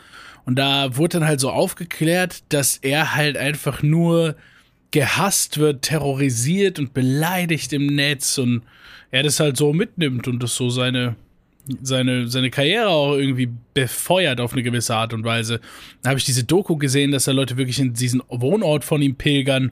Und 0.46 0.56
da 0.56 0.98
wurde 0.98 1.20
dann 1.20 1.28
halt 1.28 1.40
so 1.40 1.52
aufgeklärt, 1.52 2.44
dass 2.50 2.78
er 2.78 3.16
halt 3.16 3.38
einfach 3.38 3.84
nur 3.84 4.36
gehasst 4.92 5.58
wird, 5.58 5.84
terrorisiert 5.84 6.80
und 6.80 6.94
beleidigt 6.94 7.74
im 7.74 7.88
Netz 7.88 8.38
und 8.38 8.62
er 9.10 9.24
das 9.24 9.40
halt 9.40 9.58
so 9.58 9.74
mitnimmt 9.74 10.28
und 10.28 10.42
das 10.44 10.56
so 10.56 10.70
seine, 10.70 11.16
seine, 11.82 12.28
seine 12.28 12.50
Karriere 12.50 12.90
auch 12.90 13.16
irgendwie 13.16 13.50
befeuert 13.74 14.40
auf 14.40 14.54
eine 14.54 14.64
gewisse 14.64 14.96
Art 14.96 15.14
und 15.14 15.24
Weise. 15.24 15.60
Da 16.02 16.10
habe 16.10 16.20
ich 16.20 16.26
diese 16.26 16.44
Doku 16.44 16.78
gesehen, 16.78 17.12
dass 17.12 17.26
da 17.26 17.32
Leute 17.32 17.58
wirklich 17.58 17.80
in 17.80 17.94
diesen 17.94 18.22
Wohnort 18.30 18.84
von 18.84 19.02
ihm 19.02 19.16
pilgern 19.16 19.72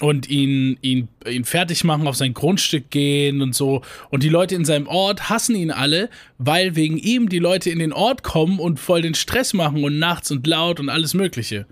und 0.00 0.28
ihn, 0.28 0.76
ihn, 0.80 1.08
ihn 1.26 1.44
fertig 1.44 1.84
machen, 1.84 2.06
auf 2.06 2.16
sein 2.16 2.34
Grundstück 2.34 2.90
gehen 2.90 3.42
und 3.42 3.54
so. 3.54 3.82
Und 4.10 4.22
die 4.22 4.28
Leute 4.28 4.54
in 4.54 4.64
seinem 4.64 4.86
Ort 4.86 5.28
hassen 5.28 5.54
ihn 5.54 5.70
alle, 5.70 6.10
weil 6.38 6.74
wegen 6.74 6.98
ihm 6.98 7.28
die 7.28 7.38
Leute 7.38 7.70
in 7.70 7.78
den 7.78 7.92
Ort 7.92 8.22
kommen 8.22 8.58
und 8.58 8.80
voll 8.80 9.02
den 9.02 9.14
Stress 9.14 9.54
machen 9.54 9.84
und 9.84 9.98
nachts 9.98 10.30
und 10.30 10.46
laut 10.46 10.80
und 10.80 10.88
alles 10.88 11.14
Mögliche. 11.14 11.66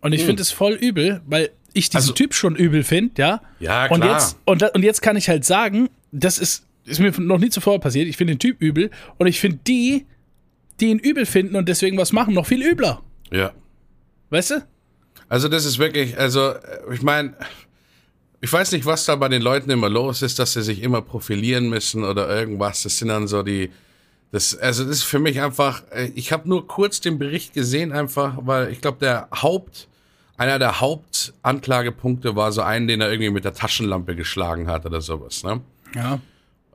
Und 0.00 0.12
ich 0.12 0.24
finde 0.24 0.42
es 0.42 0.50
voll 0.50 0.72
übel, 0.72 1.20
weil 1.26 1.50
ich 1.74 1.88
diesen 1.90 1.96
Also- 1.98 2.12
Typ 2.12 2.34
schon 2.34 2.56
übel 2.56 2.82
finde, 2.84 3.14
ja. 3.18 3.40
Ja, 3.60 3.86
Und 3.86 4.00
klar. 4.00 4.12
jetzt, 4.18 4.36
und, 4.44 4.62
und 4.74 4.82
jetzt 4.82 5.02
kann 5.02 5.16
ich 5.16 5.28
halt 5.28 5.44
sagen, 5.44 5.88
das 6.12 6.38
ist, 6.38 6.64
ist 6.84 7.00
mir 7.00 7.10
noch 7.18 7.38
nie 7.38 7.48
zuvor 7.50 7.80
passiert. 7.80 8.08
Ich 8.08 8.16
finde 8.16 8.34
den 8.34 8.38
Typ 8.38 8.60
übel 8.60 8.90
und 9.18 9.26
ich 9.26 9.40
finde 9.40 9.58
die, 9.66 10.06
die 10.80 10.86
ihn 10.86 10.98
übel 10.98 11.26
finden 11.26 11.56
und 11.56 11.68
deswegen 11.68 11.96
was 11.98 12.12
machen, 12.12 12.34
noch 12.34 12.46
viel 12.46 12.62
übler. 12.62 13.02
ja. 13.30 13.52
Weißt 14.30 14.50
du? 14.52 14.66
Also 15.28 15.48
das 15.48 15.66
ist 15.66 15.78
wirklich, 15.78 16.18
also 16.18 16.52
äh, 16.52 16.94
ich 16.94 17.02
meine, 17.02 17.34
ich 18.40 18.50
weiß 18.52 18.72
nicht, 18.72 18.86
was 18.86 19.04
da 19.04 19.14
bei 19.16 19.28
den 19.28 19.42
Leuten 19.42 19.70
immer 19.70 19.88
los 19.90 20.22
ist, 20.22 20.38
dass 20.38 20.54
sie 20.54 20.62
sich 20.62 20.82
immer 20.82 21.02
profilieren 21.02 21.68
müssen 21.68 22.02
oder 22.02 22.28
irgendwas. 22.28 22.82
Das 22.82 22.96
sind 22.98 23.08
dann 23.08 23.28
so 23.28 23.42
die, 23.42 23.70
das, 24.30 24.56
also 24.56 24.84
das 24.84 24.96
ist 24.98 25.02
für 25.04 25.18
mich 25.18 25.40
einfach, 25.42 25.82
äh, 25.90 26.10
ich 26.14 26.32
habe 26.32 26.48
nur 26.48 26.66
kurz 26.66 27.00
den 27.02 27.18
Bericht 27.18 27.52
gesehen 27.52 27.92
einfach, 27.92 28.38
weil 28.40 28.70
ich 28.72 28.80
glaube, 28.80 28.98
der 29.00 29.28
Haupt, 29.34 29.86
einer 30.42 30.58
der 30.58 30.80
Hauptanklagepunkte 30.80 32.34
war 32.34 32.50
so 32.50 32.62
einen, 32.62 32.88
den 32.88 33.00
er 33.00 33.10
irgendwie 33.10 33.30
mit 33.30 33.44
der 33.44 33.54
Taschenlampe 33.54 34.16
geschlagen 34.16 34.66
hat 34.66 34.84
oder 34.84 35.00
sowas, 35.00 35.44
ne? 35.44 35.60
Ja. 35.94 36.18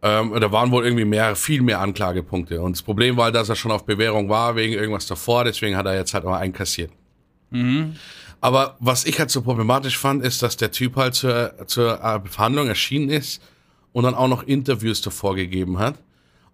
Ähm, 0.02 0.34
da 0.40 0.52
waren 0.52 0.72
wohl 0.72 0.86
irgendwie 0.86 1.06
mehr, 1.06 1.36
viel 1.36 1.62
mehr 1.62 1.82
Anklagepunkte. 1.82 2.62
Und 2.62 2.78
das 2.78 2.82
Problem 2.82 3.18
war, 3.18 3.32
dass 3.32 3.50
er 3.50 3.56
schon 3.56 3.72
auf 3.72 3.86
Bewährung 3.86 4.30
war 4.30 4.56
wegen 4.56 4.74
irgendwas 4.74 5.06
davor, 5.08 5.44
deswegen 5.44 5.76
hat 5.76 5.86
er 5.86 5.96
jetzt 5.96 6.14
halt 6.14 6.24
mal 6.24 6.38
einkassiert. 6.38 6.92
Aber 8.40 8.78
was 8.80 9.06
ich 9.06 9.20
halt 9.20 9.32
so 9.32 9.42
problematisch 9.42 9.98
fand, 9.98 10.24
ist, 10.24 10.42
dass 10.44 10.56
der 10.56 10.72
Typ 10.72 10.96
halt 10.96 11.16
zur, 11.16 11.54
zur 11.66 11.98
Verhandlung 12.26 12.68
erschienen 12.68 13.10
ist 13.10 13.42
und 13.92 14.04
dann 14.04 14.16
auch 14.16 14.28
noch 14.28 14.44
Interviews 14.44 15.02
davor 15.02 15.36
gegeben 15.36 15.80
hat 15.80 15.96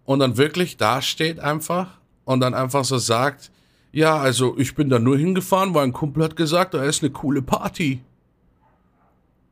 und 0.06 0.20
dann 0.20 0.38
wirklich 0.38 0.78
dasteht 0.78 1.40
einfach 1.40 2.00
und 2.26 2.40
dann 2.40 2.54
einfach 2.54 2.86
so 2.86 2.98
sagt, 2.98 3.52
ja, 3.94 4.18
also 4.18 4.58
ich 4.58 4.76
bin 4.76 4.90
da 4.90 5.00
nur 5.00 5.18
hingefahren, 5.18 5.74
weil 5.74 5.84
ein 5.86 5.94
Kumpel 5.94 6.24
hat 6.24 6.36
gesagt, 6.36 6.74
da 6.74 6.84
ist 6.84 7.02
eine 7.04 7.12
coole 7.12 7.42
Party. 7.42 8.02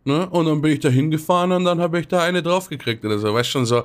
Ne? 0.03 0.27
Und 0.29 0.47
dann 0.47 0.61
bin 0.61 0.71
ich 0.73 0.79
da 0.79 0.89
hingefahren 0.89 1.51
und 1.51 1.63
dann 1.63 1.79
habe 1.79 1.99
ich 1.99 2.07
da 2.07 2.23
eine 2.23 2.41
draufgekriegt 2.41 3.05
oder 3.05 3.19
so. 3.19 3.33
Weißt 3.33 3.49
schon 3.49 3.65
so, 3.67 3.83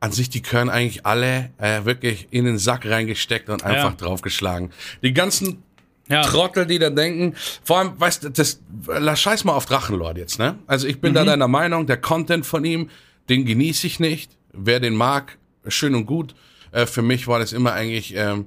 an 0.00 0.10
sich, 0.10 0.30
die 0.30 0.40
können 0.42 0.70
eigentlich 0.70 1.04
alle 1.06 1.50
äh, 1.58 1.84
wirklich 1.84 2.28
in 2.30 2.46
den 2.46 2.58
Sack 2.58 2.86
reingesteckt 2.86 3.48
und 3.50 3.62
einfach 3.62 3.90
Ja. 3.90 3.96
draufgeschlagen. 3.96 4.70
Die 5.02 5.12
ganzen 5.12 5.62
Ja. 6.08 6.22
Trottel, 6.22 6.66
die 6.66 6.78
da 6.78 6.90
denken, 6.90 7.34
vor 7.62 7.78
allem, 7.78 7.92
weißt 8.00 8.24
du, 8.24 8.30
das, 8.30 8.60
lass 8.86 9.20
scheiß 9.20 9.44
mal 9.44 9.52
auf 9.52 9.66
Drachenlord 9.66 10.16
jetzt, 10.18 10.38
ne? 10.38 10.58
Also 10.66 10.88
ich 10.88 11.00
bin 11.00 11.14
da 11.14 11.24
deiner 11.24 11.46
Meinung, 11.46 11.86
der 11.86 11.98
Content 11.98 12.44
von 12.44 12.64
ihm, 12.64 12.88
den 13.28 13.44
genieße 13.44 13.86
ich 13.86 14.00
nicht. 14.00 14.36
Wer 14.52 14.80
den 14.80 14.94
mag, 14.96 15.38
schön 15.68 15.94
und 15.94 16.06
gut. 16.06 16.34
Äh, 16.72 16.86
für 16.86 17.02
mich 17.02 17.28
war 17.28 17.38
das 17.38 17.52
immer 17.52 17.72
eigentlich, 17.74 18.14
ähm, 18.16 18.46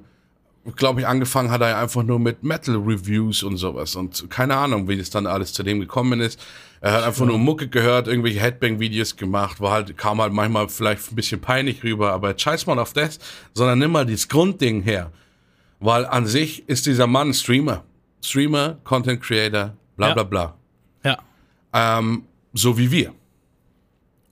glaube 0.74 1.00
ich, 1.00 1.06
angefangen 1.06 1.50
hat 1.50 1.60
er 1.60 1.70
ja 1.70 1.80
einfach 1.82 2.02
nur 2.02 2.18
mit 2.18 2.42
Metal-Reviews 2.42 3.42
und 3.42 3.56
sowas. 3.56 3.94
Und 3.94 4.28
keine 4.30 4.56
Ahnung, 4.56 4.88
wie 4.88 4.96
das 4.96 5.10
dann 5.10 5.26
alles 5.26 5.52
zu 5.52 5.62
dem 5.62 5.80
gekommen 5.80 6.20
ist. 6.20 6.40
Er 6.80 6.92
hat 6.92 7.04
einfach 7.04 7.24
nur 7.26 7.38
Mucke 7.38 7.68
gehört, 7.68 8.06
irgendwelche 8.08 8.40
Headbang-Videos 8.40 9.16
gemacht, 9.16 9.60
war 9.60 9.72
halt, 9.72 9.96
kam 9.96 10.20
halt 10.20 10.32
manchmal 10.32 10.68
vielleicht 10.68 11.10
ein 11.10 11.16
bisschen 11.16 11.40
peinlich 11.40 11.82
rüber, 11.82 12.12
aber 12.12 12.38
scheiß 12.38 12.66
mal 12.66 12.78
auf 12.78 12.92
das, 12.92 13.18
sondern 13.54 13.78
nimm 13.78 13.92
mal 13.92 14.04
dieses 14.06 14.28
Grundding 14.28 14.82
her. 14.82 15.10
Weil 15.80 16.06
an 16.06 16.26
sich 16.26 16.68
ist 16.68 16.86
dieser 16.86 17.06
Mann 17.06 17.32
Streamer. 17.32 17.84
Streamer, 18.22 18.78
Content 18.84 19.22
Creator, 19.22 19.74
bla 19.96 20.08
Ja. 20.08 20.14
bla 20.14 20.22
bla. 20.24 20.54
Ja. 21.04 21.18
Ähm, 21.72 22.22
so 22.52 22.76
wie 22.78 22.90
wir. 22.90 23.12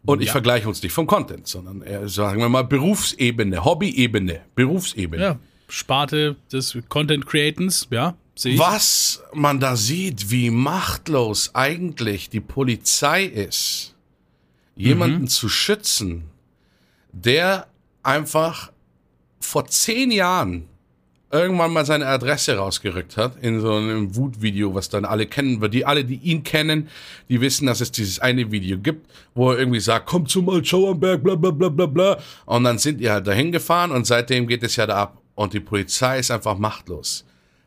Und 0.06 0.20
ich 0.20 0.26
Ja. 0.26 0.32
vergleiche 0.32 0.68
uns 0.68 0.82
nicht 0.82 0.92
vom 0.92 1.06
Content, 1.06 1.46
sondern 1.46 1.80
eher, 1.82 2.08
sagen 2.08 2.40
wir 2.40 2.48
mal 2.48 2.64
Berufsebene, 2.64 3.64
Hobbyebene, 3.64 4.40
Berufsebene. 4.54 5.22
Ja. 5.22 5.38
Sparte 5.74 6.36
des 6.52 6.78
Content 6.88 7.26
Creatons, 7.26 7.88
ja. 7.90 8.16
Was 8.56 9.22
man 9.32 9.60
da 9.60 9.76
sieht, 9.76 10.30
wie 10.30 10.50
machtlos 10.50 11.54
eigentlich 11.54 12.30
die 12.30 12.40
Polizei 12.40 13.24
ist, 13.24 13.94
jemanden 14.76 15.28
zu 15.28 15.48
schützen, 15.48 16.24
der 17.12 17.66
einfach 18.02 18.72
vor 19.40 19.66
zehn 19.66 20.10
Jahren 20.10 20.68
irgendwann 21.30 21.72
mal 21.72 21.84
seine 21.84 22.06
Adresse 22.06 22.56
rausgerückt 22.56 23.16
hat 23.16 23.36
in 23.42 23.60
so 23.60 23.74
einem 23.74 24.14
Wutvideo, 24.14 24.74
was 24.74 24.88
dann 24.88 25.04
alle 25.04 25.26
kennen, 25.26 25.60
weil 25.60 25.70
die 25.70 25.84
alle, 25.84 26.04
die 26.04 26.16
ihn 26.16 26.44
kennen, 26.44 26.88
die 27.28 27.40
wissen, 27.40 27.66
dass 27.66 27.80
es 27.80 27.90
dieses 27.90 28.20
eine 28.20 28.52
Video 28.52 28.78
gibt, 28.78 29.10
wo 29.34 29.50
er 29.50 29.58
irgendwie 29.58 29.80
sagt, 29.80 30.06
komm 30.06 30.26
zum 30.26 30.48
Altschauerberg, 30.48 31.22
bla 31.24 31.34
bla 31.34 31.50
bla 31.50 31.68
bla 31.68 31.86
bla. 31.86 32.18
Und 32.46 32.62
dann 32.62 32.78
sind 32.78 33.00
die 33.00 33.10
halt 33.10 33.26
dahin 33.26 33.50
gefahren 33.50 33.90
und 33.90 34.06
seitdem 34.06 34.46
geht 34.46 34.62
es 34.62 34.76
ja 34.76 34.86
da 34.86 35.02
ab. 35.02 35.20
Und 35.34 35.52
die 35.52 35.60
Polizei 35.60 36.18
ist 36.18 36.30
einfach 36.30 36.58
machtlos. 36.58 37.24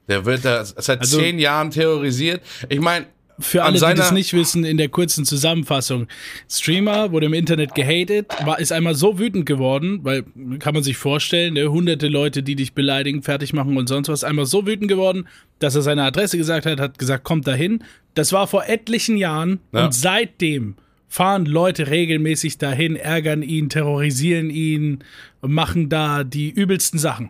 Der 0.08 0.26
wird 0.26 0.46
da 0.46 0.64
seit 0.64 1.02
also, 1.02 1.20
zehn 1.20 1.38
Jahren 1.38 1.70
terrorisiert. 1.70 2.42
Ich 2.70 2.80
meine, 2.80 3.08
für 3.40 3.64
alle, 3.64 3.74
die 3.74 3.94
das 3.96 4.12
nicht 4.12 4.34
wissen, 4.34 4.64
in 4.64 4.78
der 4.78 4.90
kurzen 4.90 5.24
Zusammenfassung. 5.26 6.08
Streamer 6.50 7.12
wurde 7.12 7.28
im 7.28 7.34
Internet 7.34 7.76
gehatet, 7.76 8.28
war, 8.44 8.60
ist 8.60 8.72
einmal 8.72 8.96
so 8.96 9.20
wütend 9.20 9.46
geworden, 9.46 10.00
weil, 10.04 10.24
kann 10.60 10.74
man 10.74 10.82
sich 10.82 10.98
vorstellen, 10.98 11.54
ne, 11.54 11.70
hunderte 11.70 12.08
Leute, 12.08 12.42
die 12.42 12.56
dich 12.56 12.74
beleidigen, 12.74 13.22
fertig 13.22 13.54
machen 13.54 13.78
und 13.78 13.88
sonst 13.88 14.08
was, 14.08 14.24
einmal 14.24 14.48
so 14.48 14.66
wütend 14.66 14.88
geworden, 14.88 15.28
dass 15.60 15.76
er 15.76 15.84
seine 15.84 16.04
Adresse 16.04 16.38
gesagt 16.38 16.66
hat, 16.66 16.80
hat 16.80 16.98
gesagt, 16.98 17.24
kommt 17.24 17.48
dahin. 17.48 17.84
Das 18.16 18.34
war 18.34 18.48
vor 18.48 18.66
etlichen 18.68 19.18
Jahren 19.18 19.60
ja. 19.72 19.86
und 19.86 19.94
seitdem 19.94 20.76
fahren 21.08 21.46
Leute 21.46 21.88
regelmäßig 21.88 22.58
dahin, 22.58 22.96
ärgern 22.96 23.44
ihn, 23.44 23.70
terrorisieren 23.70 24.50
ihn, 24.50 25.04
machen 25.42 25.90
da 25.90 26.24
die 26.24 26.50
übelsten 26.50 27.00
Sachen. 27.00 27.30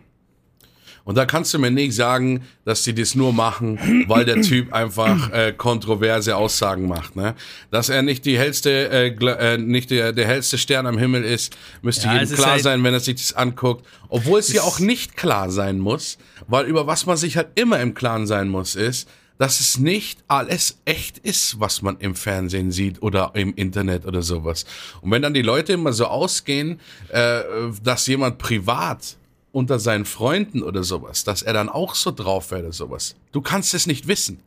Und 1.08 1.14
da 1.14 1.24
kannst 1.24 1.54
du 1.54 1.58
mir 1.58 1.70
nicht 1.70 1.94
sagen, 1.94 2.42
dass 2.66 2.84
sie 2.84 2.94
das 2.94 3.14
nur 3.14 3.32
machen, 3.32 4.04
weil 4.08 4.26
der 4.26 4.42
Typ 4.42 4.74
einfach 4.74 5.30
äh, 5.32 5.54
kontroverse 5.56 6.36
Aussagen 6.36 6.86
macht. 6.86 7.16
Ne? 7.16 7.34
Dass 7.70 7.88
er 7.88 8.02
nicht 8.02 8.26
die 8.26 8.38
hellste, 8.38 8.90
äh, 8.90 9.06
äh, 9.06 9.56
nicht 9.56 9.90
der, 9.90 10.12
der 10.12 10.26
hellste 10.26 10.58
Stern 10.58 10.86
am 10.86 10.98
Himmel 10.98 11.24
ist, 11.24 11.56
müsste 11.80 12.08
ja, 12.08 12.20
jedem 12.20 12.34
klar 12.34 12.50
halt 12.50 12.62
sein, 12.62 12.84
wenn 12.84 12.92
er 12.92 13.00
sich 13.00 13.14
das 13.14 13.32
anguckt. 13.32 13.86
Obwohl 14.10 14.38
es 14.38 14.52
ja 14.52 14.60
auch 14.60 14.80
nicht 14.80 15.16
klar 15.16 15.50
sein 15.50 15.78
muss, 15.78 16.18
weil 16.46 16.66
über 16.66 16.86
was 16.86 17.06
man 17.06 17.16
sich 17.16 17.38
halt 17.38 17.48
immer 17.54 17.80
im 17.80 17.94
Klaren 17.94 18.26
sein 18.26 18.50
muss, 18.50 18.76
ist, 18.76 19.08
dass 19.38 19.60
es 19.60 19.78
nicht 19.78 20.22
alles 20.28 20.78
echt 20.84 21.16
ist, 21.16 21.58
was 21.58 21.80
man 21.80 21.96
im 22.00 22.16
Fernsehen 22.16 22.70
sieht 22.70 23.00
oder 23.00 23.30
im 23.32 23.54
Internet 23.54 24.04
oder 24.04 24.20
sowas. 24.20 24.66
Und 25.00 25.10
wenn 25.10 25.22
dann 25.22 25.32
die 25.32 25.40
Leute 25.40 25.72
immer 25.72 25.94
so 25.94 26.04
ausgehen, 26.04 26.80
äh, 27.08 27.40
dass 27.82 28.06
jemand 28.08 28.36
privat 28.36 29.16
unter 29.58 29.78
seinen 29.78 30.04
Freunden 30.04 30.62
oder 30.62 30.84
sowas, 30.84 31.24
dass 31.24 31.42
er 31.42 31.52
dann 31.52 31.68
auch 31.68 31.94
so 31.94 32.10
drauf 32.10 32.50
wäre 32.50 32.62
oder 32.62 32.72
sowas. 32.72 33.16
Du 33.32 33.40
kannst 33.40 33.74
es 33.74 33.86
nicht 33.86 34.08
wissen. 34.08 34.40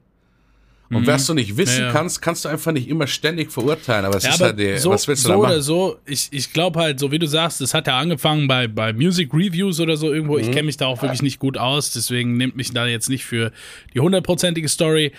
Und 0.89 1.03
mhm. 1.03 1.07
was 1.07 1.25
du 1.25 1.33
nicht 1.33 1.55
wissen 1.55 1.79
ja, 1.79 1.85
ja. 1.87 1.91
kannst, 1.93 2.21
kannst 2.21 2.43
du 2.43 2.49
einfach 2.49 2.73
nicht 2.73 2.89
immer 2.89 3.07
ständig 3.07 3.49
verurteilen. 3.49 4.03
Aber 4.03 4.17
es 4.17 4.23
ja, 4.23 4.31
ist 4.31 4.41
halt 4.41 4.59
die, 4.59 4.77
so, 4.77 4.89
was 4.89 5.07
willst 5.07 5.23
du 5.23 5.29
so 5.29 5.33
da 5.33 5.37
machen? 5.37 5.51
oder 5.51 5.61
so, 5.61 5.97
ich, 6.05 6.27
ich 6.31 6.51
glaube 6.51 6.79
halt, 6.81 6.99
so 6.99 7.11
wie 7.11 7.19
du 7.19 7.27
sagst, 7.27 7.61
es 7.61 7.73
hat 7.73 7.87
ja 7.87 7.97
angefangen 7.97 8.47
bei, 8.49 8.67
bei 8.67 8.91
Music 8.91 9.33
Reviews 9.33 9.79
oder 9.79 9.95
so 9.95 10.11
irgendwo. 10.11 10.33
Mhm. 10.33 10.41
Ich 10.41 10.51
kenne 10.51 10.63
mich 10.63 10.75
da 10.75 10.87
auch 10.87 11.01
wirklich 11.01 11.21
nicht 11.21 11.39
gut 11.39 11.57
aus, 11.57 11.93
deswegen 11.93 12.35
nimmt 12.35 12.57
mich 12.57 12.71
da 12.71 12.87
jetzt 12.87 13.09
nicht 13.09 13.23
für 13.23 13.53
die 13.93 14.01
hundertprozentige 14.01 14.67
Story. 14.67 15.13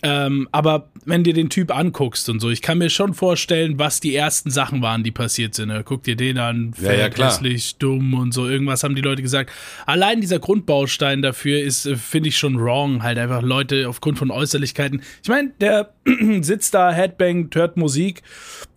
Ähm, 0.00 0.48
aber 0.52 0.90
wenn 1.04 1.24
dir 1.24 1.34
den 1.34 1.50
Typ 1.50 1.74
anguckst 1.74 2.28
und 2.28 2.38
so, 2.38 2.50
ich 2.50 2.62
kann 2.62 2.78
mir 2.78 2.88
schon 2.88 3.14
vorstellen, 3.14 3.78
was 3.78 3.98
die 3.98 4.14
ersten 4.14 4.50
Sachen 4.50 4.80
waren, 4.80 5.02
die 5.02 5.10
passiert 5.10 5.54
sind. 5.54 5.68
Ne? 5.68 5.82
Guck 5.84 6.04
dir 6.04 6.14
den 6.14 6.38
an, 6.38 6.72
fett, 6.72 7.18
ja, 7.18 7.26
hässlich, 7.26 7.76
dumm 7.76 8.14
und 8.14 8.32
so, 8.32 8.48
irgendwas 8.48 8.84
haben 8.84 8.94
die 8.94 9.02
Leute 9.02 9.22
gesagt. 9.22 9.50
Allein 9.86 10.20
dieser 10.20 10.38
Grundbaustein 10.38 11.20
dafür 11.20 11.60
ist, 11.60 11.86
äh, 11.86 11.96
finde 11.96 12.28
ich 12.28 12.38
schon 12.38 12.60
wrong, 12.60 13.02
halt 13.02 13.18
einfach 13.18 13.42
Leute 13.42 13.88
aufgrund 13.88 14.18
von 14.18 14.30
Äußerlichkeiten. 14.30 15.02
Ich 15.22 15.28
meine, 15.28 15.50
der 15.60 15.90
sitzt 16.42 16.74
da, 16.74 16.92
Headbang, 16.92 17.50
hört 17.52 17.76
Musik 17.76 18.22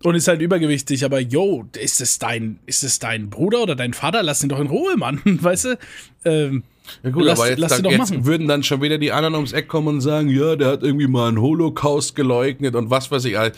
und 0.04 0.16
ist 0.16 0.28
halt 0.28 0.42
übergewichtig, 0.42 1.06
aber 1.06 1.20
yo, 1.20 1.68
ist 1.78 2.02
es 2.02 2.18
dein, 2.18 2.60
ist 2.66 2.84
es 2.84 2.98
dein 2.98 3.30
Bruder 3.30 3.62
oder 3.62 3.76
dein 3.76 3.94
Vater? 3.94 4.24
Lass 4.24 4.42
ihn 4.42 4.50
doch 4.50 4.60
in 4.60 4.68
Ruhe, 4.68 4.98
Mann, 4.98 5.22
weißt 5.26 5.66
du? 5.66 5.78
Ähm, 6.26 6.64
ja 7.04 7.10
gut, 7.10 7.24
lass, 7.24 7.40
aber 7.40 7.50
jetzt, 7.50 7.72
dann, 7.72 7.86
jetzt 7.86 8.26
würden 8.26 8.48
dann 8.48 8.64
schon 8.64 8.82
wieder 8.82 8.98
die 8.98 9.12
anderen 9.12 9.36
ums 9.36 9.54
Eck 9.54 9.68
kommen 9.68 9.88
und 9.88 10.02
sagen, 10.02 10.30
ja, 10.30 10.56
der 10.56 10.70
hat 10.70 10.84
irgendwie 10.84 11.08
mal 11.08 11.28
einen 11.28 11.42
Holocaust 11.42 12.16
geleugnet 12.16 12.76
und 12.76 12.90
was 12.90 13.10
weiß 13.12 13.26
ich. 13.26 13.34
Der 13.34 13.52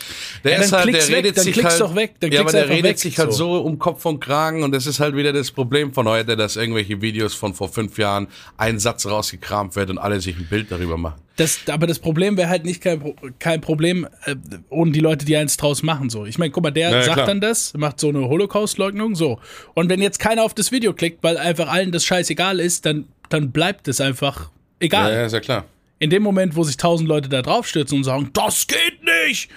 ja, 0.44 0.58
ist 0.58 0.72
halt, 0.72 0.94
der 0.94 1.08
redet 1.08 1.36
weg, 1.36 1.44
sich 1.44 1.64
halt, 1.64 1.80
doch 1.80 1.96
weg, 1.96 2.16
ja, 2.24 2.42
aber 2.42 2.52
der 2.52 2.70
redet 2.70 2.84
weg, 2.84 3.00
sich 3.00 3.18
halt 3.18 3.34
so. 3.34 3.56
so 3.56 3.62
um 3.62 3.80
Kopf 3.80 4.06
und 4.06 4.20
Kragen 4.20 4.64
und 4.64 4.72
das 4.72 4.88
ist 4.88 5.00
halt 5.00 5.16
wieder 5.16 5.34
das 5.34 5.52
Problem 5.52 5.94
von 5.94 6.08
heute, 6.08 6.36
dass 6.36 6.56
irgendwelche 6.56 7.02
Videos 7.02 7.34
von 7.34 7.54
vor 7.54 7.70
fünf 7.70 7.98
Jahren 7.98 8.28
ein 8.58 8.80
Satz 8.80 9.06
rausgekramt 9.06 9.76
wird 9.76 9.90
und 9.90 9.98
alle 9.98 10.20
sich 10.22 10.38
ein 10.38 10.48
Bild 10.48 10.72
darüber 10.72 10.98
machen. 10.98 11.24
Das, 11.36 11.62
aber 11.68 11.88
das 11.88 11.98
Problem 11.98 12.38
wäre 12.38 12.50
halt 12.50 12.64
nicht 12.64 12.82
kein, 12.82 13.16
kein 13.40 13.60
Problem 13.60 14.08
äh, 14.26 14.36
ohne 14.70 14.92
die 14.92 15.00
Leute, 15.00 15.26
die 15.26 15.36
eins 15.36 15.58
draus 15.58 15.82
machen. 15.82 16.12
So, 16.12 16.26
ich 16.26 16.38
meine, 16.38 16.52
guck 16.52 16.62
mal, 16.62 16.72
der 16.72 16.92
naja, 16.92 17.04
sagt 17.04 17.16
klar. 17.16 17.28
dann 17.28 17.42
das, 17.42 17.74
macht 17.76 18.00
so 18.00 18.10
eine 18.10 18.28
Holocaust-Leugnung, 18.28 19.16
so. 19.16 19.40
Und 19.74 19.90
wenn 19.90 20.00
jetzt 20.00 20.20
keiner 20.20 20.44
auf 20.44 20.54
das 20.54 20.72
Video 20.72 20.94
klickt, 20.94 21.24
weil 21.24 21.38
einfach 21.38 21.70
allen 21.70 21.92
das 21.92 22.06
scheißegal 22.06 22.60
ist, 22.60 22.86
dann 22.86 23.06
dann 23.34 23.52
bleibt 23.52 23.88
es 23.88 24.00
einfach 24.00 24.50
egal. 24.80 25.12
Ja, 25.12 25.20
ja, 25.20 25.26
ist 25.26 25.34
ja 25.34 25.40
klar. 25.40 25.66
In 26.00 26.10
dem 26.10 26.24
Moment, 26.24 26.56
wo 26.56 26.64
sich 26.64 26.78
tausend 26.78 27.08
Leute 27.08 27.30
da 27.30 27.42
draufstürzen 27.42 27.98
und 27.98 28.04
sagen, 28.04 28.30
das 28.34 28.68
geht 28.68 29.04
nicht, 29.04 29.50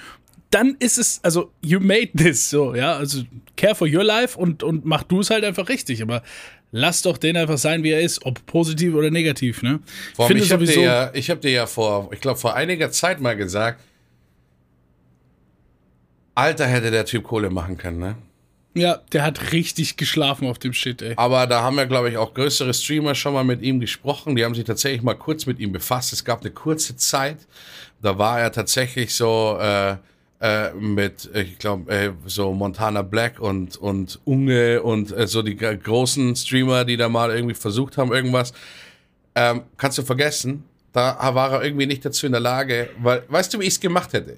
dann 0.50 0.76
ist 0.78 0.96
es, 0.96 1.20
also, 1.22 1.50
you 1.60 1.80
made 1.80 2.10
this, 2.16 2.50
so, 2.50 2.74
ja, 2.74 2.96
also, 2.96 3.22
care 3.56 3.74
for 3.74 3.88
your 3.88 4.04
life 4.04 4.38
und, 4.38 4.62
und 4.62 4.84
mach 4.84 5.02
du 5.02 5.20
es 5.20 5.30
halt 5.30 5.44
einfach 5.44 5.68
richtig, 5.68 6.02
aber 6.02 6.22
lass 6.70 7.02
doch 7.02 7.18
den 7.18 7.36
einfach 7.36 7.58
sein, 7.58 7.82
wie 7.82 7.90
er 7.90 8.00
ist, 8.00 8.24
ob 8.24 8.44
positiv 8.46 8.94
oder 8.94 9.10
negativ, 9.10 9.62
ne? 9.62 9.80
Vor 10.14 10.30
ich, 10.30 10.36
ich 10.44 10.52
habe 10.52 10.64
dir, 10.64 10.80
ja, 10.80 11.12
hab 11.12 11.40
dir 11.40 11.50
ja 11.50 11.66
vor, 11.66 12.10
ich 12.12 12.20
glaube, 12.20 12.38
vor 12.38 12.54
einiger 12.54 12.90
Zeit 12.90 13.20
mal 13.20 13.36
gesagt, 13.36 13.80
Alter, 16.34 16.66
hätte 16.66 16.90
der 16.90 17.06
Typ 17.06 17.24
Kohle 17.24 17.50
machen 17.50 17.76
können, 17.78 17.98
ne? 17.98 18.16
Ja, 18.76 19.00
der 19.12 19.22
hat 19.22 19.52
richtig 19.52 19.96
geschlafen 19.96 20.46
auf 20.46 20.58
dem 20.58 20.74
Shit, 20.74 21.00
ey. 21.00 21.14
Aber 21.16 21.46
da 21.46 21.62
haben 21.62 21.78
ja, 21.78 21.86
glaube 21.86 22.10
ich, 22.10 22.18
auch 22.18 22.34
größere 22.34 22.74
Streamer 22.74 23.14
schon 23.14 23.32
mal 23.32 23.42
mit 23.42 23.62
ihm 23.62 23.80
gesprochen. 23.80 24.36
Die 24.36 24.44
haben 24.44 24.54
sich 24.54 24.64
tatsächlich 24.64 25.02
mal 25.02 25.14
kurz 25.14 25.46
mit 25.46 25.58
ihm 25.60 25.72
befasst. 25.72 26.12
Es 26.12 26.26
gab 26.26 26.42
eine 26.42 26.50
kurze 26.50 26.94
Zeit, 26.94 27.38
da 28.02 28.18
war 28.18 28.38
er 28.38 28.52
tatsächlich 28.52 29.14
so 29.14 29.56
äh, 29.58 29.96
äh, 30.40 30.74
mit, 30.74 31.30
ich 31.32 31.58
glaube, 31.58 31.90
äh, 31.90 32.12
so 32.26 32.52
Montana 32.52 33.00
Black 33.00 33.40
und, 33.40 33.78
und 33.78 34.20
Unge 34.26 34.82
und 34.82 35.10
äh, 35.10 35.26
so 35.26 35.40
die 35.40 35.56
großen 35.56 36.36
Streamer, 36.36 36.84
die 36.84 36.98
da 36.98 37.08
mal 37.08 37.30
irgendwie 37.34 37.54
versucht 37.54 37.96
haben, 37.96 38.12
irgendwas. 38.12 38.52
Ähm, 39.34 39.62
kannst 39.78 39.96
du 39.96 40.02
vergessen, 40.02 40.64
da 40.92 41.16
war 41.34 41.52
er 41.52 41.64
irgendwie 41.64 41.86
nicht 41.86 42.04
dazu 42.04 42.26
in 42.26 42.32
der 42.32 42.42
Lage, 42.42 42.90
weil, 42.98 43.22
weißt 43.28 43.54
du, 43.54 43.60
wie 43.60 43.64
ich 43.64 43.74
es 43.74 43.80
gemacht 43.80 44.12
hätte? 44.12 44.36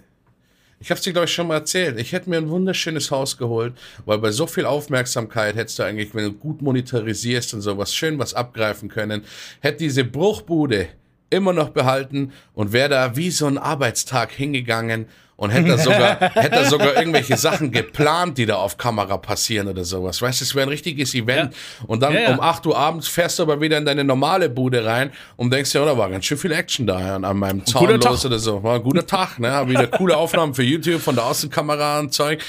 Ich 0.81 0.91
habe 0.91 0.99
es 0.99 1.03
dir, 1.03 1.13
glaube 1.13 1.25
ich, 1.25 1.35
schon 1.35 1.49
mal 1.49 1.57
erzählt. 1.57 1.99
Ich 1.99 2.13
hätte 2.13 2.31
mir 2.31 2.37
ein 2.37 2.51
wunderschönes 2.51 3.11
Haus 3.11 3.37
geholt, 3.37 3.75
weil 4.07 4.19
bei 4.19 4.31
so 4.31 4.47
viel 4.47 4.65
Aufmerksamkeit 4.65 5.57
hättest 5.57 5.81
du 5.81 5.83
eigentlich, 5.83 6.15
wenn 6.15 6.25
du 6.25 6.33
gut 6.33 6.63
monetarisierst 6.63 7.55
und 7.55 7.63
sowas, 7.63 7.93
schön 7.93 8.19
was 8.19 8.35
abgreifen 8.35 8.89
können, 8.89 9.25
hätte 9.61 9.79
diese 9.79 10.05
Bruchbude 10.05 10.89
immer 11.31 11.53
noch 11.53 11.71
behalten 11.71 12.33
und 12.55 12.73
wäre 12.73 12.91
da 12.91 13.17
wie 13.17 13.31
so 13.31 13.47
ein 13.47 13.59
Arbeitstag 13.59 14.31
hingegangen 14.31 15.07
und 15.39 15.51
hätte 15.51 15.79
sogar, 15.79 16.19
hätte 16.35 16.65
sogar 16.69 16.97
irgendwelche 16.97 17.37
Sachen 17.37 17.71
geplant, 17.71 18.39
die 18.39 18.45
da 18.45 18.57
auf 18.57 18.77
Kamera 18.77 19.19
passieren 19.19 19.69
oder 19.69 19.85
sowas. 19.85 20.21
Weißt 20.21 20.41
du, 20.41 20.45
es 20.45 20.55
wäre 20.57 20.67
ein 20.67 20.69
richtiges 20.69 21.15
Event. 21.15 21.55
Ja. 21.55 21.85
Und 21.87 22.03
dann 22.03 22.13
ja, 22.13 22.23
ja. 22.23 22.35
um 22.35 22.41
8 22.41 22.67
Uhr 22.67 22.77
abends 22.77 23.07
fährst 23.07 23.39
du 23.39 23.45
aber 23.45 23.61
wieder 23.61 23.79
in 23.79 23.85
deine 23.85 24.03
normale 24.03 24.51
Bude 24.51 24.85
rein 24.85 25.13
und 25.37 25.53
denkst 25.53 25.73
ja, 25.75 25.83
oh, 25.83 25.87
da 25.87 25.97
war 25.97 26.11
ganz 26.11 26.25
schön 26.25 26.39
viel 26.39 26.51
Action 26.51 26.89
da 26.89 27.15
an, 27.15 27.25
an 27.25 27.37
meinem 27.37 27.65
Zaun 27.65 28.01
los 28.01 28.27
oder 28.27 28.41
so. 28.41 28.65
War 28.65 28.75
ein 28.75 28.83
guter 28.83 29.07
Tag, 29.07 29.39
ne? 29.39 29.53
Hab 29.53 29.69
wieder 29.69 29.87
coole 29.87 30.17
Aufnahmen 30.17 30.55
für 30.55 30.65
YouTube 30.65 31.01
von 31.01 31.15
der 31.15 31.25
Außenkamera 31.25 32.01
und 32.01 32.13
Zeug. 32.13 32.43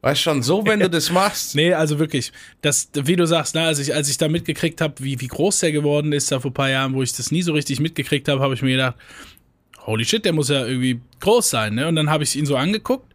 Weißt 0.00 0.20
schon, 0.22 0.42
so, 0.42 0.66
wenn 0.66 0.80
du 0.80 0.90
das 0.90 1.12
machst. 1.12 1.54
Nee, 1.54 1.74
also 1.74 1.98
wirklich, 2.00 2.32
das, 2.60 2.88
wie 2.92 3.14
du 3.14 3.24
sagst, 3.24 3.54
ne, 3.54 3.62
als 3.62 3.78
ich, 3.78 3.94
als 3.94 4.08
ich 4.08 4.18
da 4.18 4.26
mitgekriegt 4.26 4.80
habe, 4.80 4.94
wie, 4.98 5.20
wie 5.20 5.28
groß 5.28 5.60
der 5.60 5.70
geworden 5.70 6.12
ist, 6.12 6.32
da 6.32 6.40
vor 6.40 6.50
ein 6.50 6.54
paar 6.54 6.70
Jahren, 6.70 6.94
wo 6.94 7.04
ich 7.04 7.12
das 7.12 7.30
nie 7.30 7.42
so 7.42 7.52
richtig 7.52 7.78
mitgekriegt 7.78 8.26
habe, 8.26 8.40
habe 8.40 8.54
ich 8.54 8.62
mir 8.62 8.72
gedacht, 8.72 8.96
holy 9.86 10.04
shit, 10.04 10.24
der 10.24 10.32
muss 10.32 10.48
ja 10.48 10.66
irgendwie 10.66 11.00
groß 11.20 11.50
sein, 11.50 11.74
ne? 11.74 11.88
Und 11.88 11.96
dann 11.96 12.10
habe 12.10 12.24
ich 12.24 12.36
ihn 12.36 12.46
so 12.46 12.56
angeguckt, 12.56 13.14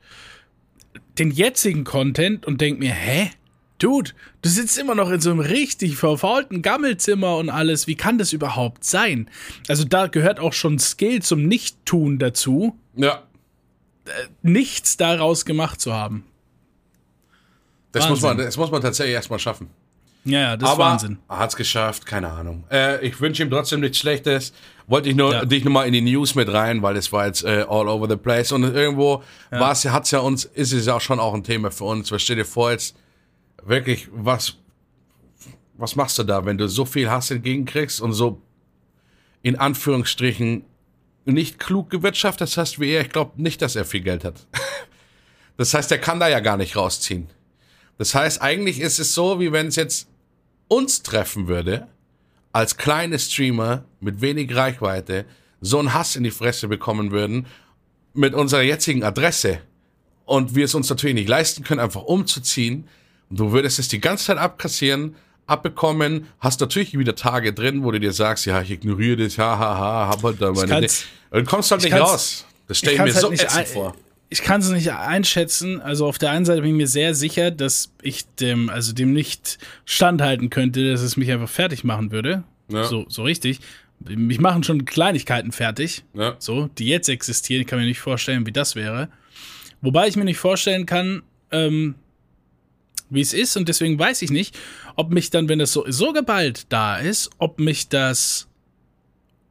den 1.18 1.32
jetzigen 1.32 1.84
Content 1.84 2.46
und 2.46 2.62
denk 2.62 2.80
mir, 2.80 2.94
hä? 2.94 3.32
Dude, 3.80 4.12
du 4.42 4.50
sitzt 4.50 4.78
immer 4.80 4.96
noch 4.96 5.12
in 5.12 5.22
so 5.22 5.30
einem 5.30 5.40
richtig 5.40 5.98
verfaulten 5.98 6.64
Gammelzimmer 6.64 7.38
und 7.38 7.50
alles. 7.50 7.86
Wie 7.86 7.96
kann 7.96 8.18
das 8.18 8.34
überhaupt 8.34 8.84
sein? 8.84 9.30
Also 9.68 9.84
da 9.84 10.08
gehört 10.08 10.40
auch 10.40 10.54
schon 10.54 10.80
Skill 10.80 11.22
zum 11.22 11.46
Nichttun 11.46 12.18
dazu. 12.18 12.76
Ja. 12.96 13.24
Äh, 14.06 14.10
nichts 14.42 14.98
daraus 14.98 15.46
gemacht 15.46 15.80
zu 15.80 15.94
haben. 15.94 16.24
Das 17.92 18.10
muss, 18.10 18.22
man, 18.22 18.38
das 18.38 18.58
muss 18.58 18.72
man 18.72 18.82
tatsächlich 18.82 19.14
erstmal 19.14 19.40
schaffen. 19.40 19.70
Ja, 20.28 20.40
ja, 20.42 20.58
das 20.58 20.70
Aber 20.70 20.84
ist 20.84 20.90
Wahnsinn. 20.90 21.20
Hat 21.30 21.50
es 21.50 21.56
geschafft, 21.56 22.06
keine 22.06 22.30
Ahnung. 22.30 22.66
Äh, 22.70 23.06
ich 23.06 23.20
wünsche 23.22 23.44
ihm 23.44 23.50
trotzdem 23.50 23.80
nichts 23.80 23.98
Schlechtes. 23.98 24.52
Wollte 24.86 25.10
ich 25.10 25.16
nur 25.16 25.34
ja. 25.34 25.46
dich 25.46 25.64
nochmal 25.64 25.88
in 25.88 25.94
die 25.94 26.02
News 26.02 26.36
mit 26.36 26.52
rein, 26.52 26.82
weil 26.82 26.98
es 26.98 27.12
war 27.14 27.26
jetzt 27.28 27.44
äh, 27.46 27.66
all 27.68 27.88
over 27.88 28.10
the 28.10 28.18
place. 28.18 28.52
Und 28.52 28.64
irgendwo 28.64 29.24
ja. 29.52 29.60
war 29.60 29.72
es, 29.72 29.86
hat's 29.86 30.12
ja 30.12 30.20
uns, 30.20 30.44
ist 30.44 30.74
es 30.74 30.86
ja 30.86 30.96
auch 30.96 31.02
schon 31.02 31.20
auch 31.20 31.34
ein 31.34 31.44
Thema 31.44 31.72
für 31.72 31.86
uns. 31.86 32.12
Was 32.12 32.22
stell 32.22 32.36
dir 32.36 32.46
vor, 32.46 32.72
jetzt 32.72 32.96
wirklich, 33.64 34.10
was, 34.12 34.56
was 35.78 35.96
machst 35.96 36.18
du 36.20 36.24
da, 36.24 36.46
wenn 36.46 36.58
du 36.58 36.68
so 36.68 36.84
viel 36.84 37.10
Hass 37.10 37.32
entgegenkriegst 37.32 38.02
und 38.02 38.12
so 38.12 38.42
in 39.44 39.58
Anführungsstrichen 39.58 40.66
nicht 41.24 41.58
klug 41.58 41.90
gewirtschaftet 41.90 42.56
hast 42.58 42.80
wie 42.82 42.92
er? 42.92 43.02
Ich 43.02 43.10
glaube 43.10 43.42
nicht, 43.42 43.62
dass 43.62 43.78
er 43.78 43.86
viel 43.86 44.02
Geld 44.02 44.24
hat. 44.24 44.46
Das 45.60 45.74
heißt, 45.74 45.92
er 45.92 45.98
kann 45.98 46.20
da 46.20 46.28
ja 46.28 46.40
gar 46.40 46.56
nicht 46.56 46.76
rausziehen. 46.76 47.32
Das 47.98 48.14
heißt, 48.14 48.44
eigentlich 48.44 48.80
ist 48.80 49.00
es 49.00 49.16
so, 49.16 49.40
wie 49.40 49.52
wenn 49.52 49.66
es 49.66 49.76
jetzt 49.76 50.08
uns 50.68 51.04
treffen 51.04 51.48
würde, 51.48 51.88
als 52.52 52.78
kleine 52.78 53.20
Streamer 53.20 53.84
mit 54.00 54.22
wenig 54.22 54.56
Reichweite 54.56 55.26
so 55.62 55.80
einen 55.80 55.94
Hass 55.94 56.16
in 56.16 56.24
die 56.24 56.32
Fresse 56.32 56.68
bekommen 56.68 57.12
würden 57.12 57.48
mit 58.14 58.34
unserer 58.34 58.62
jetzigen 58.62 59.04
Adresse 59.04 59.60
und 60.26 60.56
wir 60.56 60.66
es 60.66 60.76
uns 60.76 60.90
natürlich 60.90 61.16
nicht 61.16 61.30
leisten 61.30 61.64
können, 61.64 61.80
einfach 61.80 62.04
umzuziehen. 62.04 62.88
Du 63.30 63.52
würdest 63.52 63.80
es 63.80 63.88
die 63.88 64.00
ganze 64.00 64.26
Zeit 64.26 64.38
abkassieren, 64.38 65.16
abbekommen, 65.46 66.28
hast 66.40 66.60
natürlich 66.60 66.98
wieder 66.98 67.16
Tage 67.16 67.54
drin, 67.54 67.84
wo 67.84 67.92
du 67.92 68.00
dir 68.00 68.14
sagst, 68.14 68.46
ja, 68.46 68.62
ich 68.62 68.72
ignoriere 68.72 69.18
das, 69.18 69.38
ha, 69.38 69.58
ha, 69.58 69.78
ha, 69.78 70.08
hab 70.10 70.24
halt 70.24 70.42
da 70.42 70.52
meine... 70.52 70.88
Und 71.30 71.46
kommst 71.46 71.72
halt 71.72 71.84
nicht 71.84 71.94
raus. 71.94 72.46
Das 72.68 72.78
stelle 72.78 72.94
ich, 72.94 73.02
mir 73.02 73.14
halt 73.14 73.22
so 73.22 73.32
ätzend 73.32 73.68
vor 73.68 73.96
ich 74.30 74.42
kann 74.42 74.62
es 74.62 74.70
nicht 74.70 74.92
einschätzen. 74.92 75.82
Also 75.82 76.06
auf 76.06 76.18
der 76.18 76.32
einen 76.32 76.46
Seite 76.46 76.62
bin 76.62 76.72
ich 76.72 76.78
mir 76.78 76.88
sehr 76.88 77.14
sicher, 77.16 77.52
dass 77.52 77.92
ich 78.02 78.26
dem, 78.36 78.70
also 78.70 78.94
dem 78.94 79.14
nicht 79.14 79.58
standhalten 79.86 80.50
könnte, 80.50 80.92
dass 80.92 81.02
es 81.02 81.18
mich 81.18 81.32
einfach 81.32 81.50
fertig 81.50 81.84
machen 81.84 82.12
würde. 82.12 82.44
Ja. 82.70 82.84
So, 82.84 83.06
so 83.08 83.24
richtig. 83.24 83.60
Mich 84.00 84.40
machen 84.40 84.64
schon 84.64 84.86
Kleinigkeiten 84.86 85.52
fertig. 85.52 86.04
Ja. 86.14 86.36
So, 86.40 86.68
die 86.78 86.88
jetzt 86.88 87.10
existieren. 87.10 87.62
Ich 87.62 87.68
kann 87.68 87.80
mir 87.80 87.86
nicht 87.86 88.00
vorstellen, 88.00 88.46
wie 88.46 88.52
das 88.52 88.76
wäre. 88.76 89.10
Wobei 89.82 90.08
ich 90.08 90.18
mir 90.18 90.26
nicht 90.26 90.38
vorstellen 90.38 90.86
kann, 90.86 91.24
ähm, 91.52 91.96
wie 93.10 93.22
es 93.22 93.34
ist. 93.34 93.56
Und 93.56 93.70
deswegen 93.70 93.98
weiß 93.98 94.22
ich 94.22 94.30
nicht, 94.30 94.58
ob 94.96 95.12
mich 95.12 95.30
dann, 95.30 95.48
wenn 95.48 95.60
das 95.60 95.72
so, 95.72 95.86
so 95.88 96.12
geballt 96.12 96.66
da 96.70 96.98
ist, 96.98 97.30
ob 97.38 97.60
mich 97.60 97.88
das 97.88 98.48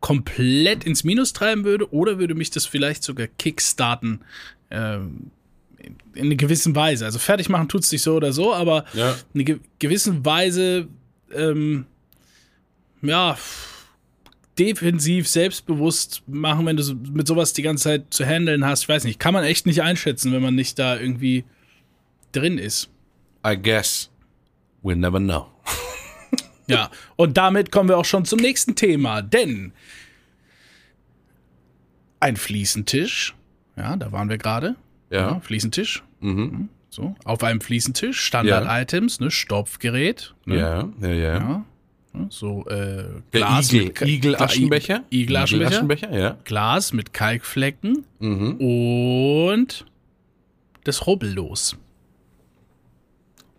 komplett 0.01 0.85
ins 0.85 1.05
Minus 1.05 1.33
treiben 1.33 1.65
würde 1.65 1.93
oder 1.93 2.19
würde 2.19 2.35
mich 2.35 2.51
das 2.51 2.67
vielleicht 2.67 3.03
sogar 3.03 3.27
kickstarten 3.27 4.21
ähm, 4.71 5.31
in 6.15 6.27
einer 6.27 6.35
gewissen 6.35 6.75
Weise. 6.75 7.05
Also 7.05 7.19
fertig 7.19 7.49
machen 7.49 7.69
tut 7.69 7.85
es 7.85 7.93
nicht 7.93 8.03
so 8.03 8.17
oder 8.17 8.33
so, 8.33 8.55
aber 8.55 8.85
ja. 8.95 9.17
in 9.35 9.47
einer 9.47 9.59
gewissen 9.79 10.25
Weise, 10.25 10.89
ähm, 11.33 11.87
ja, 13.03 13.37
defensiv, 14.59 15.29
selbstbewusst 15.29 16.23
machen, 16.27 16.65
wenn 16.67 16.77
du 16.77 16.95
mit 17.13 17.27
sowas 17.27 17.53
die 17.53 17.63
ganze 17.63 17.85
Zeit 17.85 18.05
zu 18.11 18.25
handeln 18.25 18.65
hast. 18.65 18.83
Ich 18.83 18.89
weiß 18.89 19.05
nicht, 19.05 19.19
kann 19.21 19.35
man 19.35 19.45
echt 19.45 19.67
nicht 19.67 19.83
einschätzen, 19.83 20.33
wenn 20.33 20.43
man 20.43 20.55
nicht 20.55 20.79
da 20.79 20.99
irgendwie 20.99 21.45
drin 22.33 22.59
ist. 22.59 22.89
I 23.47 23.57
guess 23.57 24.11
we'll 24.83 24.97
never 24.97 25.19
know. 25.21 25.47
ja, 26.67 26.91
und 27.17 27.37
damit 27.37 27.71
kommen 27.71 27.89
wir 27.89 27.99
auch 27.99 28.05
schon 28.05 28.25
zum 28.25 28.41
nächsten 28.41 28.75
Thema, 28.75 29.21
denn 29.21 29.73
ein 32.19 32.37
Fliesentisch 32.37 33.35
ja, 33.77 33.97
da 33.97 34.13
waren 34.13 34.29
wir 34.29 34.39
gerade. 34.39 34.77
Ja. 35.11 35.33
ja. 35.33 35.41
Fliesentisch. 35.41 36.03
Mhm. 36.21 36.31
mhm. 36.31 36.69
So, 36.89 37.15
auf 37.25 37.43
einem 37.45 37.61
Fliesentisch, 37.61 38.21
Standard-Items, 38.21 39.21
ne, 39.21 39.31
Stopfgerät. 39.31 40.35
Ne? 40.47 40.57
Ja, 40.57 40.89
ja, 41.03 41.09
ja. 41.09 41.35
ja. 41.35 41.65
So, 42.31 42.67
äh, 42.69 43.05
Glas 43.33 43.71
Igel, 43.71 43.87
mit 43.89 44.01
Igel-Aschenbecher. 44.01 45.05
Igel-Aschenbecher. 45.11 46.09
Igel 46.09 46.21
ja. 46.21 46.39
Glas 46.45 46.95
mit 46.95 47.13
Kalkflecken. 47.13 48.07
Mhm. 48.19 48.57
Und 48.57 49.85
das 50.85 51.07
Rubbellos. 51.07 51.77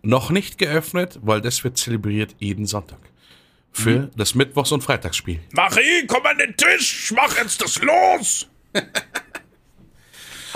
Noch 0.02 0.30
nicht 0.30 0.58
geöffnet, 0.58 1.20
weil 1.22 1.40
das 1.40 1.62
wird 1.62 1.76
zelebriert 1.76 2.34
jeden 2.38 2.66
Sonntag. 2.66 2.98
Für 3.70 4.00
mhm. 4.00 4.10
das 4.16 4.34
Mittwochs- 4.34 4.72
und 4.72 4.82
Freitagsspiel. 4.82 5.38
Marie, 5.52 6.06
komm 6.06 6.24
an 6.26 6.38
den 6.38 6.56
Tisch, 6.56 7.12
mach 7.14 7.36
jetzt 7.36 7.62
das 7.62 7.80
los! 7.82 8.48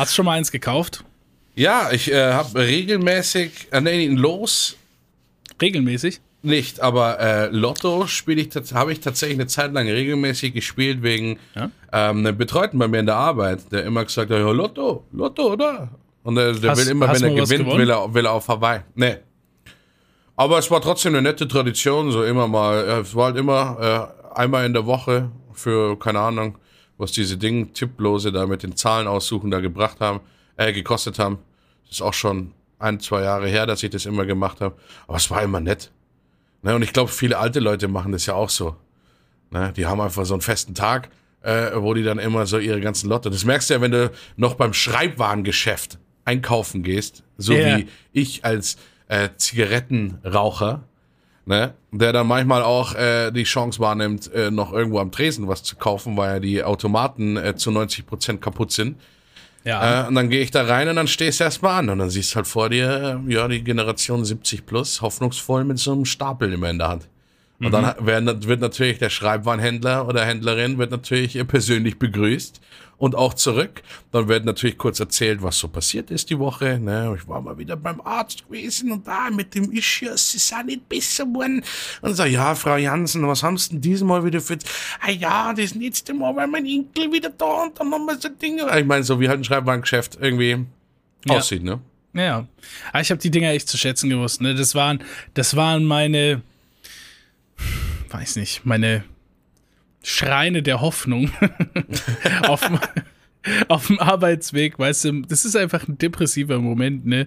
Hast 0.02 0.10
du 0.10 0.16
schon 0.16 0.24
mal 0.24 0.32
eins 0.32 0.50
gekauft? 0.50 1.04
Ja, 1.54 1.92
ich 1.92 2.10
äh, 2.10 2.32
habe 2.32 2.58
regelmäßig, 2.58 3.68
äh, 3.70 3.80
nee, 3.80 4.08
los. 4.08 4.76
Regelmäßig? 5.60 6.20
Nicht, 6.42 6.80
aber 6.80 7.20
äh, 7.20 7.46
Lotto 7.50 8.08
spiele 8.08 8.42
ich, 8.42 8.50
habe 8.74 8.90
ich 8.90 8.98
tatsächlich 8.98 9.38
eine 9.38 9.46
Zeit 9.46 9.72
lang 9.72 9.86
regelmäßig 9.86 10.54
gespielt 10.54 11.04
wegen 11.04 11.38
ja? 11.54 11.70
ähm, 11.92 12.18
einem 12.18 12.36
Betreuten 12.36 12.80
bei 12.80 12.88
mir 12.88 12.98
in 12.98 13.06
der 13.06 13.14
Arbeit, 13.14 13.70
der 13.70 13.84
immer 13.84 14.04
gesagt 14.04 14.32
hat, 14.32 14.38
ja, 14.40 14.50
Lotto, 14.50 15.04
Lotto, 15.12 15.52
oder? 15.52 15.90
Und 16.24 16.34
der, 16.34 16.54
der 16.54 16.70
hast, 16.72 16.84
will 16.84 16.90
immer, 16.90 17.06
wenn 17.14 17.22
er 17.22 17.34
gewinnt, 17.34 17.66
will 17.66 17.90
er, 17.90 18.12
will 18.12 18.26
er 18.26 18.32
auf 18.32 18.48
Hawaii. 18.48 18.80
Nee. 18.96 19.18
Aber 20.34 20.58
es 20.58 20.68
war 20.68 20.80
trotzdem 20.80 21.14
eine 21.14 21.22
nette 21.22 21.46
Tradition, 21.46 22.10
so 22.10 22.24
immer 22.24 22.48
mal, 22.48 23.02
es 23.02 23.14
war 23.14 23.26
halt 23.26 23.36
immer 23.36 24.10
äh, 24.34 24.36
einmal 24.36 24.66
in 24.66 24.72
der 24.72 24.84
Woche 24.84 25.30
für, 25.52 25.96
keine 25.96 26.18
Ahnung, 26.18 26.58
was 27.02 27.12
diese 27.12 27.36
Dinge, 27.36 27.72
Tipplose 27.72 28.32
da 28.32 28.46
mit 28.46 28.62
den 28.62 28.76
Zahlen 28.76 29.06
aussuchen 29.08 29.50
da 29.50 29.60
gebracht 29.60 30.00
haben, 30.00 30.20
äh, 30.56 30.72
gekostet 30.72 31.18
haben. 31.18 31.38
Das 31.84 31.96
ist 31.96 32.02
auch 32.02 32.14
schon 32.14 32.52
ein, 32.78 33.00
zwei 33.00 33.22
Jahre 33.22 33.48
her, 33.48 33.66
dass 33.66 33.82
ich 33.82 33.90
das 33.90 34.06
immer 34.06 34.24
gemacht 34.24 34.60
habe. 34.60 34.76
Aber 35.06 35.16
es 35.16 35.30
war 35.30 35.42
immer 35.42 35.60
nett. 35.60 35.90
Ne? 36.62 36.74
Und 36.74 36.82
ich 36.82 36.92
glaube, 36.92 37.10
viele 37.10 37.38
alte 37.38 37.60
Leute 37.60 37.88
machen 37.88 38.12
das 38.12 38.26
ja 38.26 38.34
auch 38.34 38.48
so. 38.48 38.76
Ne? 39.50 39.72
Die 39.76 39.86
haben 39.86 40.00
einfach 40.00 40.24
so 40.24 40.34
einen 40.34 40.40
festen 40.40 40.74
Tag, 40.74 41.10
äh, 41.42 41.72
wo 41.74 41.92
die 41.92 42.04
dann 42.04 42.18
immer 42.18 42.46
so 42.46 42.58
ihre 42.58 42.80
ganzen 42.80 43.08
Lotte. 43.08 43.30
Das 43.30 43.44
merkst 43.44 43.70
du 43.70 43.74
ja, 43.74 43.80
wenn 43.80 43.90
du 43.90 44.10
noch 44.36 44.54
beim 44.54 44.72
Schreibwarengeschäft 44.72 45.98
einkaufen 46.24 46.84
gehst, 46.84 47.24
so 47.36 47.52
yeah. 47.52 47.78
wie 47.78 47.88
ich 48.12 48.44
als 48.44 48.76
äh, 49.08 49.30
Zigarettenraucher, 49.36 50.84
ne, 51.46 51.74
der 51.90 52.12
dann 52.12 52.26
manchmal 52.26 52.62
auch 52.62 52.94
äh, 52.94 53.30
die 53.30 53.44
Chance 53.44 53.80
wahrnimmt, 53.80 54.32
äh, 54.32 54.50
noch 54.50 54.72
irgendwo 54.72 54.98
am 55.00 55.10
Tresen 55.10 55.48
was 55.48 55.62
zu 55.62 55.76
kaufen, 55.76 56.16
weil 56.16 56.34
ja 56.34 56.40
die 56.40 56.64
Automaten 56.64 57.36
äh, 57.36 57.56
zu 57.56 57.70
90 57.70 58.06
Prozent 58.06 58.42
kaputt 58.42 58.72
sind. 58.72 58.96
Ja. 59.64 60.04
Äh, 60.04 60.08
und 60.08 60.14
dann 60.14 60.28
gehe 60.28 60.40
ich 60.40 60.50
da 60.50 60.64
rein 60.64 60.88
und 60.88 60.96
dann 60.96 61.08
stehst 61.08 61.40
du 61.40 61.44
erstmal 61.44 61.80
an 61.80 61.90
und 61.90 61.98
dann 61.98 62.10
siehst 62.10 62.32
du 62.32 62.36
halt 62.36 62.46
vor 62.46 62.68
dir, 62.68 63.22
äh, 63.28 63.32
ja, 63.32 63.46
die 63.48 63.62
Generation 63.62 64.24
70 64.24 64.66
plus, 64.66 65.02
hoffnungsvoll 65.02 65.64
mit 65.64 65.78
so 65.78 65.92
einem 65.92 66.04
Stapel 66.04 66.52
immer 66.52 66.70
in 66.70 66.78
der 66.78 66.88
Hand. 66.88 67.08
Und 67.60 67.68
mhm. 67.68 67.72
dann 67.72 67.94
werden, 68.06 68.44
wird 68.44 68.60
natürlich 68.60 68.98
der 68.98 69.10
Schreibwarenhändler 69.10 70.08
oder 70.08 70.24
Händlerin 70.24 70.78
wird 70.78 70.90
natürlich 70.90 71.38
persönlich 71.46 71.98
begrüßt 71.98 72.60
und 72.98 73.14
auch 73.16 73.34
zurück. 73.34 73.82
Dann 74.12 74.28
wird 74.28 74.44
natürlich 74.44 74.78
kurz 74.78 75.00
erzählt, 75.00 75.42
was 75.42 75.58
so 75.58 75.68
passiert 75.68 76.10
ist 76.10 76.30
die 76.30 76.38
Woche. 76.38 76.78
Ne? 76.78 77.16
Ich 77.18 77.26
war 77.26 77.40
mal 77.40 77.58
wieder 77.58 77.76
beim 77.76 78.00
Arzt 78.00 78.46
gewesen 78.46 78.92
und 78.92 79.06
da 79.06 79.30
mit 79.30 79.54
dem 79.54 79.72
Ischias 79.72 80.34
ist 80.34 80.50
ja 80.50 80.62
nicht 80.62 80.88
besser 80.88 81.24
geworden. 81.24 81.64
Und 82.00 82.14
so, 82.14 82.24
ja, 82.24 82.54
Frau 82.54 82.76
Jansen, 82.76 83.26
was 83.26 83.42
haben 83.42 83.58
Sie 83.58 83.70
denn 83.70 83.80
diesmal 83.80 84.24
wieder 84.24 84.40
für... 84.40 84.58
Ah 85.00 85.10
ja, 85.10 85.52
das 85.52 85.74
nächste 85.74 86.14
Mal 86.14 86.34
war 86.36 86.46
mein 86.46 86.66
Enkel 86.66 87.12
wieder 87.12 87.30
da 87.30 87.64
und 87.64 87.78
dann 87.78 87.92
haben 87.92 88.06
wir 88.06 88.16
so 88.20 88.28
Dinge... 88.28 88.66
Ich 88.78 88.86
meine, 88.86 89.02
so 89.02 89.18
wie 89.20 89.28
halt 89.28 89.40
ein 89.40 89.44
Schreibwarengeschäft 89.44 90.18
irgendwie 90.20 90.64
ja. 91.26 91.36
aussieht, 91.36 91.62
ne? 91.62 91.80
Ja, 92.14 92.36
aber 92.36 92.46
ah, 92.92 93.00
ich 93.00 93.10
habe 93.10 93.20
die 93.20 93.30
Dinger 93.30 93.50
echt 93.50 93.68
zu 93.68 93.78
schätzen 93.78 94.10
gewusst. 94.10 94.42
Ne? 94.42 94.54
Das 94.54 94.74
waren, 94.74 95.02
das 95.34 95.56
waren 95.56 95.84
meine, 95.84 96.42
weiß 98.10 98.36
nicht, 98.36 98.66
meine 98.66 99.04
Schreine 100.02 100.62
der 100.62 100.80
Hoffnung 100.80 101.30
auf, 102.48 102.68
auf 103.68 103.86
dem 103.86 103.98
Arbeitsweg, 103.98 104.78
weißt 104.78 105.04
du, 105.06 105.22
das 105.22 105.44
ist 105.44 105.56
einfach 105.56 105.88
ein 105.88 105.98
depressiver 105.98 106.58
Moment, 106.58 107.06
ne? 107.06 107.26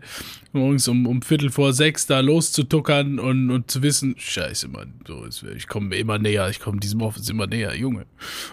Morgens 0.53 0.87
um, 0.87 1.05
um 1.05 1.21
Viertel 1.21 1.49
vor 1.49 1.73
sechs 1.73 2.07
da 2.07 2.21
loszutuckern 2.21 3.19
und, 3.19 3.51
und 3.51 3.69
zu 3.69 3.81
wissen, 3.81 4.15
scheiße, 4.17 4.69
Mann, 4.69 4.93
so, 5.05 5.25
ich 5.55 5.67
komme 5.67 5.95
immer 5.95 6.17
näher, 6.17 6.49
ich 6.49 6.59
komme 6.59 6.79
diesem 6.79 7.01
Office 7.01 7.29
immer 7.29 7.47
näher, 7.47 7.75
Junge. 7.75 8.05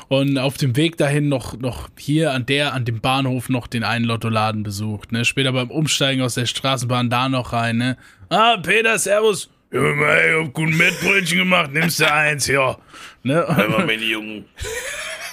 Und 0.09 0.39
auf 0.39 0.57
dem 0.57 0.77
Weg 0.77 0.97
dahin 0.97 1.29
noch, 1.29 1.59
noch 1.59 1.89
hier 1.97 2.33
an 2.33 2.47
der, 2.47 2.75
an 2.75 2.85
dem 2.85 3.01
Bahnhof 3.01 3.49
noch 3.49 3.66
den 3.66 3.85
einen 3.85 4.05
Lottoladen 4.05 4.62
besucht, 4.62 5.12
ne? 5.12 5.25
Später 5.25 5.53
beim 5.53 5.70
Umsteigen 5.70 6.23
aus 6.23 6.35
der 6.35 6.47
Straßenbahn 6.47 7.11
da 7.11 7.29
noch 7.29 7.53
rein, 7.53 7.77
ne? 7.77 7.97
Ah, 8.29 8.57
Peter, 8.57 8.99
Servus. 8.99 9.51
Ja, 9.73 9.81
ich 9.81 10.47
hab 10.47 10.53
guten 10.53 10.77
Mettbrötchen 10.77 11.39
gemacht, 11.39 11.73
nimmst 11.73 12.01
du 12.01 12.12
eins, 12.12 12.47
ja. 12.47 12.77
Ne? 13.23 13.47
Aber 13.49 13.87
meine 13.87 14.05
Jungen. 14.05 14.45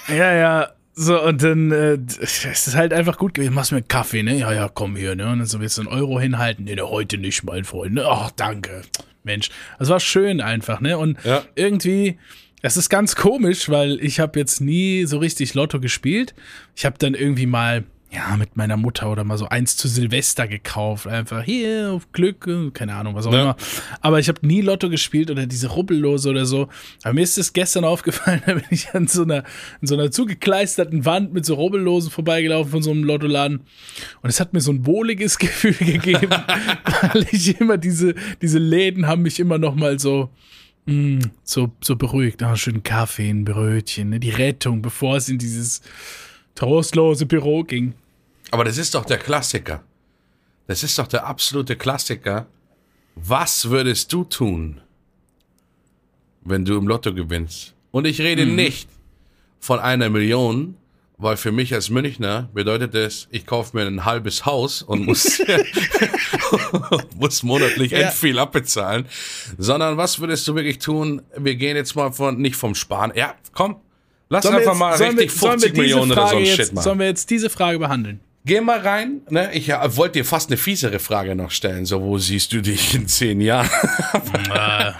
Ja, 0.08 0.34
ja. 0.34 0.68
So, 0.94 1.22
und 1.22 1.40
dann 1.40 1.70
äh, 1.70 1.96
es 2.20 2.44
ist 2.44 2.74
halt 2.74 2.92
einfach 2.92 3.16
gut 3.16 3.34
gewesen. 3.34 3.54
Machst 3.54 3.70
mir 3.70 3.78
einen 3.78 3.86
Kaffee, 3.86 4.24
ne? 4.24 4.36
Ja, 4.36 4.52
ja, 4.52 4.68
komm 4.68 4.96
hier, 4.96 5.14
ne? 5.14 5.30
Und 5.30 5.38
dann 5.38 5.46
so 5.46 5.60
willst 5.60 5.78
du 5.78 5.82
einen 5.82 5.90
Euro 5.90 6.18
hinhalten. 6.18 6.64
Nee, 6.64 6.74
ne, 6.74 6.90
heute 6.90 7.16
nicht, 7.16 7.44
mein 7.44 7.62
Freund. 7.64 7.94
Ne? 7.94 8.04
Ach, 8.08 8.32
danke. 8.32 8.82
Mensch. 9.22 9.50
Das 9.78 9.88
war 9.88 10.00
schön 10.00 10.40
einfach, 10.40 10.80
ne? 10.80 10.98
Und 10.98 11.16
ja. 11.22 11.44
irgendwie, 11.54 12.18
es 12.60 12.76
ist 12.76 12.88
ganz 12.88 13.14
komisch, 13.14 13.68
weil 13.68 14.02
ich 14.02 14.18
habe 14.18 14.38
jetzt 14.40 14.60
nie 14.60 15.04
so 15.04 15.18
richtig 15.18 15.54
Lotto 15.54 15.78
gespielt. 15.78 16.34
Ich 16.74 16.84
habe 16.84 16.98
dann 16.98 17.14
irgendwie 17.14 17.46
mal 17.46 17.84
ja, 18.12 18.36
mit 18.36 18.56
meiner 18.56 18.76
Mutter 18.76 19.10
oder 19.10 19.22
mal 19.22 19.38
so 19.38 19.48
eins 19.48 19.76
zu 19.76 19.86
Silvester 19.86 20.48
gekauft. 20.48 21.06
Einfach 21.06 21.44
hier 21.44 21.92
auf 21.92 22.10
Glück, 22.10 22.48
keine 22.74 22.94
Ahnung, 22.96 23.14
was 23.14 23.26
auch 23.26 23.32
ja. 23.32 23.42
immer. 23.42 23.56
Aber 24.00 24.18
ich 24.18 24.28
habe 24.28 24.44
nie 24.44 24.62
Lotto 24.62 24.90
gespielt 24.90 25.30
oder 25.30 25.46
diese 25.46 25.68
Rubbellose 25.68 26.28
oder 26.28 26.44
so. 26.44 26.68
Aber 27.04 27.14
mir 27.14 27.22
ist 27.22 27.38
es 27.38 27.52
gestern 27.52 27.84
aufgefallen, 27.90 28.42
da 28.46 28.54
bin 28.54 28.64
ich 28.70 28.92
an 28.94 29.06
so 29.06 29.22
einer, 29.22 29.44
an 29.80 29.86
so 29.86 29.94
einer 29.94 30.10
zugekleisterten 30.10 31.04
Wand 31.04 31.32
mit 31.32 31.46
so 31.46 31.54
Rubbellosen 31.54 32.10
vorbeigelaufen 32.10 32.72
von 32.72 32.82
so 32.82 32.90
einem 32.90 33.04
Lottoladen. 33.04 33.60
Und 34.22 34.28
es 34.28 34.40
hat 34.40 34.52
mir 34.54 34.60
so 34.60 34.72
ein 34.72 34.86
wohliges 34.86 35.38
Gefühl 35.38 35.74
gegeben, 35.74 36.30
weil 37.12 37.26
ich 37.30 37.60
immer 37.60 37.78
diese, 37.78 38.16
diese 38.42 38.58
Läden 38.58 39.06
haben 39.06 39.22
mich 39.22 39.38
immer 39.38 39.58
noch 39.58 39.76
mal 39.76 40.00
so, 40.00 40.30
mh, 40.86 40.94
mm, 40.94 41.30
so, 41.44 41.70
so 41.80 41.94
beruhigt. 41.94 42.42
Ah, 42.42 42.56
schön 42.56 42.82
Kaffee, 42.82 43.30
ein 43.30 43.44
Brötchen, 43.44 44.10
ne? 44.10 44.18
die 44.18 44.30
Rettung, 44.30 44.82
bevor 44.82 45.16
es 45.16 45.28
in 45.28 45.38
dieses 45.38 45.82
trostlose 46.56 47.26
Büro 47.26 47.62
ging. 47.62 47.94
Aber 48.50 48.64
das 48.64 48.78
ist 48.78 48.94
doch 48.94 49.04
der 49.04 49.18
Klassiker. 49.18 49.82
Das 50.66 50.82
ist 50.82 50.98
doch 50.98 51.06
der 51.06 51.26
absolute 51.26 51.76
Klassiker. 51.76 52.46
Was 53.16 53.68
würdest 53.70 54.12
du 54.12 54.24
tun, 54.24 54.80
wenn 56.42 56.64
du 56.64 56.76
im 56.78 56.86
Lotto 56.88 57.12
gewinnst. 57.12 57.74
Und 57.90 58.06
ich 58.06 58.20
rede 58.20 58.46
nicht 58.46 58.88
von 59.58 59.78
einer 59.78 60.08
Million, 60.08 60.76
weil 61.18 61.36
für 61.36 61.52
mich 61.52 61.74
als 61.74 61.90
Münchner 61.90 62.48
bedeutet 62.54 62.94
es, 62.94 63.28
ich 63.30 63.44
kaufe 63.46 63.76
mir 63.76 63.86
ein 63.86 64.04
halbes 64.06 64.46
Haus 64.46 64.80
und 64.82 65.04
muss, 65.04 65.42
muss 67.16 67.42
monatlich 67.42 67.90
Ja. 67.92 68.10
viel 68.10 68.38
abbezahlen. 68.38 69.06
Sondern 69.58 69.96
was 69.96 70.18
würdest 70.20 70.46
du 70.48 70.54
wirklich 70.54 70.78
tun? 70.78 71.20
Wir 71.36 71.56
gehen 71.56 71.76
jetzt 71.76 71.94
mal 71.94 72.12
von, 72.12 72.38
nicht 72.40 72.56
vom 72.56 72.74
Sparen. 72.74 73.12
Ja, 73.14 73.34
komm. 73.52 73.76
Lass 74.30 74.44
Sollen 74.44 74.56
einfach 74.56 74.70
jetzt- 74.72 74.78
mal 74.78 74.92
richtig 74.94 75.42
wir 75.42 75.50
50 75.50 75.72
diese 75.72 75.82
Millionen 75.82 76.12
oder 76.12 76.28
so 76.28 76.36
ein 76.36 76.44
jetzt, 76.44 76.56
Shit 76.56 76.72
machen. 76.72 76.84
Sollen 76.84 76.98
wir 77.00 77.06
jetzt 77.06 77.28
diese 77.30 77.50
Frage 77.50 77.78
behandeln? 77.80 78.20
Geh 78.44 78.60
mal 78.62 78.78
rein. 78.80 79.20
Ne? 79.28 79.52
Ich 79.52 79.66
ja, 79.66 79.96
wollte 79.96 80.20
dir 80.20 80.24
fast 80.24 80.48
eine 80.50 80.56
fiesere 80.56 80.98
Frage 80.98 81.34
noch 81.34 81.50
stellen. 81.50 81.84
So, 81.84 82.00
wo 82.02 82.16
siehst 82.18 82.52
du 82.52 82.62
dich 82.62 82.94
in 82.94 83.06
zehn 83.06 83.40
Jahren? 83.40 83.68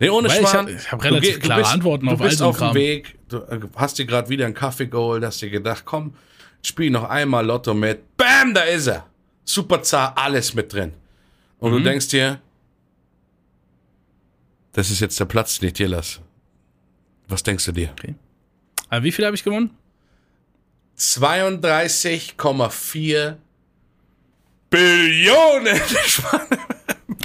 nee, 0.00 0.08
ohne 0.08 0.28
Weil 0.28 0.42
ich 0.42 0.48
Schmarrn. 0.48 0.78
hab- 0.90 1.00
Du 1.00 1.04
relativ 1.06 1.34
du 1.34 1.40
klare 1.40 1.60
bist, 1.62 1.72
Antworten 1.72 2.06
du 2.06 2.12
auf 2.12 2.20
all 2.20 2.28
bist 2.28 2.42
auf 2.42 2.58
dem. 2.58 2.74
Weg. 2.74 3.16
Du 3.28 3.38
äh, 3.38 3.60
hast 3.76 3.98
dir 3.98 4.04
gerade 4.06 4.28
wieder 4.28 4.44
einen 4.46 4.54
Kaffee 4.54 4.86
geholt, 4.86 5.24
hast 5.24 5.40
dir 5.42 5.50
gedacht, 5.50 5.84
komm, 5.84 6.14
spiel 6.62 6.90
noch 6.90 7.04
einmal 7.08 7.44
Lotto 7.46 7.72
mit. 7.74 8.16
Bam, 8.16 8.52
da 8.54 8.62
ist 8.62 8.88
er. 8.88 9.06
Super 9.44 9.82
zart, 9.82 10.18
alles 10.18 10.54
mit 10.54 10.72
drin. 10.72 10.92
Und 11.58 11.70
Mhm. 11.72 11.76
du 11.78 11.82
denkst 11.84 12.08
dir, 12.08 12.40
das 14.72 14.90
ist 14.90 15.00
jetzt 15.00 15.18
der 15.20 15.24
Platz, 15.26 15.58
den 15.58 15.68
ich 15.68 15.72
dir 15.74 15.88
lasse. 15.88 16.20
Was 17.28 17.42
denkst 17.42 17.64
du 17.64 17.72
dir? 17.72 17.90
Aber 18.88 19.02
wie 19.04 19.12
viel 19.12 19.24
habe 19.24 19.34
ich 19.36 19.42
gewonnen? 19.44 19.70
32,4 20.98 23.36
Billionen 24.70 25.80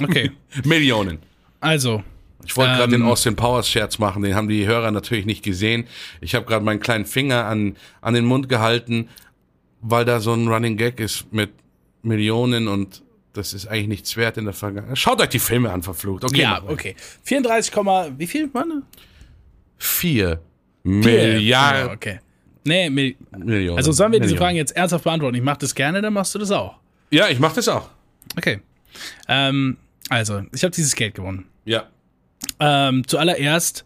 Okay. 0.02 0.30
Millionen. 0.64 1.18
Also, 1.60 2.02
Ich 2.44 2.56
wollte 2.56 2.72
gerade 2.72 2.94
Ähm. 2.94 3.02
den 3.02 3.08
Austin 3.08 3.36
Powers 3.36 3.68
Scherz 3.68 3.98
machen, 3.98 4.22
den 4.22 4.34
haben 4.34 4.48
die 4.48 4.66
Hörer 4.66 4.90
natürlich 4.90 5.26
nicht 5.26 5.42
gesehen. 5.44 5.86
Ich 6.20 6.34
habe 6.34 6.44
gerade 6.46 6.64
meinen 6.64 6.80
kleinen 6.80 7.06
Finger 7.06 7.44
an, 7.46 7.76
an 8.00 8.14
den 8.14 8.24
Mund 8.24 8.48
gehalten, 8.48 9.08
weil 9.80 10.04
da 10.04 10.18
so 10.20 10.32
ein 10.34 10.48
Running 10.48 10.76
Gag 10.76 10.98
ist 11.00 11.32
mit 11.32 11.50
Millionen 12.02 12.66
und 12.68 13.02
das 13.32 13.54
ist 13.54 13.66
eigentlich 13.68 13.88
nichts 13.88 14.16
wert 14.16 14.36
in 14.36 14.44
der 14.44 14.54
Vergangenheit. 14.54 14.98
Schaut 14.98 15.20
euch 15.20 15.28
die 15.30 15.38
Filme 15.38 15.70
an, 15.70 15.82
verflucht. 15.82 16.24
Okay, 16.24 16.42
ja, 16.42 16.62
okay. 16.66 16.94
34, 17.24 17.72
Komma- 17.72 18.08
wie 18.18 18.26
viel 18.26 18.52
waren 18.52 18.82
Vier 19.78 20.28
Ja, 20.28 20.38
Milliarden 20.84 21.90
okay. 21.90 22.20
Nee, 22.64 22.90
Mil 22.90 23.16
Millionen. 23.36 23.76
also 23.78 23.92
sollen 23.92 24.12
wir 24.12 24.20
diese 24.20 24.34
Millionen. 24.34 24.46
Fragen 24.46 24.56
jetzt 24.56 24.76
ernsthaft 24.76 25.04
beantworten? 25.04 25.34
Ich 25.36 25.42
mache 25.42 25.58
das 25.58 25.74
gerne, 25.74 26.00
dann 26.02 26.12
machst 26.12 26.34
du 26.34 26.38
das 26.38 26.50
auch. 26.50 26.76
Ja, 27.10 27.28
ich 27.28 27.38
mache 27.38 27.56
das 27.56 27.68
auch. 27.68 27.88
Okay. 28.36 28.60
Ähm, 29.28 29.76
also, 30.08 30.42
ich 30.54 30.62
habe 30.62 30.74
dieses 30.74 30.94
Geld 30.94 31.14
gewonnen. 31.14 31.46
Ja. 31.64 31.88
Ähm, 32.60 33.06
zuallererst, 33.06 33.84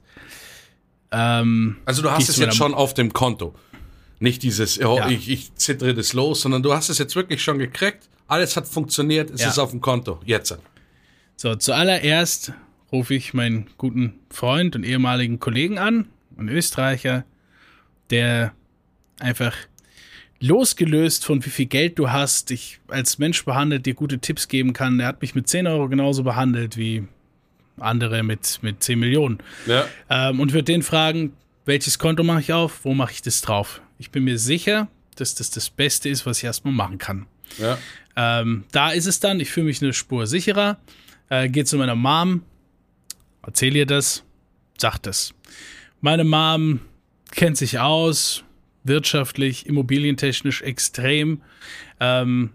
ähm, 1.12 1.76
Also 1.84 2.02
du 2.02 2.10
hast 2.10 2.28
es 2.28 2.36
jetzt 2.36 2.56
schon 2.56 2.74
auf 2.74 2.94
dem 2.94 3.12
Konto. 3.12 3.54
Nicht 4.18 4.42
dieses, 4.42 4.80
oh, 4.82 4.96
Ja. 4.98 5.08
ich, 5.08 5.28
ich 5.28 5.54
zittere 5.54 5.94
das 5.94 6.12
los, 6.12 6.40
sondern 6.42 6.62
du 6.62 6.72
hast 6.74 6.88
es 6.88 6.98
jetzt 6.98 7.14
wirklich 7.16 7.42
schon 7.42 7.58
gekriegt. 7.58 8.08
Alles 8.28 8.56
hat 8.56 8.66
funktioniert, 8.66 9.30
es 9.30 9.42
Ja. 9.42 9.48
ist 9.50 9.58
auf 9.58 9.70
dem 9.70 9.80
Konto. 9.80 10.20
Jetzt. 10.24 10.56
so, 11.36 11.54
zuallererst 11.54 12.52
rufe 12.92 13.14
ich 13.14 13.34
meinen 13.34 13.68
guten 13.78 14.14
Freund 14.30 14.74
und 14.74 14.84
ehemaligen 14.84 15.38
Kollegen 15.38 15.78
an, 15.78 16.08
einen 16.38 16.48
Österreicher, 16.48 17.24
der 18.10 18.52
einfach 19.20 19.54
losgelöst 20.40 21.24
von 21.24 21.44
wie 21.44 21.50
viel 21.50 21.66
Geld 21.66 21.98
du 21.98 22.10
hast, 22.10 22.50
dich 22.50 22.80
als 22.88 23.18
Mensch 23.18 23.44
behandelt, 23.44 23.86
dir 23.86 23.94
gute 23.94 24.18
Tipps 24.18 24.48
geben 24.48 24.72
kann. 24.72 24.98
Der 24.98 25.06
hat 25.06 25.22
mich 25.22 25.34
mit 25.34 25.48
10 25.48 25.66
Euro 25.66 25.88
genauso 25.88 26.22
behandelt 26.22 26.76
wie 26.76 27.06
andere 27.78 28.22
mit, 28.22 28.58
mit 28.62 28.82
10 28.82 28.98
Millionen. 28.98 29.38
Ja. 29.66 29.86
Ähm, 30.10 30.40
und 30.40 30.52
würde 30.52 30.64
den 30.64 30.82
fragen, 30.82 31.32
welches 31.64 31.98
Konto 31.98 32.22
mache 32.22 32.40
ich 32.40 32.52
auf, 32.52 32.84
wo 32.84 32.94
mache 32.94 33.12
ich 33.12 33.22
das 33.22 33.40
drauf? 33.40 33.80
Ich 33.98 34.10
bin 34.10 34.24
mir 34.24 34.38
sicher, 34.38 34.88
dass 35.16 35.34
das 35.34 35.50
das 35.50 35.70
Beste 35.70 36.08
ist, 36.08 36.26
was 36.26 36.38
ich 36.38 36.44
erstmal 36.44 36.74
machen 36.74 36.98
kann. 36.98 37.26
Ja. 37.58 37.78
Ähm, 38.16 38.64
da 38.72 38.90
ist 38.90 39.06
es 39.06 39.20
dann, 39.20 39.40
ich 39.40 39.50
fühle 39.50 39.66
mich 39.66 39.82
eine 39.82 39.92
Spur 39.92 40.26
sicherer, 40.26 40.78
äh, 41.28 41.48
gehe 41.48 41.64
zu 41.64 41.76
meiner 41.76 41.94
Mom, 41.94 42.42
erzähle 43.42 43.78
ihr 43.80 43.86
das, 43.86 44.24
sagt 44.78 45.06
es. 45.06 45.34
Meine 46.00 46.24
Mom 46.24 46.80
kennt 47.32 47.56
sich 47.56 47.78
aus, 47.78 48.44
wirtschaftlich, 48.86 49.66
immobilientechnisch 49.66 50.62
extrem. 50.62 51.42
Ähm, 52.00 52.50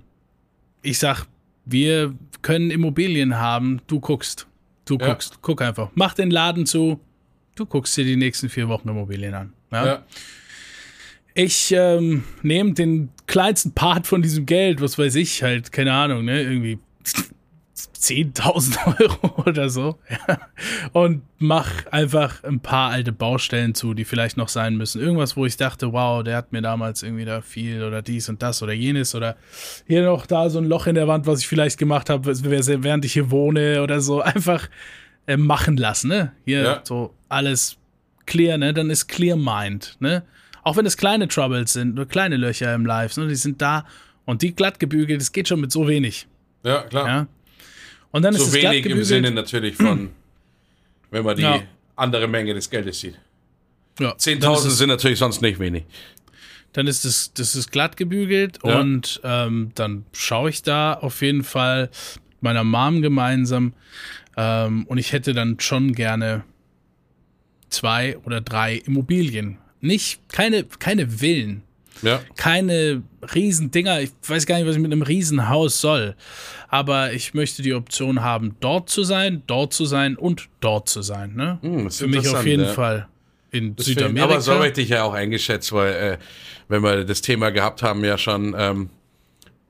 ich 0.81 0.99
sag, 0.99 1.25
wir 1.65 2.13
können 2.41 2.71
Immobilien 2.71 3.37
haben, 3.37 3.81
du 3.87 3.99
guckst. 3.99 4.47
Du 4.85 4.97
Ja. 4.97 5.07
guckst, 5.07 5.39
guck 5.41 5.61
einfach. 5.61 5.89
Mach 5.95 6.13
den 6.13 6.31
Laden 6.31 6.65
zu, 6.65 6.99
du 7.55 7.65
guckst 7.65 7.95
dir 7.97 8.03
die 8.05 8.15
nächsten 8.15 8.49
vier 8.49 8.67
Wochen 8.67 8.89
Immobilien 8.89 9.33
an. 9.33 9.53
Ja? 9.71 9.85
Ja. 9.85 10.05
Ich 11.33 11.71
ähm, 11.71 12.23
nehme 12.41 12.73
den 12.73 13.09
kleinsten 13.25 13.71
Part 13.73 14.05
von 14.05 14.21
diesem 14.21 14.45
Geld, 14.45 14.81
was 14.81 14.97
weiß 14.97 15.15
ich, 15.15 15.43
halt, 15.43 15.71
keine 15.71 15.93
Ahnung, 15.93 16.25
ne, 16.25 16.41
irgendwie 16.41 16.77
10.000 17.89 18.99
Euro 19.01 19.43
oder 19.49 19.69
so, 19.69 19.97
ja, 20.09 20.39
und 20.93 21.21
mach 21.39 21.69
einfach 21.87 22.43
ein 22.43 22.59
paar 22.59 22.91
alte 22.91 23.11
Baustellen 23.11 23.73
zu, 23.75 23.93
die 23.93 24.05
vielleicht 24.05 24.37
noch 24.37 24.49
sein 24.49 24.77
müssen. 24.77 25.01
Irgendwas, 25.01 25.35
wo 25.37 25.45
ich 25.45 25.57
dachte, 25.57 25.91
wow, 25.93 26.23
der 26.23 26.37
hat 26.37 26.51
mir 26.51 26.61
damals 26.61 27.03
irgendwie 27.03 27.25
da 27.25 27.41
viel 27.41 27.83
oder 27.83 28.01
dies 28.01 28.29
und 28.29 28.41
das 28.43 28.61
oder 28.61 28.73
jenes 28.73 29.15
oder 29.15 29.35
hier 29.87 30.03
noch 30.03 30.25
da 30.25 30.49
so 30.49 30.59
ein 30.59 30.65
Loch 30.65 30.87
in 30.87 30.95
der 30.95 31.07
Wand, 31.07 31.25
was 31.27 31.39
ich 31.39 31.47
vielleicht 31.47 31.77
gemacht 31.77 32.09
habe, 32.09 32.25
während 32.25 33.05
ich 33.05 33.13
hier 33.13 33.31
wohne 33.31 33.81
oder 33.81 34.01
so. 34.01 34.21
Einfach 34.21 34.67
äh, 35.27 35.37
machen 35.37 35.77
lassen, 35.77 36.09
ne? 36.09 36.31
Hier 36.45 36.61
Ja. 36.63 36.81
so 36.83 37.13
alles 37.29 37.77
clear, 38.25 38.57
ne? 38.57 38.73
Dann 38.73 38.89
ist 38.89 39.07
clear 39.07 39.37
mind, 39.37 39.97
ne? 39.99 40.23
Auch 40.63 40.77
wenn 40.77 40.85
es 40.85 40.95
kleine 40.97 41.27
Troubles 41.27 41.73
sind, 41.73 41.95
nur 41.95 42.07
kleine 42.07 42.37
Löcher 42.37 42.73
im 42.75 42.85
Live, 42.85 43.17
ne? 43.17 43.27
Die 43.27 43.35
sind 43.35 43.61
da 43.61 43.85
und 44.25 44.41
die 44.43 44.53
glatt 44.55 44.79
gebügelt, 44.79 45.19
das 45.19 45.31
geht 45.31 45.47
schon 45.47 45.59
mit 45.59 45.71
so 45.71 45.87
wenig, 45.87 46.27
ja, 46.63 46.83
klar. 46.83 47.07
ja? 47.07 47.27
Und 48.11 48.23
dann 48.23 48.33
ist 48.35 48.41
So 48.41 48.47
es 48.47 48.53
glatt 48.53 48.73
wenig 48.73 48.85
im. 48.87 49.03
Sinne 49.03 49.31
natürlich 49.31 49.75
von, 49.75 50.09
wenn 51.11 51.23
man 51.23 51.35
die 51.35 51.43
Ja. 51.43 51.61
andere 51.95 52.27
Menge 52.27 52.53
des 52.53 52.69
Geldes 52.69 52.99
sieht. 52.99 53.13
ja, 53.99 54.09
dann 54.09 54.17
ist 54.17 54.23
10.000 54.23 54.67
es- 54.67 54.77
sind 54.77 54.89
natürlich 54.89 55.19
sonst 55.19 55.41
nicht 55.41 55.59
wenig. 55.59 55.83
dann 56.73 56.87
ist 56.87 57.03
es, 57.05 57.33
das 57.33 57.55
ist 57.55 57.71
glatt 57.71 57.97
gebügelt 57.97 58.59
Ja. 58.63 58.79
und 58.79 59.19
ähm, 59.23 59.71
dann 59.75 60.05
schaue 60.13 60.49
ich 60.49 60.61
da 60.63 60.93
auf 60.93 61.21
jeden 61.21 61.43
Fall 61.43 61.89
mit 62.29 62.41
meiner 62.43 62.63
Mom 62.63 63.01
gemeinsam 63.01 63.73
ähm, 64.37 64.85
und 64.87 64.97
ich 64.97 65.11
hätte 65.11 65.33
dann 65.33 65.59
schon 65.59 65.93
gerne 65.93 66.43
zwei 67.69 68.17
oder 68.25 68.41
drei 68.41 68.75
Immobilien. 68.77 69.57
Nicht, 69.81 70.21
keine, 70.29 70.63
keine 70.63 71.07
Villen, 71.09 71.63
Ja. 72.01 72.19
keine 72.35 73.03
Riesendinger. 73.33 74.01
Ich 74.01 74.11
weiß 74.27 74.45
gar 74.45 74.57
nicht, 74.57 74.67
was 74.67 74.75
ich 74.75 74.81
mit 74.81 74.91
einem 74.91 75.01
Riesenhaus 75.03 75.79
soll. 75.81 76.15
Aber 76.69 77.13
ich 77.13 77.33
möchte 77.33 77.61
die 77.61 77.73
Option 77.73 78.21
haben, 78.21 78.55
dort 78.59 78.89
zu 78.89 79.03
sein, 79.03 79.43
dort 79.47 79.73
zu 79.73 79.85
sein 79.85 80.15
und 80.17 80.47
dort 80.61 80.89
zu 80.89 81.01
sein. 81.01 81.35
Ne? 81.35 81.59
Hm, 81.61 81.85
das 81.85 81.97
Für 81.99 82.07
mich 82.07 82.27
auf 82.27 82.45
jeden 82.45 82.63
ja. 82.65 82.69
Fall 82.73 83.07
in 83.51 83.75
Deswegen- 83.75 83.99
Südamerika. 83.99 84.23
Aber 84.33 84.41
so 84.41 84.53
habe 84.53 84.67
ich 84.67 84.73
dich 84.73 84.89
ja 84.89 85.03
auch 85.03 85.13
eingeschätzt, 85.13 85.71
weil 85.73 85.93
äh, 85.93 86.17
wenn 86.69 86.81
wir 86.81 87.03
das 87.03 87.21
Thema 87.21 87.51
gehabt 87.51 87.83
haben, 87.83 88.03
ja 88.05 88.17
schon 88.17 88.55
ähm, 88.57 88.89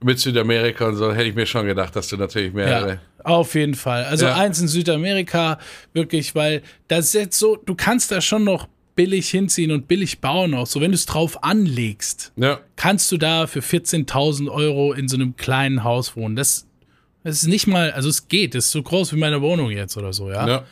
mit 0.03 0.19
Südamerika 0.19 0.87
und 0.87 0.95
so, 0.95 1.11
hätte 1.13 1.29
ich 1.29 1.35
mir 1.35 1.45
schon 1.45 1.65
gedacht, 1.65 1.95
dass 1.95 2.07
du 2.07 2.17
natürlich 2.17 2.53
mehrere. 2.53 2.89
Ja, 2.93 2.99
auf 3.23 3.53
jeden 3.55 3.75
Fall. 3.75 4.03
Also 4.05 4.25
Ja. 4.25 4.35
eins 4.35 4.59
in 4.59 4.67
Südamerika, 4.67 5.59
wirklich, 5.93 6.33
weil 6.35 6.61
das 6.87 7.05
ist 7.07 7.13
jetzt 7.13 7.39
so, 7.39 7.55
du 7.55 7.75
kannst 7.75 8.11
da 8.11 8.19
schon 8.21 8.43
noch 8.43 8.67
billig 8.95 9.29
hinziehen 9.29 9.71
und 9.71 9.87
billig 9.87 10.19
bauen 10.19 10.53
auch. 10.53 10.67
So, 10.67 10.81
wenn 10.81 10.91
du 10.91 10.95
es 10.95 11.05
drauf 11.05 11.43
anlegst, 11.43 12.31
Ja. 12.35 12.59
kannst 12.75 13.11
du 13.11 13.17
da 13.17 13.47
für 13.47 13.59
14.000 13.61 14.49
Euro 14.49 14.93
in 14.93 15.07
so 15.07 15.15
einem 15.15 15.35
kleinen 15.35 15.83
Haus 15.83 16.15
wohnen. 16.15 16.35
Das, 16.35 16.67
das 17.23 17.43
ist 17.43 17.47
nicht 17.47 17.67
mal, 17.67 17.91
also 17.91 18.09
es 18.09 18.27
geht, 18.27 18.55
das 18.55 18.65
ist 18.65 18.71
so 18.71 18.83
groß 18.83 19.13
wie 19.13 19.17
meine 19.17 19.41
Wohnung 19.41 19.71
jetzt 19.71 19.97
oder 19.97 20.13
so, 20.13 20.29
ja. 20.29 20.47
ja. 20.47 20.63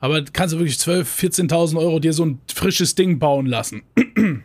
Aber 0.00 0.22
kannst 0.24 0.54
du 0.54 0.58
wirklich 0.58 0.76
12.000, 0.76 1.48
14.000 1.48 1.78
Euro 1.78 1.98
dir 1.98 2.12
so 2.12 2.24
ein 2.26 2.40
frisches 2.52 2.94
Ding 2.94 3.18
bauen 3.18 3.46
lassen. 3.46 3.82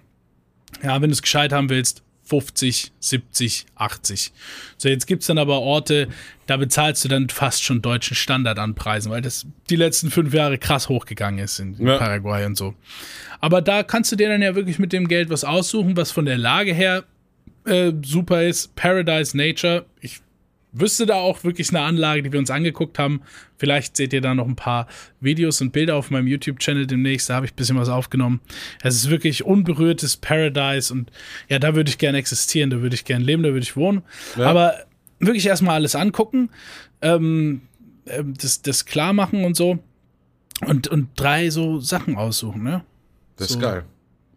ja, 0.83 1.01
wenn 1.01 1.09
du 1.09 1.13
es 1.13 1.21
gescheit 1.21 1.51
haben 1.51 1.69
willst, 1.69 2.03
50, 2.29 2.91
70, 2.99 3.65
80. 3.75 4.31
So, 4.77 4.87
jetzt 4.87 5.07
gibt's 5.07 5.25
dann 5.27 5.37
aber 5.39 5.61
Orte, 5.61 6.07
da 6.45 6.57
bezahlst 6.57 7.03
du 7.03 7.09
dann 7.09 7.29
fast 7.29 7.63
schon 7.63 7.81
deutschen 7.81 8.15
Standard 8.15 8.59
an 8.59 8.75
Preisen, 8.75 9.11
weil 9.11 9.21
das 9.21 9.45
die 9.69 9.75
letzten 9.75 10.11
fünf 10.11 10.33
Jahre 10.33 10.57
krass 10.57 10.89
hochgegangen 10.89 11.43
ist 11.43 11.59
in, 11.59 11.73
in 11.75 11.87
Ja. 11.87 11.97
Paraguay 11.97 12.45
und 12.45 12.55
so. 12.55 12.75
Aber 13.41 13.61
da 13.61 13.83
kannst 13.83 14.11
du 14.11 14.15
dir 14.15 14.29
dann 14.29 14.41
ja 14.41 14.53
wirklich 14.55 14.77
mit 14.79 14.93
dem 14.93 15.07
Geld 15.07 15.29
was 15.29 15.43
aussuchen, 15.43 15.97
was 15.97 16.11
von 16.11 16.25
der 16.25 16.37
Lage 16.37 16.73
her 16.73 17.03
äh, 17.65 17.91
super 18.05 18.43
ist. 18.43 18.75
Paradise 18.75 19.35
Nature. 19.35 19.85
Ich 20.01 20.21
wüsste 20.71 21.05
da 21.05 21.15
auch 21.15 21.43
wirklich 21.43 21.69
eine 21.69 21.81
Anlage, 21.81 22.21
die 22.23 22.31
wir 22.31 22.39
uns 22.39 22.51
angeguckt 22.51 22.99
haben. 22.99 23.21
Vielleicht 23.57 23.97
seht 23.97 24.13
ihr 24.13 24.21
da 24.21 24.35
noch 24.35 24.47
ein 24.47 24.55
paar 24.55 24.87
Videos 25.19 25.61
und 25.61 25.71
Bilder 25.71 25.95
auf 25.95 26.11
meinem 26.11 26.27
YouTube-Channel 26.27 26.85
demnächst. 26.87 27.29
Da 27.29 27.35
habe 27.35 27.45
ich 27.45 27.53
ein 27.53 27.55
bisschen 27.55 27.77
was 27.77 27.89
aufgenommen. 27.89 28.39
Es 28.83 28.95
ist 28.95 29.09
wirklich 29.09 29.43
unberührtes 29.43 30.17
Paradise 30.17 30.93
und 30.93 31.11
ja, 31.49 31.59
da 31.59 31.75
würde 31.75 31.89
ich 31.89 31.97
gerne 31.97 32.17
existieren, 32.19 32.69
da 32.69 32.81
würde 32.81 32.95
ich 32.95 33.03
gerne 33.05 33.25
leben, 33.25 33.43
da 33.43 33.49
würde 33.49 33.63
ich 33.63 33.75
wohnen. 33.75 34.03
Aber 34.37 34.75
wirklich 35.19 35.45
erstmal 35.47 35.75
alles 35.75 35.95
angucken, 35.95 36.49
ähm, 37.01 37.61
ähm, 38.05 38.33
das, 38.39 38.61
das 38.61 38.85
klar 38.85 39.13
machen 39.13 39.43
und 39.45 39.55
so. 39.57 39.79
und, 40.65 40.87
und 40.87 41.09
drei 41.15 41.49
so 41.49 41.79
Sachen 41.79 42.15
aussuchen, 42.15 42.63
ne? 42.63 42.83
Das 43.37 43.47
So. 43.49 43.55
ist 43.55 43.61
geil. 43.61 43.83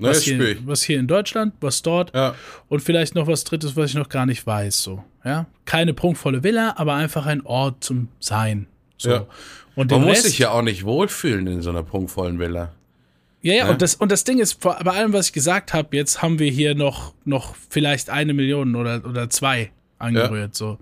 Ne, 0.03 0.09
Was 0.09 0.23
hier, 0.23 0.57
was 0.67 0.83
hier 0.83 0.99
in 0.99 1.07
Deutschland, 1.07 1.55
was 1.61 1.83
dort 1.83 2.15
Ja. 2.15 2.35
und 2.69 2.81
vielleicht 2.81 3.15
noch 3.15 3.27
was 3.27 3.45
Drittes, 3.45 3.77
was 3.77 3.91
ich 3.91 3.97
noch 3.97 4.09
gar 4.09 4.27
nicht 4.27 4.47
weiß. 4.47 4.83
So, 4.83 5.03
ja, 5.25 5.47
keine 5.65 5.95
prunkvolle 5.95 6.43
Villa, 6.43 6.75
aber 6.77 6.95
einfach 6.95 7.27
ein 7.27 7.41
Ort 7.47 7.83
zum 7.85 8.09
Sein. 8.21 8.67
So. 8.99 9.11
Ja. 9.11 9.27
Und 9.75 9.91
Man 9.91 10.03
muss 10.03 10.11
Rest, 10.11 10.23
sich 10.25 10.39
ja 10.39 10.51
auch 10.51 10.63
nicht 10.63 10.85
wohlfühlen 10.85 11.47
in 11.47 11.63
so 11.63 11.71
einer 11.71 11.83
prunkvollen 11.83 12.39
Villa. 12.39 12.73
ja, 13.41 13.55
ja, 13.55 13.65
ne? 13.65 13.71
und 13.73 13.81
das 13.83 13.95
und 13.95 14.13
das 14.13 14.25
Ding 14.25 14.39
ist, 14.39 14.61
vor, 14.63 14.79
bei 14.85 14.91
allem, 14.93 15.13
was 15.15 15.27
ich 15.29 15.33
gesagt 15.33 15.73
habe, 15.73 15.97
jetzt 15.97 16.21
haben 16.21 16.39
wir 16.39 16.51
hier 16.51 16.75
noch 16.75 17.15
noch 17.25 17.55
vielleicht 17.71 18.11
eine 18.11 18.35
Million 18.35 18.77
oder 18.77 19.03
oder 19.05 19.31
zwei 19.31 19.71
angerührt. 19.99 20.55
So, 20.55 20.79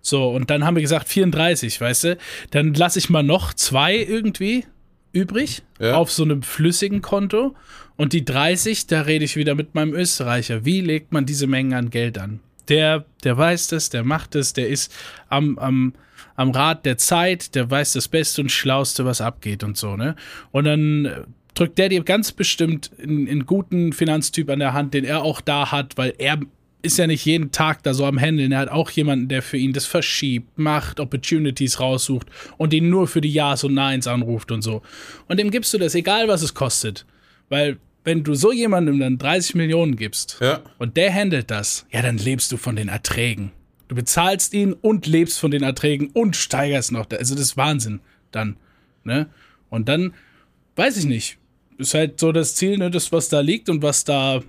so 0.00 0.30
und 0.30 0.48
dann 0.50 0.64
haben 0.64 0.76
wir 0.76 0.82
gesagt 0.82 1.08
34, 1.08 1.80
weißt 1.80 2.04
du? 2.04 2.18
Dann 2.52 2.74
lasse 2.74 2.98
ich 2.98 3.10
mal 3.10 3.22
noch 3.22 3.52
zwei 3.54 3.96
irgendwie 3.96 4.64
übrig 5.12 5.62
Ja. 5.78 5.96
auf 5.96 6.10
so 6.10 6.22
einem 6.22 6.42
flüssigen 6.42 7.02
Konto 7.02 7.54
und 7.96 8.12
die 8.12 8.24
30, 8.24 8.86
da 8.86 9.02
rede 9.02 9.24
ich 9.24 9.36
wieder 9.36 9.54
mit 9.54 9.74
meinem 9.74 9.94
Österreicher. 9.94 10.64
Wie 10.64 10.80
legt 10.80 11.12
man 11.12 11.26
diese 11.26 11.46
Mengen 11.46 11.74
an 11.74 11.90
Geld 11.90 12.18
an? 12.18 12.40
Der, 12.68 13.04
der 13.24 13.36
weiß 13.36 13.68
das, 13.68 13.90
der 13.90 14.04
macht 14.04 14.34
das, 14.34 14.52
der 14.52 14.68
ist 14.68 14.94
am, 15.28 15.58
am, 15.58 15.94
am 16.36 16.50
Rad 16.50 16.86
der 16.86 16.98
Zeit, 16.98 17.54
der 17.54 17.70
weiß 17.70 17.92
das 17.92 18.08
Beste 18.08 18.42
und 18.42 18.50
Schlauste, 18.50 19.04
was 19.04 19.20
abgeht 19.20 19.64
und 19.64 19.76
so, 19.76 19.96
ne? 19.96 20.16
Und 20.52 20.64
dann 20.64 21.04
äh, 21.04 21.22
drückt 21.54 21.78
der 21.78 21.88
dir 21.88 22.02
ganz 22.02 22.32
bestimmt 22.32 22.90
einen, 23.02 23.28
einen 23.28 23.46
guten 23.46 23.92
Finanztyp 23.92 24.48
an 24.48 24.60
der 24.60 24.72
Hand, 24.72 24.94
den 24.94 25.04
er 25.04 25.22
auch 25.22 25.40
da 25.40 25.72
hat, 25.72 25.98
weil 25.98 26.14
er 26.18 26.38
ist 26.82 26.98
ja 26.98 27.06
nicht 27.06 27.24
jeden 27.24 27.52
Tag 27.52 27.82
da 27.84 27.94
so 27.94 28.04
am 28.04 28.18
Handeln. 28.18 28.52
Er 28.52 28.58
hat 28.58 28.68
auch 28.68 28.90
jemanden, 28.90 29.28
der 29.28 29.42
für 29.42 29.56
ihn 29.56 29.72
das 29.72 29.86
verschiebt, 29.86 30.58
macht, 30.58 30.98
Opportunities 30.98 31.78
raussucht 31.80 32.26
und 32.58 32.74
ihn 32.74 32.90
nur 32.90 33.06
für 33.06 33.20
die 33.20 33.32
Ja's 33.32 33.64
und 33.64 33.74
Neins 33.74 34.06
anruft 34.06 34.50
und 34.50 34.62
so. 34.62 34.82
Und 35.28 35.38
dem 35.38 35.50
gibst 35.50 35.72
du 35.72 35.78
das, 35.78 35.94
egal 35.94 36.28
was 36.28 36.42
es 36.42 36.54
kostet. 36.54 37.06
Weil, 37.52 37.76
wenn 38.02 38.24
du 38.24 38.32
so 38.34 38.50
jemandem 38.50 38.98
dann 38.98 39.18
30 39.18 39.56
Millionen 39.56 39.96
gibst 39.96 40.38
Ja. 40.40 40.62
und 40.78 40.96
der 40.96 41.12
handelt 41.12 41.50
das, 41.50 41.84
ja, 41.92 42.00
dann 42.00 42.16
lebst 42.16 42.50
du 42.50 42.56
von 42.56 42.76
den 42.76 42.88
Erträgen. 42.88 43.52
Du 43.88 43.94
bezahlst 43.94 44.54
ihn 44.54 44.72
und 44.72 45.06
lebst 45.06 45.38
von 45.38 45.50
den 45.50 45.62
Erträgen 45.62 46.08
und 46.14 46.34
steigerst 46.34 46.92
noch. 46.92 47.06
Also, 47.10 47.34
das 47.34 47.44
ist 47.44 47.56
Wahnsinn 47.58 48.00
dann. 48.30 48.56
Ne? 49.04 49.26
Und 49.68 49.90
dann, 49.90 50.14
weiß 50.76 50.96
ich 50.96 51.04
nicht. 51.04 51.36
Ist 51.76 51.92
halt 51.92 52.18
so 52.18 52.32
das 52.32 52.54
Ziel, 52.54 52.78
ne, 52.78 52.90
das, 52.90 53.12
was 53.12 53.28
da 53.28 53.40
liegt 53.40 53.68
und 53.68 53.82
was 53.82 54.04
da 54.04 54.40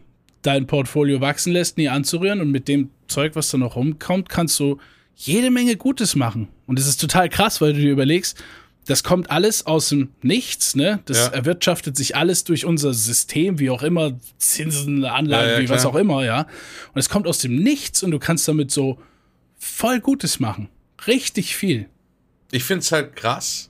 dein 0.44 0.66
Portfolio 0.66 1.20
wachsen 1.20 1.52
lässt, 1.52 1.78
nie 1.78 1.90
anzurühren. 1.90 2.40
Und 2.40 2.52
mit 2.52 2.70
dem 2.70 2.90
Zeug, 3.08 3.36
was 3.36 3.50
da 3.50 3.58
noch 3.58 3.76
rumkommt, 3.76 4.30
kannst 4.30 4.58
du 4.62 4.78
jede 5.16 5.52
Menge 5.52 5.76
Gutes 5.76 6.16
machen. 6.16 6.48
Und 6.68 6.80
es 6.80 6.88
ist 6.88 7.02
total 7.02 7.28
krass, 7.28 7.60
weil 7.60 7.74
du 7.74 7.82
dir 7.82 7.92
überlegst, 7.92 8.42
das 8.86 9.04
kommt 9.04 9.32
alles 9.32 9.66
aus 9.66 9.90
dem 9.90 10.10
Nichts, 10.22 10.76
ne? 10.76 11.00
Das 11.06 11.18
Ja. 11.18 11.28
erwirtschaftet 11.28 11.96
sich 11.96 12.16
alles 12.16 12.44
durch 12.44 12.66
unser 12.66 12.94
System, 12.94 13.60
wie 13.60 13.70
auch 13.70 13.84
immer, 13.84 14.20
Zinsen, 14.38 15.06
Anlagen, 15.06 15.48
Ja, 15.50 15.56
ja, 15.56 15.62
wie 15.62 15.70
was 15.70 15.86
auch 15.86 15.96
immer, 15.96 16.24
ja. 16.26 16.42
Und 16.94 17.00
es 17.00 17.10
kommt 17.10 17.28
aus 17.28 17.40
dem 17.40 17.56
Nichts 17.56 18.04
und 18.04 18.12
du 18.12 18.20
kannst 18.20 18.48
damit 18.48 18.72
so 18.72 19.00
voll 19.58 20.00
Gutes 20.00 20.40
machen. 20.40 20.70
Richtig 21.08 21.56
viel. 21.56 21.88
Ich 22.52 22.64
finde 22.64 22.82
es 22.82 22.92
halt 22.92 23.16
krass. 23.16 23.70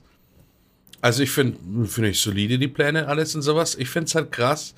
Also 1.00 1.22
ich 1.22 1.30
finde 1.30 1.86
finde 1.86 2.10
ich 2.10 2.20
solide 2.20 2.58
die 2.58 2.68
Pläne 2.68 3.06
alles 3.08 3.34
und 3.34 3.42
sowas. 3.42 3.74
Ich 3.76 3.88
finde 3.90 4.06
es 4.06 4.14
halt 4.14 4.32
krass, 4.32 4.74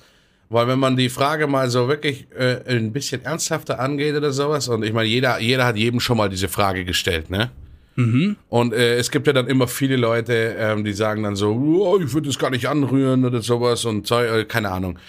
weil 0.49 0.67
wenn 0.67 0.77
man 0.79 0.97
die 0.97 1.09
Frage 1.09 1.47
mal 1.47 1.69
so 1.69 1.87
wirklich 1.87 2.27
äh, 2.37 2.61
ein 2.67 2.91
bisschen 2.91 3.23
ernsthafter 3.23 3.79
angeht 3.79 4.13
oder 4.15 4.31
sowas 4.33 4.67
und 4.67 4.83
ich 4.83 4.91
meine 4.93 5.07
jeder 5.09 5.39
jeder 5.39 5.65
hat 5.65 5.77
jedem 5.77 5.99
schon 5.99 6.17
mal 6.17 6.29
diese 6.29 6.47
Frage 6.49 6.83
gestellt, 6.85 7.29
ne? 7.29 7.49
Und 8.49 8.73
äh, 8.73 8.97
es 8.97 9.09
gibt 9.09 9.25
ja 9.25 9.33
dann 9.33 9.47
immer 9.47 9.67
viele 9.67 9.95
Leute, 9.95 10.55
ähm, 10.57 10.83
die 10.83 10.93
sagen 10.93 11.23
dann 11.23 11.35
so, 11.35 11.51
oh, 11.51 11.99
ich 11.99 12.13
würde 12.13 12.27
das 12.27 12.37
gar 12.37 12.51
nicht 12.51 12.67
anrühren 12.67 13.25
oder 13.25 13.41
sowas 13.41 13.85
und 13.85 14.05
Zeug, 14.05 14.29
äh, 14.31 14.45
keine 14.45 14.69
Ahnung. 14.69 14.99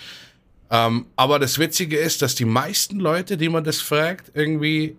Ähm, 0.70 1.06
aber 1.14 1.38
das 1.38 1.58
Witzige 1.58 1.98
ist, 1.98 2.22
dass 2.22 2.34
die 2.34 2.44
meisten 2.46 2.98
Leute, 2.98 3.36
die 3.36 3.48
man 3.48 3.64
das 3.64 3.80
fragt, 3.80 4.32
irgendwie 4.34 4.96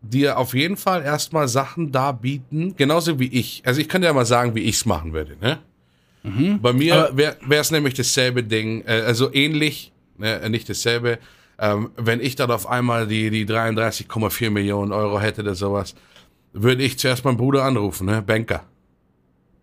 dir 0.00 0.38
auf 0.38 0.54
jeden 0.54 0.76
Fall 0.76 1.02
erstmal 1.02 1.48
Sachen 1.48 1.92
darbieten, 1.92 2.74
genauso 2.76 3.18
wie 3.18 3.28
ich. 3.28 3.62
Also 3.64 3.80
ich 3.80 3.88
könnte 3.88 4.06
ja 4.06 4.12
mal 4.12 4.26
sagen, 4.26 4.54
wie 4.54 4.60
ich 4.60 4.76
es 4.76 4.86
machen 4.86 5.12
würde. 5.12 5.36
Ne? 5.40 5.58
Bei 6.62 6.72
mir 6.72 7.10
wäre 7.12 7.60
es 7.60 7.70
nämlich 7.70 7.94
dasselbe 7.94 8.42
Ding, 8.42 8.84
äh, 8.86 9.02
also 9.06 9.32
ähnlich, 9.32 9.92
ne, 10.18 10.48
nicht 10.50 10.68
dasselbe. 10.68 11.18
Ähm, 11.58 11.90
wenn 11.96 12.20
ich 12.20 12.36
dann 12.36 12.50
auf 12.50 12.66
einmal 12.68 13.06
die, 13.06 13.30
die 13.30 13.46
33,4 13.46 14.50
Millionen 14.50 14.92
Euro 14.92 15.20
hätte 15.20 15.42
oder 15.42 15.54
sowas, 15.54 15.94
würde 16.52 16.82
ich 16.82 16.98
zuerst 16.98 17.24
meinen 17.24 17.36
Bruder 17.36 17.64
anrufen, 17.64 18.06
ne? 18.06 18.22
Banker. 18.22 18.64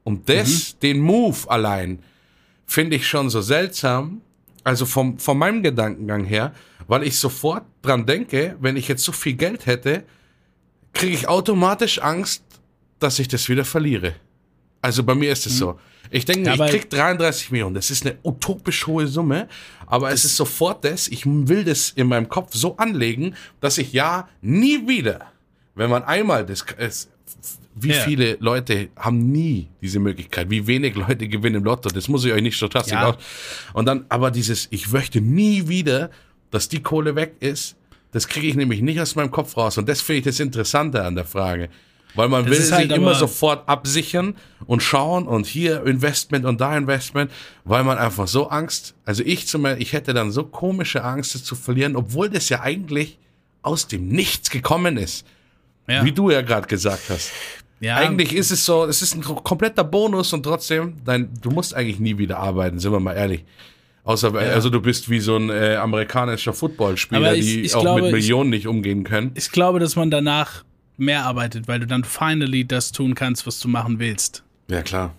Und 0.03 0.27
das, 0.29 0.77
den 0.79 0.99
Move 0.99 1.37
allein, 1.47 1.99
finde 2.65 2.95
ich 2.95 3.07
schon 3.07 3.29
so 3.29 3.41
seltsam. 3.41 4.21
Also 4.63 4.85
vom, 4.85 5.17
von 5.17 5.37
meinem 5.37 5.63
Gedankengang 5.63 6.25
her, 6.25 6.53
weil 6.87 7.03
ich 7.03 7.17
sofort 7.17 7.63
dran 7.81 8.05
denke, 8.05 8.57
wenn 8.59 8.75
ich 8.75 8.87
jetzt 8.87 9.03
so 9.03 9.11
viel 9.11 9.33
Geld 9.33 9.65
hätte, 9.65 10.03
kriege 10.93 11.13
ich 11.13 11.27
automatisch 11.27 12.01
Angst, 12.01 12.43
dass 12.99 13.19
ich 13.19 13.27
das 13.27 13.47
wieder 13.47 13.63
verliere. 13.63 14.15
Also 14.81 15.03
bei 15.03 15.15
mir 15.15 15.31
ist 15.31 15.45
es 15.45 15.57
so. 15.57 15.79
Ich 16.11 16.25
denke, 16.25 16.49
Ja, 16.49 16.65
ich 16.65 16.71
krieg 16.71 16.89
33 16.89 17.51
Millionen. 17.51 17.75
Das 17.75 17.89
ist 17.89 18.05
eine 18.05 18.17
utopisch 18.23 18.87
hohe 18.87 19.07
Summe, 19.07 19.47
aber 19.85 20.11
es 20.11 20.25
ist 20.25 20.35
sofort 20.35 20.83
das. 20.83 21.07
Ich 21.07 21.25
will 21.25 21.63
das 21.63 21.91
in 21.91 22.07
meinem 22.07 22.27
Kopf 22.29 22.53
so 22.53 22.75
anlegen, 22.77 23.35
dass 23.61 23.77
ich 23.77 23.93
ja 23.93 24.27
nie 24.41 24.87
wieder, 24.87 25.27
wenn 25.75 25.89
man 25.89 26.03
einmal 26.03 26.45
das, 26.45 26.65
es, 26.77 27.09
wie 27.75 27.89
Ja. 27.89 28.01
viele 28.03 28.37
Leute 28.39 28.89
haben 28.97 29.31
nie 29.31 29.69
diese 29.81 29.99
Möglichkeit? 29.99 30.49
Wie 30.49 30.65
wenig 30.67 30.95
Leute 30.95 31.27
gewinnen 31.27 31.57
im 31.57 31.63
Lotto? 31.63 31.89
Das 31.89 32.07
muss 32.07 32.25
ich 32.25 32.33
euch 32.33 32.41
nicht 32.41 32.57
stochastisch 32.57 32.93
Ja. 32.93 33.09
aus. 33.11 33.15
Und 33.73 33.85
dann, 33.85 34.05
aber 34.09 34.31
dieses, 34.31 34.67
ich 34.71 34.91
möchte 34.91 35.21
nie 35.21 35.67
wieder, 35.67 36.09
dass 36.51 36.67
die 36.69 36.81
Kohle 36.81 37.15
weg 37.15 37.35
ist, 37.39 37.75
das 38.11 38.27
kriege 38.27 38.47
ich 38.47 38.55
nämlich 38.55 38.81
nicht 38.81 38.99
aus 38.99 39.15
meinem 39.15 39.31
Kopf 39.31 39.55
raus. 39.55 39.77
Und 39.77 39.87
das 39.87 40.01
finde 40.01 40.19
ich 40.19 40.25
das 40.25 40.39
Interessante 40.39 41.03
an 41.03 41.15
der 41.15 41.25
Frage. 41.25 41.69
Weil 42.15 42.27
man 42.27 42.41
Das 42.43 42.51
will 42.51 42.57
ist 42.57 42.65
sich 42.69 42.75
halt 42.75 42.91
immer 42.91 43.13
sofort 43.13 43.69
absichern 43.69 44.33
und 44.65 44.81
schauen 44.81 45.27
und 45.27 45.45
hier 45.45 45.85
Investment 45.85 46.43
und 46.43 46.59
da 46.59 46.75
Investment, 46.75 47.29
weil 47.65 47.83
man 47.83 47.99
einfach 47.99 48.27
so 48.27 48.49
Angst, 48.49 48.95
also 49.05 49.21
ich 49.23 49.45
zum 49.45 49.61
Beispiel, 49.61 49.83
ich 49.83 49.93
hätte 49.93 50.15
dann 50.15 50.31
so 50.31 50.43
komische 50.43 51.03
Angst, 51.03 51.35
es 51.35 51.43
zu 51.43 51.53
verlieren, 51.55 51.95
obwohl 51.95 52.27
das 52.31 52.49
ja 52.49 52.61
eigentlich 52.61 53.19
aus 53.61 53.87
dem 53.87 54.07
Nichts 54.07 54.49
gekommen 54.49 54.97
ist. 54.97 55.23
Ja. 55.89 56.05
Wie 56.05 56.11
du 56.11 56.29
ja 56.29 56.41
gerade 56.41 56.67
gesagt 56.67 57.09
hast. 57.09 57.31
ja, 57.79 57.95
Eigentlich 57.95 58.33
ist 58.33 58.51
es 58.51 58.63
so, 58.65 58.85
es 58.85 59.01
ist 59.01 59.15
ein 59.15 59.21
kompletter 59.23 59.83
Bonus 59.83 60.31
und 60.33 60.43
trotzdem, 60.43 60.95
dein, 61.03 61.29
du 61.41 61.49
musst 61.49 61.73
eigentlich 61.73 61.99
nie 61.99 62.17
wieder 62.17 62.37
arbeiten, 62.37 62.77
sind 62.79 62.91
wir 62.91 62.99
mal 62.99 63.13
ehrlich. 63.15 63.43
Außer, 64.03 64.33
also 64.33 64.69
du 64.69 64.81
bist 64.81 65.09
wie 65.09 65.19
so 65.19 65.35
ein 65.35 65.49
äh, 65.49 65.75
amerikanischer 65.75 66.53
Footballspieler, 66.53 67.33
ich- 67.35 67.45
die 67.45 67.61
ich 67.61 67.75
auch 67.75 67.81
glaube, 67.81 68.01
mit 68.01 68.09
ich- 68.09 68.15
Millionen 68.15 68.49
nicht 68.49 68.67
umgehen 68.67 69.03
können. 69.03 69.31
ich 69.35 69.51
glaube, 69.51 69.79
dass 69.79 69.95
man 69.95 70.09
danach 70.09 70.63
mehr 70.97 71.25
arbeitet, 71.25 71.67
weil 71.67 71.79
du 71.79 71.87
dann 71.87 72.03
finally 72.03 72.65
das 72.65 72.91
tun 72.91 73.13
kannst, 73.15 73.45
was 73.47 73.59
du 73.59 73.67
machen 73.67 73.99
willst. 73.99 74.43
Ja, 74.69 74.81
klar. 74.81 75.13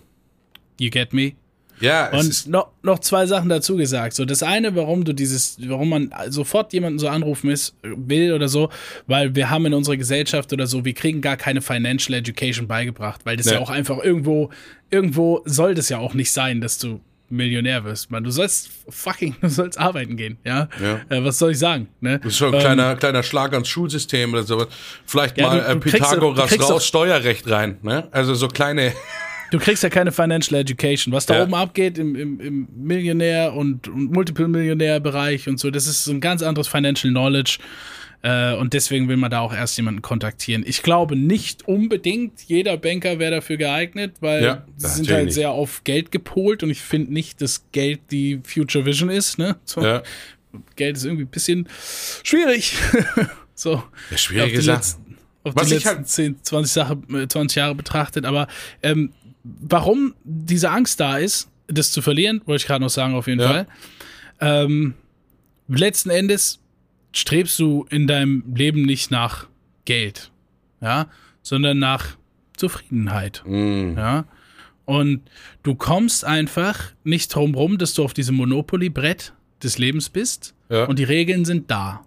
You 0.79 0.89
get 0.89 1.13
me? 1.13 1.33
Ja, 1.81 2.09
Und 2.11 2.47
noch, 2.47 2.69
noch 2.83 2.99
zwei 2.99 3.25
Sachen 3.25 3.49
dazu 3.49 3.75
gesagt. 3.75 4.13
So, 4.15 4.25
das 4.25 4.43
eine, 4.43 4.75
warum 4.75 5.03
du 5.03 5.13
dieses, 5.13 5.57
warum 5.67 5.89
man 5.89 6.13
sofort 6.29 6.71
jemanden 6.73 6.99
so 6.99 7.07
anrufen 7.07 7.49
ist, 7.49 7.75
will 7.83 8.33
oder 8.33 8.47
so, 8.47 8.69
weil 9.07 9.35
wir 9.35 9.49
haben 9.49 9.65
in 9.65 9.73
unserer 9.73 9.97
Gesellschaft 9.97 10.53
oder 10.53 10.67
so, 10.67 10.85
wir 10.85 10.93
kriegen 10.93 11.21
gar 11.21 11.37
keine 11.37 11.61
Financial 11.61 12.17
Education 12.17 12.67
beigebracht, 12.67 13.21
weil 13.25 13.35
das 13.37 13.47
ja, 13.47 13.53
Ja. 13.53 13.59
auch 13.59 13.69
einfach 13.69 13.97
irgendwo, 14.03 14.49
irgendwo 14.89 15.41
soll 15.45 15.75
das 15.75 15.89
ja 15.89 15.97
auch 15.97 16.13
nicht 16.13 16.31
sein, 16.31 16.61
dass 16.61 16.77
du 16.77 17.01
Millionär 17.33 17.85
wirst. 17.85 18.11
Man, 18.11 18.25
du 18.25 18.29
sollst 18.29 18.69
fucking, 18.89 19.37
du 19.41 19.47
sollst 19.47 19.79
arbeiten 19.79 20.17
gehen, 20.17 20.37
ja. 20.43 20.67
Ja. 20.83 20.99
Äh, 21.09 21.23
was 21.23 21.39
soll 21.39 21.51
ich 21.51 21.59
sagen? 21.59 21.87
Ne? 22.01 22.19
das 22.19 22.33
ist 22.33 22.37
schon 22.37 22.53
ein 22.53 22.59
kleiner, 22.59 22.95
kleiner 22.97 23.23
Schlag 23.23 23.53
ans 23.53 23.69
Schulsystem 23.69 24.33
oder 24.33 24.43
sowas. 24.43 24.67
Vielleicht 25.05 25.37
Ja, 25.37 25.47
mal 25.47 25.59
du- 25.61 25.65
äh, 25.65 25.73
du 25.75 25.79
Pythagoras 25.79 26.49
kriegst 26.49 26.69
raus, 26.69 26.85
Steuerrecht 26.85 27.49
rein. 27.49 27.77
Ne? 27.83 28.09
Also 28.11 28.33
so 28.35 28.49
kleine. 28.49 28.91
Du 29.51 29.59
kriegst 29.59 29.83
ja 29.83 29.89
keine 29.89 30.11
Financial 30.11 30.59
Education. 30.59 31.13
Was 31.13 31.25
da 31.27 31.35
Ja. 31.35 31.43
oben 31.43 31.53
abgeht 31.53 31.97
im, 31.99 32.15
im, 32.15 32.39
im 32.39 32.67
Millionär- 32.75 33.53
und, 33.53 33.87
und 33.87 34.11
Multiple-Millionär-Bereich 34.11 35.47
und 35.47 35.59
so, 35.59 35.69
das 35.71 35.87
ist 35.87 36.03
so 36.05 36.11
ein 36.11 36.21
ganz 36.21 36.41
anderes 36.41 36.67
Financial 36.67 37.11
Knowledge. 37.11 37.59
Äh, 38.23 38.53
und 38.55 38.73
deswegen 38.73 39.07
will 39.09 39.17
man 39.17 39.31
da 39.31 39.39
auch 39.39 39.53
erst 39.53 39.77
jemanden 39.77 40.01
kontaktieren. 40.03 40.63
Ich 40.65 40.83
glaube 40.83 41.15
nicht 41.15 41.67
unbedingt, 41.67 42.41
jeder 42.43 42.77
Banker 42.77 43.17
wäre 43.17 43.31
dafür 43.31 43.57
geeignet, 43.57 44.13
weil 44.19 44.43
Ja, 44.43 44.65
sie 44.77 44.87
sind 44.89 45.11
halt 45.11 45.25
nicht. 45.25 45.33
sehr 45.33 45.49
auf 45.51 45.83
Geld 45.83 46.11
gepolt 46.11 46.61
und 46.61 46.69
ich 46.69 46.81
finde 46.81 47.11
nicht, 47.13 47.41
dass 47.41 47.65
Geld 47.71 47.99
die 48.11 48.39
Future 48.43 48.85
Vision 48.85 49.09
ist. 49.09 49.37
Ne? 49.39 49.55
So, 49.65 49.81
Ja. 49.83 50.03
Geld 50.75 50.97
ist 50.97 51.05
irgendwie 51.05 51.23
ein 51.23 51.29
bisschen 51.29 51.67
schwierig. 52.23 52.73
so. 53.55 53.81
Ja, 54.11 54.17
schwierige 54.17 54.45
auf 54.45 54.59
die 54.59 54.65
Sache. 54.65 54.77
letzten, 54.77 55.17
auf 55.43 55.55
Was 55.55 55.67
die 55.69 55.73
letzten 55.73 55.89
halt- 55.89 56.07
10, 56.07 56.35
20, 56.43 56.71
Sache, 56.73 56.97
äh, 57.13 57.27
20 57.27 57.55
Jahre 57.55 57.73
betrachtet. 57.73 58.25
Aber 58.25 58.47
ähm, 58.83 59.11
warum 59.43 60.13
diese 60.23 60.69
Angst 60.71 60.99
da 60.99 61.17
ist, 61.17 61.49
das 61.67 61.91
zu 61.91 62.01
verlieren, 62.01 62.41
wollte 62.45 62.61
ich 62.63 62.67
gerade 62.67 62.83
noch 62.83 62.89
sagen, 62.89 63.13
auf 63.15 63.27
jeden 63.27 63.39
Ja. 63.41 63.47
Fall. 63.47 63.67
Ähm, 64.39 64.93
letzten 65.67 66.09
Endes 66.09 66.59
strebst 67.13 67.57
du 67.59 67.85
in 67.89 68.07
deinem 68.07 68.43
Leben 68.55 68.83
nicht 68.83 69.11
nach 69.11 69.47
Geld, 69.85 70.31
ja, 70.81 71.07
sondern 71.41 71.79
nach 71.79 72.17
Zufriedenheit, 72.57 73.43
Mm. 73.45 73.97
ja. 73.97 74.25
Und 74.85 75.21
du 75.63 75.75
kommst 75.75 76.25
einfach 76.25 76.91
nicht 77.03 77.33
drum 77.33 77.55
rum, 77.55 77.77
dass 77.77 77.93
du 77.93 78.03
auf 78.03 78.13
diesem 78.13 78.35
Monopoly-Brett 78.35 79.33
des 79.63 79.77
Lebens 79.77 80.09
bist 80.09 80.53
Ja. 80.69 80.85
und 80.85 80.99
die 80.99 81.03
Regeln 81.03 81.45
sind 81.45 81.71
da. 81.71 82.03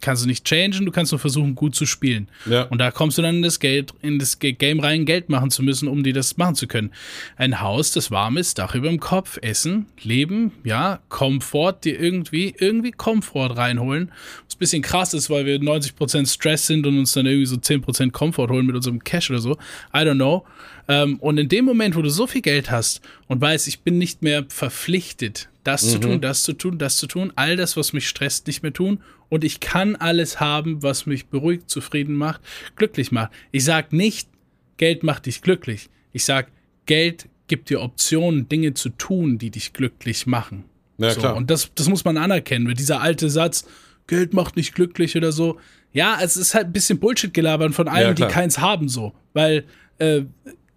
Kannst 0.00 0.24
du 0.24 0.28
nicht 0.28 0.44
changen, 0.44 0.84
du 0.84 0.92
kannst 0.92 1.12
nur 1.12 1.18
versuchen, 1.18 1.54
gut 1.54 1.74
zu 1.74 1.86
spielen. 1.86 2.28
Ja. 2.46 2.64
Und 2.64 2.78
da 2.78 2.90
kommst 2.90 3.16
du 3.16 3.22
dann 3.22 3.36
in 3.36 3.42
das 3.42 3.58
Geld, 3.58 3.94
in 4.02 4.18
das 4.18 4.38
Game 4.38 4.80
rein, 4.80 5.06
Geld 5.06 5.28
machen 5.30 5.50
zu 5.50 5.62
müssen, 5.62 5.88
um 5.88 6.02
dir 6.02 6.12
das 6.12 6.36
machen 6.36 6.54
zu 6.54 6.66
können. 6.66 6.90
Ein 7.36 7.60
Haus, 7.60 7.92
das 7.92 8.10
warm 8.10 8.36
ist, 8.36 8.58
Dach 8.58 8.74
über 8.74 8.88
dem 8.88 9.00
Kopf, 9.00 9.38
Essen, 9.40 9.86
Leben, 10.02 10.52
ja, 10.64 11.00
Komfort, 11.08 11.84
dir 11.84 11.98
irgendwie, 11.98 12.54
irgendwie 12.58 12.92
Komfort 12.92 13.56
reinholen. 13.56 14.12
Was 14.46 14.56
ein 14.56 14.58
bisschen 14.58 14.82
krass 14.82 15.14
ist, 15.14 15.30
weil 15.30 15.46
wir 15.46 15.58
90% 15.58 16.30
Stress 16.30 16.66
sind 16.66 16.86
und 16.86 16.98
uns 16.98 17.12
dann 17.12 17.26
irgendwie 17.26 17.46
so 17.46 17.56
10% 17.56 18.10
Komfort 18.10 18.50
holen 18.50 18.66
mit 18.66 18.76
unserem 18.76 19.02
Cash 19.02 19.30
oder 19.30 19.40
so. 19.40 19.52
I 19.94 19.98
don't 19.98 20.16
know. 20.16 20.44
Ähm, 20.88 21.18
und 21.20 21.38
in 21.38 21.48
dem 21.48 21.64
Moment, 21.64 21.96
wo 21.96 22.02
du 22.02 22.10
so 22.10 22.26
viel 22.26 22.42
Geld 22.42 22.70
hast 22.70 23.00
und 23.28 23.40
weißt, 23.40 23.68
ich 23.68 23.80
bin 23.80 23.98
nicht 23.98 24.22
mehr 24.22 24.44
verpflichtet, 24.48 25.48
das 25.64 25.90
zu 25.92 26.00
tun, 26.00 26.20
das 26.20 26.42
zu 26.42 26.54
tun, 26.54 26.78
das 26.78 26.96
zu 26.96 27.06
tun, 27.06 27.32
all 27.36 27.56
das, 27.56 27.76
was 27.76 27.92
mich 27.92 28.08
stresst, 28.08 28.46
nicht 28.46 28.62
mehr 28.62 28.72
tun. 28.72 29.00
Und 29.32 29.44
ich 29.44 29.60
kann 29.60 29.96
alles 29.96 30.40
haben, 30.40 30.82
was 30.82 31.06
mich 31.06 31.28
beruhigt, 31.28 31.70
zufrieden 31.70 32.16
macht, 32.16 32.42
glücklich 32.76 33.12
macht. 33.12 33.32
Ich 33.50 33.64
sag 33.64 33.90
nicht, 33.90 34.28
Geld 34.76 35.04
macht 35.04 35.24
dich 35.24 35.40
glücklich. 35.40 35.88
Ich 36.12 36.26
sag, 36.26 36.48
Geld 36.84 37.30
gibt 37.46 37.70
dir 37.70 37.80
Optionen, 37.80 38.50
Dinge 38.50 38.74
zu 38.74 38.90
tun, 38.90 39.38
die 39.38 39.48
dich 39.48 39.72
glücklich 39.72 40.26
machen. 40.26 40.64
Ja, 40.98 41.12
so, 41.12 41.20
klar. 41.20 41.36
und 41.36 41.50
das, 41.50 41.70
das 41.74 41.88
muss 41.88 42.04
man 42.04 42.18
anerkennen. 42.18 42.66
Weil 42.66 42.74
dieser 42.74 43.00
alte 43.00 43.30
Satz, 43.30 43.66
Geld 44.06 44.34
macht 44.34 44.56
nicht 44.56 44.74
glücklich 44.74 45.16
oder 45.16 45.32
so. 45.32 45.58
Ja, 45.94 46.18
es 46.20 46.36
ist 46.36 46.54
halt 46.54 46.66
ein 46.66 46.72
bisschen 46.74 46.98
Bullshit 46.98 47.32
gelabert 47.32 47.74
von 47.74 47.88
allen, 47.88 48.08
Ja, 48.08 48.12
die 48.12 48.30
keins 48.30 48.58
haben, 48.58 48.90
so. 48.90 49.14
Weil 49.32 49.64
äh, 49.96 50.24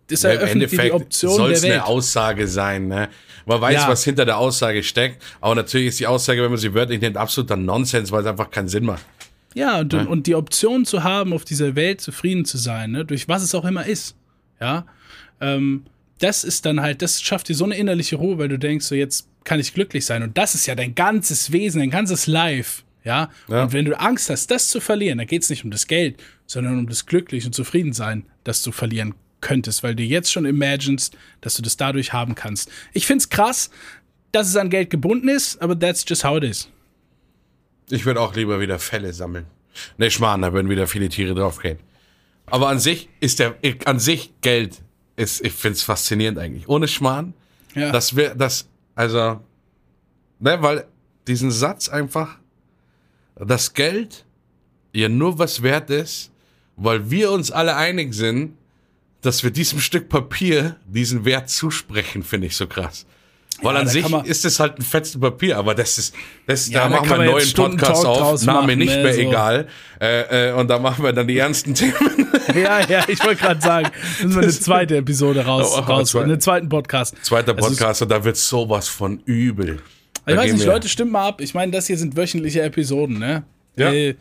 das 0.08 0.22
Ja, 0.22 0.32
Im 0.32 0.38
eröffnet 0.38 0.72
die 0.72 0.76
Endeffekt 0.76 0.94
Option 0.94 1.36
soll 1.36 1.52
es 1.52 1.64
eine 1.64 1.86
Aussage 1.86 2.48
sein. 2.48 2.88
Ne? 2.88 3.10
Man 3.46 3.62
weiß, 3.62 3.74
Ja. 3.84 3.88
was 3.88 4.04
hinter 4.04 4.26
der 4.26 4.38
Aussage 4.38 4.84
steckt, 4.84 5.24
aber 5.42 5.56
natürlich 5.56 5.88
ist 5.88 6.00
die 6.00 6.08
Aussage, 6.08 6.42
wenn 6.44 6.50
man 6.50 6.60
sie 6.60 6.74
wörtlich 6.74 7.02
nennt, 7.02 7.18
absoluter 7.18 7.56
Nonsens, 7.58 8.12
weil 8.12 8.22
es 8.22 8.28
einfach 8.28 8.50
keinen 8.52 8.68
Sinn 8.68 8.86
macht. 8.86 9.04
Ja, 9.54 9.80
und, 9.80 9.94
und 9.94 10.28
die 10.28 10.36
Option 10.36 10.84
zu 10.86 11.04
haben, 11.04 11.32
auf 11.32 11.46
dieser 11.46 11.76
Welt 11.76 12.02
zufrieden 12.02 12.44
zu 12.46 12.58
sein, 12.58 12.92
ne, 12.92 13.06
durch 13.06 13.28
was 13.30 13.42
es 13.42 13.56
auch 13.56 13.64
immer 13.66 13.86
ist, 13.86 14.16
ja, 14.60 14.86
ähm, 15.40 15.86
das 16.20 16.44
ist 16.44 16.66
dann 16.66 16.82
halt, 16.82 17.02
das 17.02 17.22
schafft 17.22 17.50
dir 17.50 17.56
so 17.56 17.66
eine 17.66 17.76
innerliche 17.78 18.16
Ruhe, 18.18 18.38
weil 18.38 18.48
du 18.50 18.58
denkst, 18.60 18.86
so 18.86 18.96
jetzt 18.96 19.28
kann 19.44 19.60
ich 19.60 19.74
glücklich 19.74 20.06
sein. 20.06 20.24
Und 20.24 20.38
das 20.38 20.56
ist 20.56 20.66
ja 20.66 20.76
dein 20.76 20.96
ganzes 20.96 21.52
Wesen, 21.52 21.80
dein 21.80 21.90
ganzes 21.90 22.26
Life, 22.28 22.84
ja. 23.04 23.30
Ja. 23.48 23.64
Und 23.64 23.74
wenn 23.74 23.86
du 23.86 23.98
Angst 24.00 24.30
hast, 24.30 24.50
das 24.52 24.68
zu 24.70 24.80
verlieren, 24.82 25.18
dann 25.20 25.28
geht 25.28 25.44
es 25.44 25.50
nicht 25.50 25.64
um 25.64 25.72
das 25.72 25.88
Geld, 25.88 26.22
sondern 26.48 26.80
um 26.80 26.88
das 26.90 27.06
Glücklich 27.06 27.46
und 27.46 27.54
Zufriedensein, 27.54 28.26
das 28.44 28.62
du 28.62 28.72
verlieren 28.72 29.14
könntest, 29.46 29.84
weil 29.84 29.96
du 29.96 30.04
jetzt 30.04 30.32
schon 30.32 30.46
imaginest, 30.46 31.16
dass 31.42 31.54
du 31.56 31.62
das 31.62 31.78
dadurch 31.78 32.12
haben 32.14 32.34
kannst. 32.36 32.70
Ich 32.94 33.06
find's 33.06 33.30
krass, 33.30 33.70
dass 34.32 34.48
es 34.50 34.56
an 34.56 34.70
Geld 34.70 34.90
gebunden 34.90 35.30
ist, 35.30 35.62
aber 35.62 35.78
that's 35.80 36.04
just 36.08 36.24
how 36.26 36.38
it 36.38 36.44
is. 36.44 36.68
Ich 37.90 38.06
würde 38.06 38.20
auch 38.22 38.36
lieber 38.36 38.60
wieder 38.60 38.80
Fälle 38.80 39.14
sammeln. 39.14 39.46
Ne, 39.98 40.10
Schmarrn, 40.10 40.42
da 40.42 40.52
würden 40.52 40.70
wieder 40.70 40.88
viele 40.88 41.10
Tiere 41.10 41.36
draufgehen. 41.36 41.78
Aber 42.48 42.70
an 42.70 42.80
sich 42.80 43.08
ist 43.20 43.40
der, 43.40 43.56
an 43.86 44.00
sich 44.00 44.34
Geld 44.42 44.82
ist, 45.16 45.46
ich 45.46 45.54
finde 45.54 45.76
es 45.78 45.84
faszinierend 45.84 46.40
eigentlich. 46.40 46.68
Ohne 46.68 46.88
Schmarrn, 46.88 47.34
Ja. 47.76 47.92
das 47.92 48.16
wäre, 48.16 48.36
das, 48.36 48.68
also, 48.96 49.40
ne, 50.40 50.58
weil 50.62 50.86
diesen 51.28 51.52
Satz 51.52 51.88
einfach, 51.90 52.38
das 53.36 53.74
Geld 53.74 54.26
ja 54.94 55.10
nur 55.10 55.38
was 55.40 55.62
wert 55.62 55.90
ist, 55.90 56.32
weil 56.78 57.10
wir 57.12 57.32
uns 57.32 57.52
alle 57.52 57.76
einig 57.76 58.14
sind, 58.14 58.54
dass 59.26 59.44
wir 59.44 59.52
diesem 59.52 59.80
Stück 59.80 60.10
Papier 60.10 60.76
diesen 60.88 61.26
Wert 61.26 61.50
zusprechen, 61.50 62.24
finde 62.24 62.48
ich 62.48 62.56
so 62.56 62.68
krass. 62.68 63.06
Weil 63.62 63.74
Ja, 63.76 63.80
an 63.80 63.86
da 63.86 63.92
sich 63.92 64.10
man- 64.10 64.26
ist 64.26 64.44
es 64.44 64.60
halt 64.60 64.78
ein 64.80 64.82
fetzen 64.82 65.22
Papier, 65.22 65.58
aber 65.58 65.74
das 65.76 65.98
ist, 65.98 66.14
das, 66.46 66.68
Ja, 66.70 66.84
da 66.84 66.90
da 66.90 66.96
machen 66.98 67.10
wir 67.10 67.16
einen 67.22 67.32
neuen 67.32 67.54
Podcast 67.54 68.04
Talk 68.04 68.18
auf, 68.22 68.44
Name 68.44 68.76
nicht 68.76 68.94
ne, 68.96 69.04
mehr 69.04 69.14
so. 69.14 69.20
egal. 69.22 69.68
Äh, 70.02 70.50
äh, 70.50 70.54
und 70.54 70.68
da 70.70 70.78
machen 70.78 71.06
wir 71.06 71.14
dann 71.14 71.26
die 71.28 71.38
ernsten 71.38 71.74
Themen. 71.74 72.28
Ja, 72.54 72.82
ja, 72.86 73.06
ich 73.08 73.24
wollte 73.24 73.42
gerade 73.42 73.62
sagen, 73.62 73.90
müssen 74.22 74.36
wir 74.36 74.42
eine 74.44 74.52
zweite 74.52 74.98
Episode 74.98 75.46
raus, 75.46 75.68
Oh, 75.74 75.78
oh, 75.80 75.82
raus 75.84 76.10
zwei- 76.12 76.24
einen 76.24 76.42
zweiten 76.42 76.68
Podcast. 76.68 77.16
Zweiter 77.22 77.54
Es 77.58 77.66
ist- 77.66 77.70
Podcast 77.72 78.02
und 78.02 78.12
da 78.12 78.24
wird 78.26 78.36
sowas 78.36 78.90
von 78.90 79.20
übel. 79.26 79.78
Da 80.26 80.32
Ich 80.34 80.38
weiß 80.38 80.46
gehen 80.48 80.56
nicht, 80.56 80.66
wir- 80.66 80.74
Leute, 80.74 80.90
stimmt 80.90 81.12
mal 81.14 81.26
ab. 81.28 81.40
Ich 81.40 81.54
meine, 81.54 81.72
das 81.72 81.88
hier 81.88 81.98
sind 81.98 82.18
wöchentliche 82.18 82.62
Episoden, 82.62 83.20
ne? 83.20 83.44
Ja. 83.78 83.92
Äh, 83.94 84.16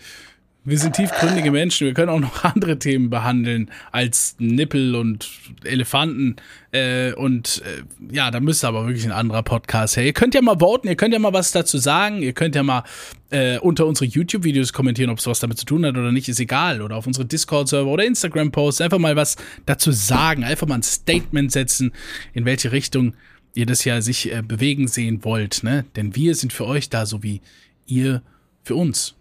wir 0.67 0.79
sind 0.79 0.97
tiefgründige 0.97 1.51
Menschen. 1.51 1.87
Wir 1.87 1.95
können 1.95 2.09
auch 2.09 2.21
noch 2.21 2.43
andere 2.55 2.79
Themen 2.79 3.11
behandeln 3.11 3.71
als 3.93 4.35
Nippel 4.39 4.95
und 4.95 5.29
Elefanten. 5.62 6.37
Äh, 6.73 7.12
und 7.12 7.62
äh, 7.65 8.15
ja, 8.15 8.31
da 8.31 8.41
müsste 8.41 8.69
aber 8.69 8.87
wirklich 8.87 9.05
ein 9.05 9.12
anderer 9.12 9.43
Podcast 9.43 9.97
her. 9.97 10.05
Ihr 10.05 10.15
könnt 10.15 10.35
ja 10.35 10.41
mal 10.41 10.59
voten, 10.59 10.89
ihr 10.89 10.97
könnt 10.97 11.12
ja 11.12 11.19
mal 11.19 11.35
was 11.35 11.53
dazu 11.53 11.77
sagen. 11.77 12.23
Ihr 12.23 12.33
könnt 12.33 12.55
ja 12.55 12.62
mal 12.62 12.83
äh, 13.31 13.59
unter 13.59 13.87
unsere 13.87 14.07
YouTube-Videos 14.07 14.73
kommentieren, 14.73 15.11
ob 15.11 15.19
es 15.19 15.27
was 15.27 15.39
damit 15.41 15.59
zu 15.59 15.67
tun 15.67 15.85
hat 15.85 15.99
oder 15.99 16.12
nicht, 16.12 16.29
ist 16.31 16.41
egal. 16.41 16.81
Oder 16.81 16.97
auf 16.97 17.07
unsere 17.07 17.27
Discord-Server 17.27 17.91
oder 17.91 18.05
Instagram-Posts. 18.05 18.81
Einfach 18.81 18.99
mal 18.99 19.17
was 19.17 19.37
dazu 19.67 19.93
sagen. 19.93 20.45
Einfach 20.45 20.67
mal 20.67 20.77
ein 20.77 20.83
Statement 20.83 21.53
setzen, 21.53 21.93
in 22.33 22.47
welche 22.47 22.73
Richtung 22.73 23.15
ihr 23.55 23.67
das 23.67 23.85
ja 23.85 24.01
sich 24.01 24.33
äh, 24.33 24.43
bewegen 24.43 24.89
sehen 24.89 25.25
wollt. 25.25 25.62
Ne? 25.62 25.85
Denn 25.95 26.17
wir 26.17 26.35
sind 26.35 26.55
für 26.55 26.67
euch 26.67 26.89
da, 26.89 27.05
so 27.05 27.23
wie 27.23 27.43
ihr 27.87 28.23
für 28.62 28.77
uns. 28.77 29.15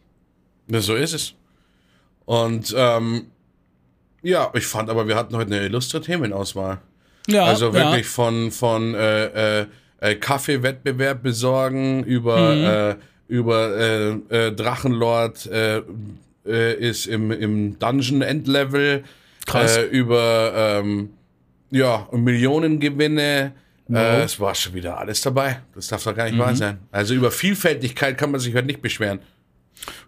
Ja, 0.67 0.79
so 0.81 0.95
ist 0.95 1.13
es. 1.13 1.33
Und 2.25 2.73
ähm, 2.77 3.27
ja, 4.21 4.49
ich 4.53 4.65
fand 4.65 4.89
aber, 4.89 5.07
wir 5.07 5.15
hatten 5.15 5.35
heute 5.35 5.53
eine 5.55 5.65
illustre 5.65 5.99
Themenauswahl. 6.01 6.79
Ja, 7.27 7.45
Also 7.45 7.67
ja. 7.67 7.73
wirklich 7.73 8.05
von, 8.07 8.51
von 8.51 8.93
äh, 8.95 9.61
äh, 9.61 9.65
äh, 9.99 10.15
Kaffeewettbewerb 10.15 11.21
besorgen 11.23 12.03
über, 12.03 12.55
Mhm. 12.55 12.63
äh, 12.63 12.95
über 13.27 13.77
äh, 13.77 14.09
äh, 14.29 14.51
Drachenlord 14.51 15.49
ist 16.45 17.05
im, 17.07 17.31
im 17.31 17.79
Dungeon-Endlevel. 17.79 19.03
Krass. 19.45 19.77
Äh, 19.77 19.83
über 19.83 20.53
ähm, 20.83 21.09
ja, 21.71 22.07
Millionengewinne. 22.11 23.53
Äh, 23.89 24.21
es 24.23 24.39
war 24.39 24.55
schon 24.55 24.73
wieder 24.73 24.97
alles 24.97 25.21
dabei. 25.21 25.61
Das 25.75 25.87
darf 25.87 26.03
doch 26.03 26.15
gar 26.15 26.25
nicht 26.25 26.35
Mhm. 26.35 26.39
wahr 26.39 26.55
sein. 26.55 26.79
Also 26.91 27.13
über 27.13 27.31
Vielfältigkeit 27.31 28.17
kann 28.17 28.31
man 28.31 28.39
sich 28.39 28.53
heute 28.55 28.67
nicht 28.67 28.81
beschweren. 28.81 29.19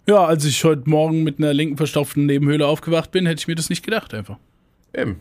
Ja, 0.08 0.24
als 0.26 0.46
ich 0.46 0.64
heute 0.64 0.90
Morgen 0.90 1.24
mit 1.24 1.40
einer 1.40 1.54
linken 1.54 1.78
verstopften 1.78 2.26
Nebenhöhle 2.26 2.66
aufgewacht 2.68 3.12
bin, 3.12 3.26
hätte 3.26 3.40
ich 3.40 3.48
mir 3.48 3.56
das 3.56 3.70
nicht 3.70 3.84
gedacht 3.84 4.14
einfach. 4.14 4.38
Eben. 4.96 5.20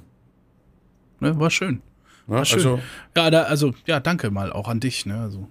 Ne, 1.21 1.39
war 1.39 1.51
schön. 1.51 1.81
Ne? 2.27 2.45
Schön. 2.45 2.59
Also, 2.59 2.81
ja, 3.17 3.31
da, 3.31 3.43
also, 3.43 3.75
ja, 3.87 4.01
danke 4.01 4.31
mal 4.31 4.53
auch 4.53 4.69
an 4.69 4.81
dich, 4.81 5.07
ne? 5.07 5.19
Also, 5.21 5.49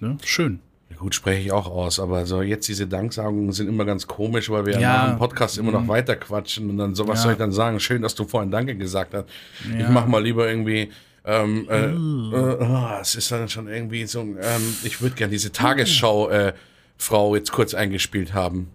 ne? 0.00 0.16
Schön. 0.24 0.60
Gut, 0.98 1.14
spreche 1.14 1.40
ich 1.42 1.52
auch 1.52 1.66
aus, 1.66 1.98
aber 1.98 2.24
so 2.24 2.40
jetzt 2.40 2.68
diese 2.68 2.86
Danksagungen 2.86 3.50
sind 3.52 3.68
immer 3.68 3.84
ganz 3.84 4.06
komisch, 4.06 4.48
weil 4.48 4.64
wir 4.64 4.74
ja, 4.74 4.80
Ja. 4.80 5.06
Mhm. 5.06 5.10
dem 5.14 5.18
Podcast 5.18 5.58
immer 5.58 5.72
noch 5.72 5.88
weiter 5.88 6.14
quatschen 6.14 6.70
und 6.70 6.76
dann 6.78 6.94
so, 6.94 7.08
was 7.08 7.18
Ja. 7.18 7.22
soll 7.24 7.32
ich 7.32 7.38
dann 7.38 7.50
sagen? 7.52 7.80
Schön, 7.80 8.00
dass 8.02 8.14
du 8.14 8.24
vorhin 8.24 8.50
Danke 8.52 8.76
gesagt 8.76 9.12
hast. 9.12 9.24
Ich 9.72 9.80
Ja. 9.80 9.90
mach 9.90 10.06
mal 10.06 10.22
lieber 10.22 10.48
irgendwie, 10.48 10.90
ähm, 11.24 11.66
äh, 11.68 11.88
Mhm. 11.88 12.32
äh, 12.32 12.36
oh, 12.36 12.88
es 13.00 13.16
ist 13.16 13.30
dann 13.32 13.48
schon 13.48 13.66
irgendwie 13.66 14.06
so, 14.06 14.20
ähm, 14.20 14.76
ich 14.84 15.00
würde 15.02 15.16
gerne 15.16 15.32
diese 15.32 15.50
Tagesschau, 15.50 16.28
äh, 16.30 16.52
Frau 16.98 17.34
jetzt 17.34 17.52
kurz 17.52 17.74
eingespielt 17.74 18.34
haben. 18.34 18.70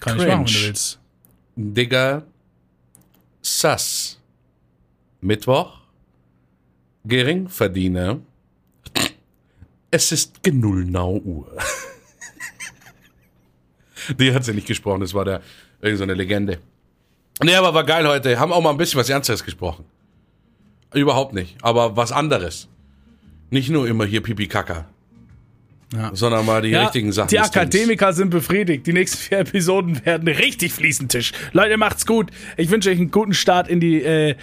Kann 0.00 0.18
ich 0.18 0.26
machen, 0.26 0.28
wenn 0.40 0.44
Cringe. 0.44 0.58
du 0.58 0.66
willst. 0.66 0.98
Digga, 1.56 2.22
Sass. 3.42 4.18
Mittwoch, 5.20 5.78
Geringverdiener. 7.04 8.18
Es 9.90 10.10
ist 10.10 10.42
genullnau 10.42 11.18
Uhr. 11.18 11.56
Die 14.18 14.32
hat 14.34 14.44
sie 14.44 14.54
nicht 14.54 14.66
gesprochen, 14.66 15.00
das 15.00 15.14
war 15.14 15.24
der 15.24 15.42
irgend 15.80 15.98
so 15.98 16.04
eine 16.04 16.14
Legende. 16.14 16.58
Nee, 17.42 17.54
aber 17.54 17.74
war 17.74 17.84
geil 17.84 18.06
heute. 18.06 18.38
Haben 18.38 18.52
auch 18.52 18.60
mal 18.60 18.70
ein 18.70 18.76
bisschen 18.76 18.98
was 18.98 19.08
Ernstes 19.10 19.44
gesprochen. 19.44 19.84
Überhaupt 20.94 21.34
nicht, 21.34 21.56
aber 21.62 21.96
was 21.96 22.10
anderes. 22.12 22.68
Nicht 23.50 23.70
nur 23.70 23.86
immer 23.86 24.04
hier 24.04 24.22
Pipi 24.22 24.48
Kaka, 24.48 24.86
Ja. 25.92 26.10
sondern 26.14 26.46
mal 26.46 26.62
die 26.62 26.70
Ja, 26.70 26.84
richtigen 26.84 27.12
Sachen. 27.12 27.28
die. 27.28 27.38
Akademiker 27.38 28.12
sind 28.14 28.30
befriedigt. 28.30 28.86
Die 28.86 28.92
nächsten 28.94 29.18
vier 29.18 29.38
Episoden 29.40 30.04
werden 30.06 30.26
richtig 30.26 30.72
Fliesentisch. 30.72 31.32
Leute, 31.52 31.76
macht's 31.76 32.06
gut. 32.06 32.30
Ich 32.56 32.70
wünsche 32.70 32.90
euch 32.90 32.98
einen 32.98 33.10
guten 33.10 33.34
Start 33.34 33.68
in 33.68 33.78
die, 33.80 34.02
äh, 34.02 34.34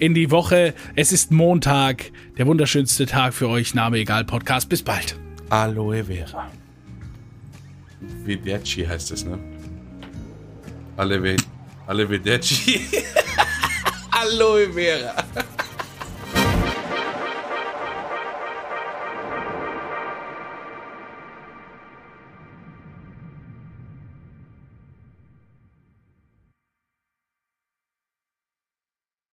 in 0.00 0.14
die 0.14 0.30
Woche. 0.32 0.74
Es 0.96 1.12
ist 1.12 1.30
Montag, 1.30 2.10
der 2.38 2.46
wunderschönste 2.46 3.06
Tag 3.06 3.34
für 3.34 3.48
euch. 3.48 3.74
Name 3.74 3.98
egal, 3.98 4.24
Podcast. 4.24 4.68
Bis 4.68 4.82
bald. 4.82 5.16
Aloe 5.48 6.04
Vera. 6.04 6.50
Videci 8.24 8.84
heißt 8.84 9.12
es, 9.12 9.24
ne? 9.24 9.38
Aloe, 10.96 11.36
Aloe 11.86 12.10
Videci. 12.10 12.80
Aloe 14.10 14.72
Vera. 14.72 15.14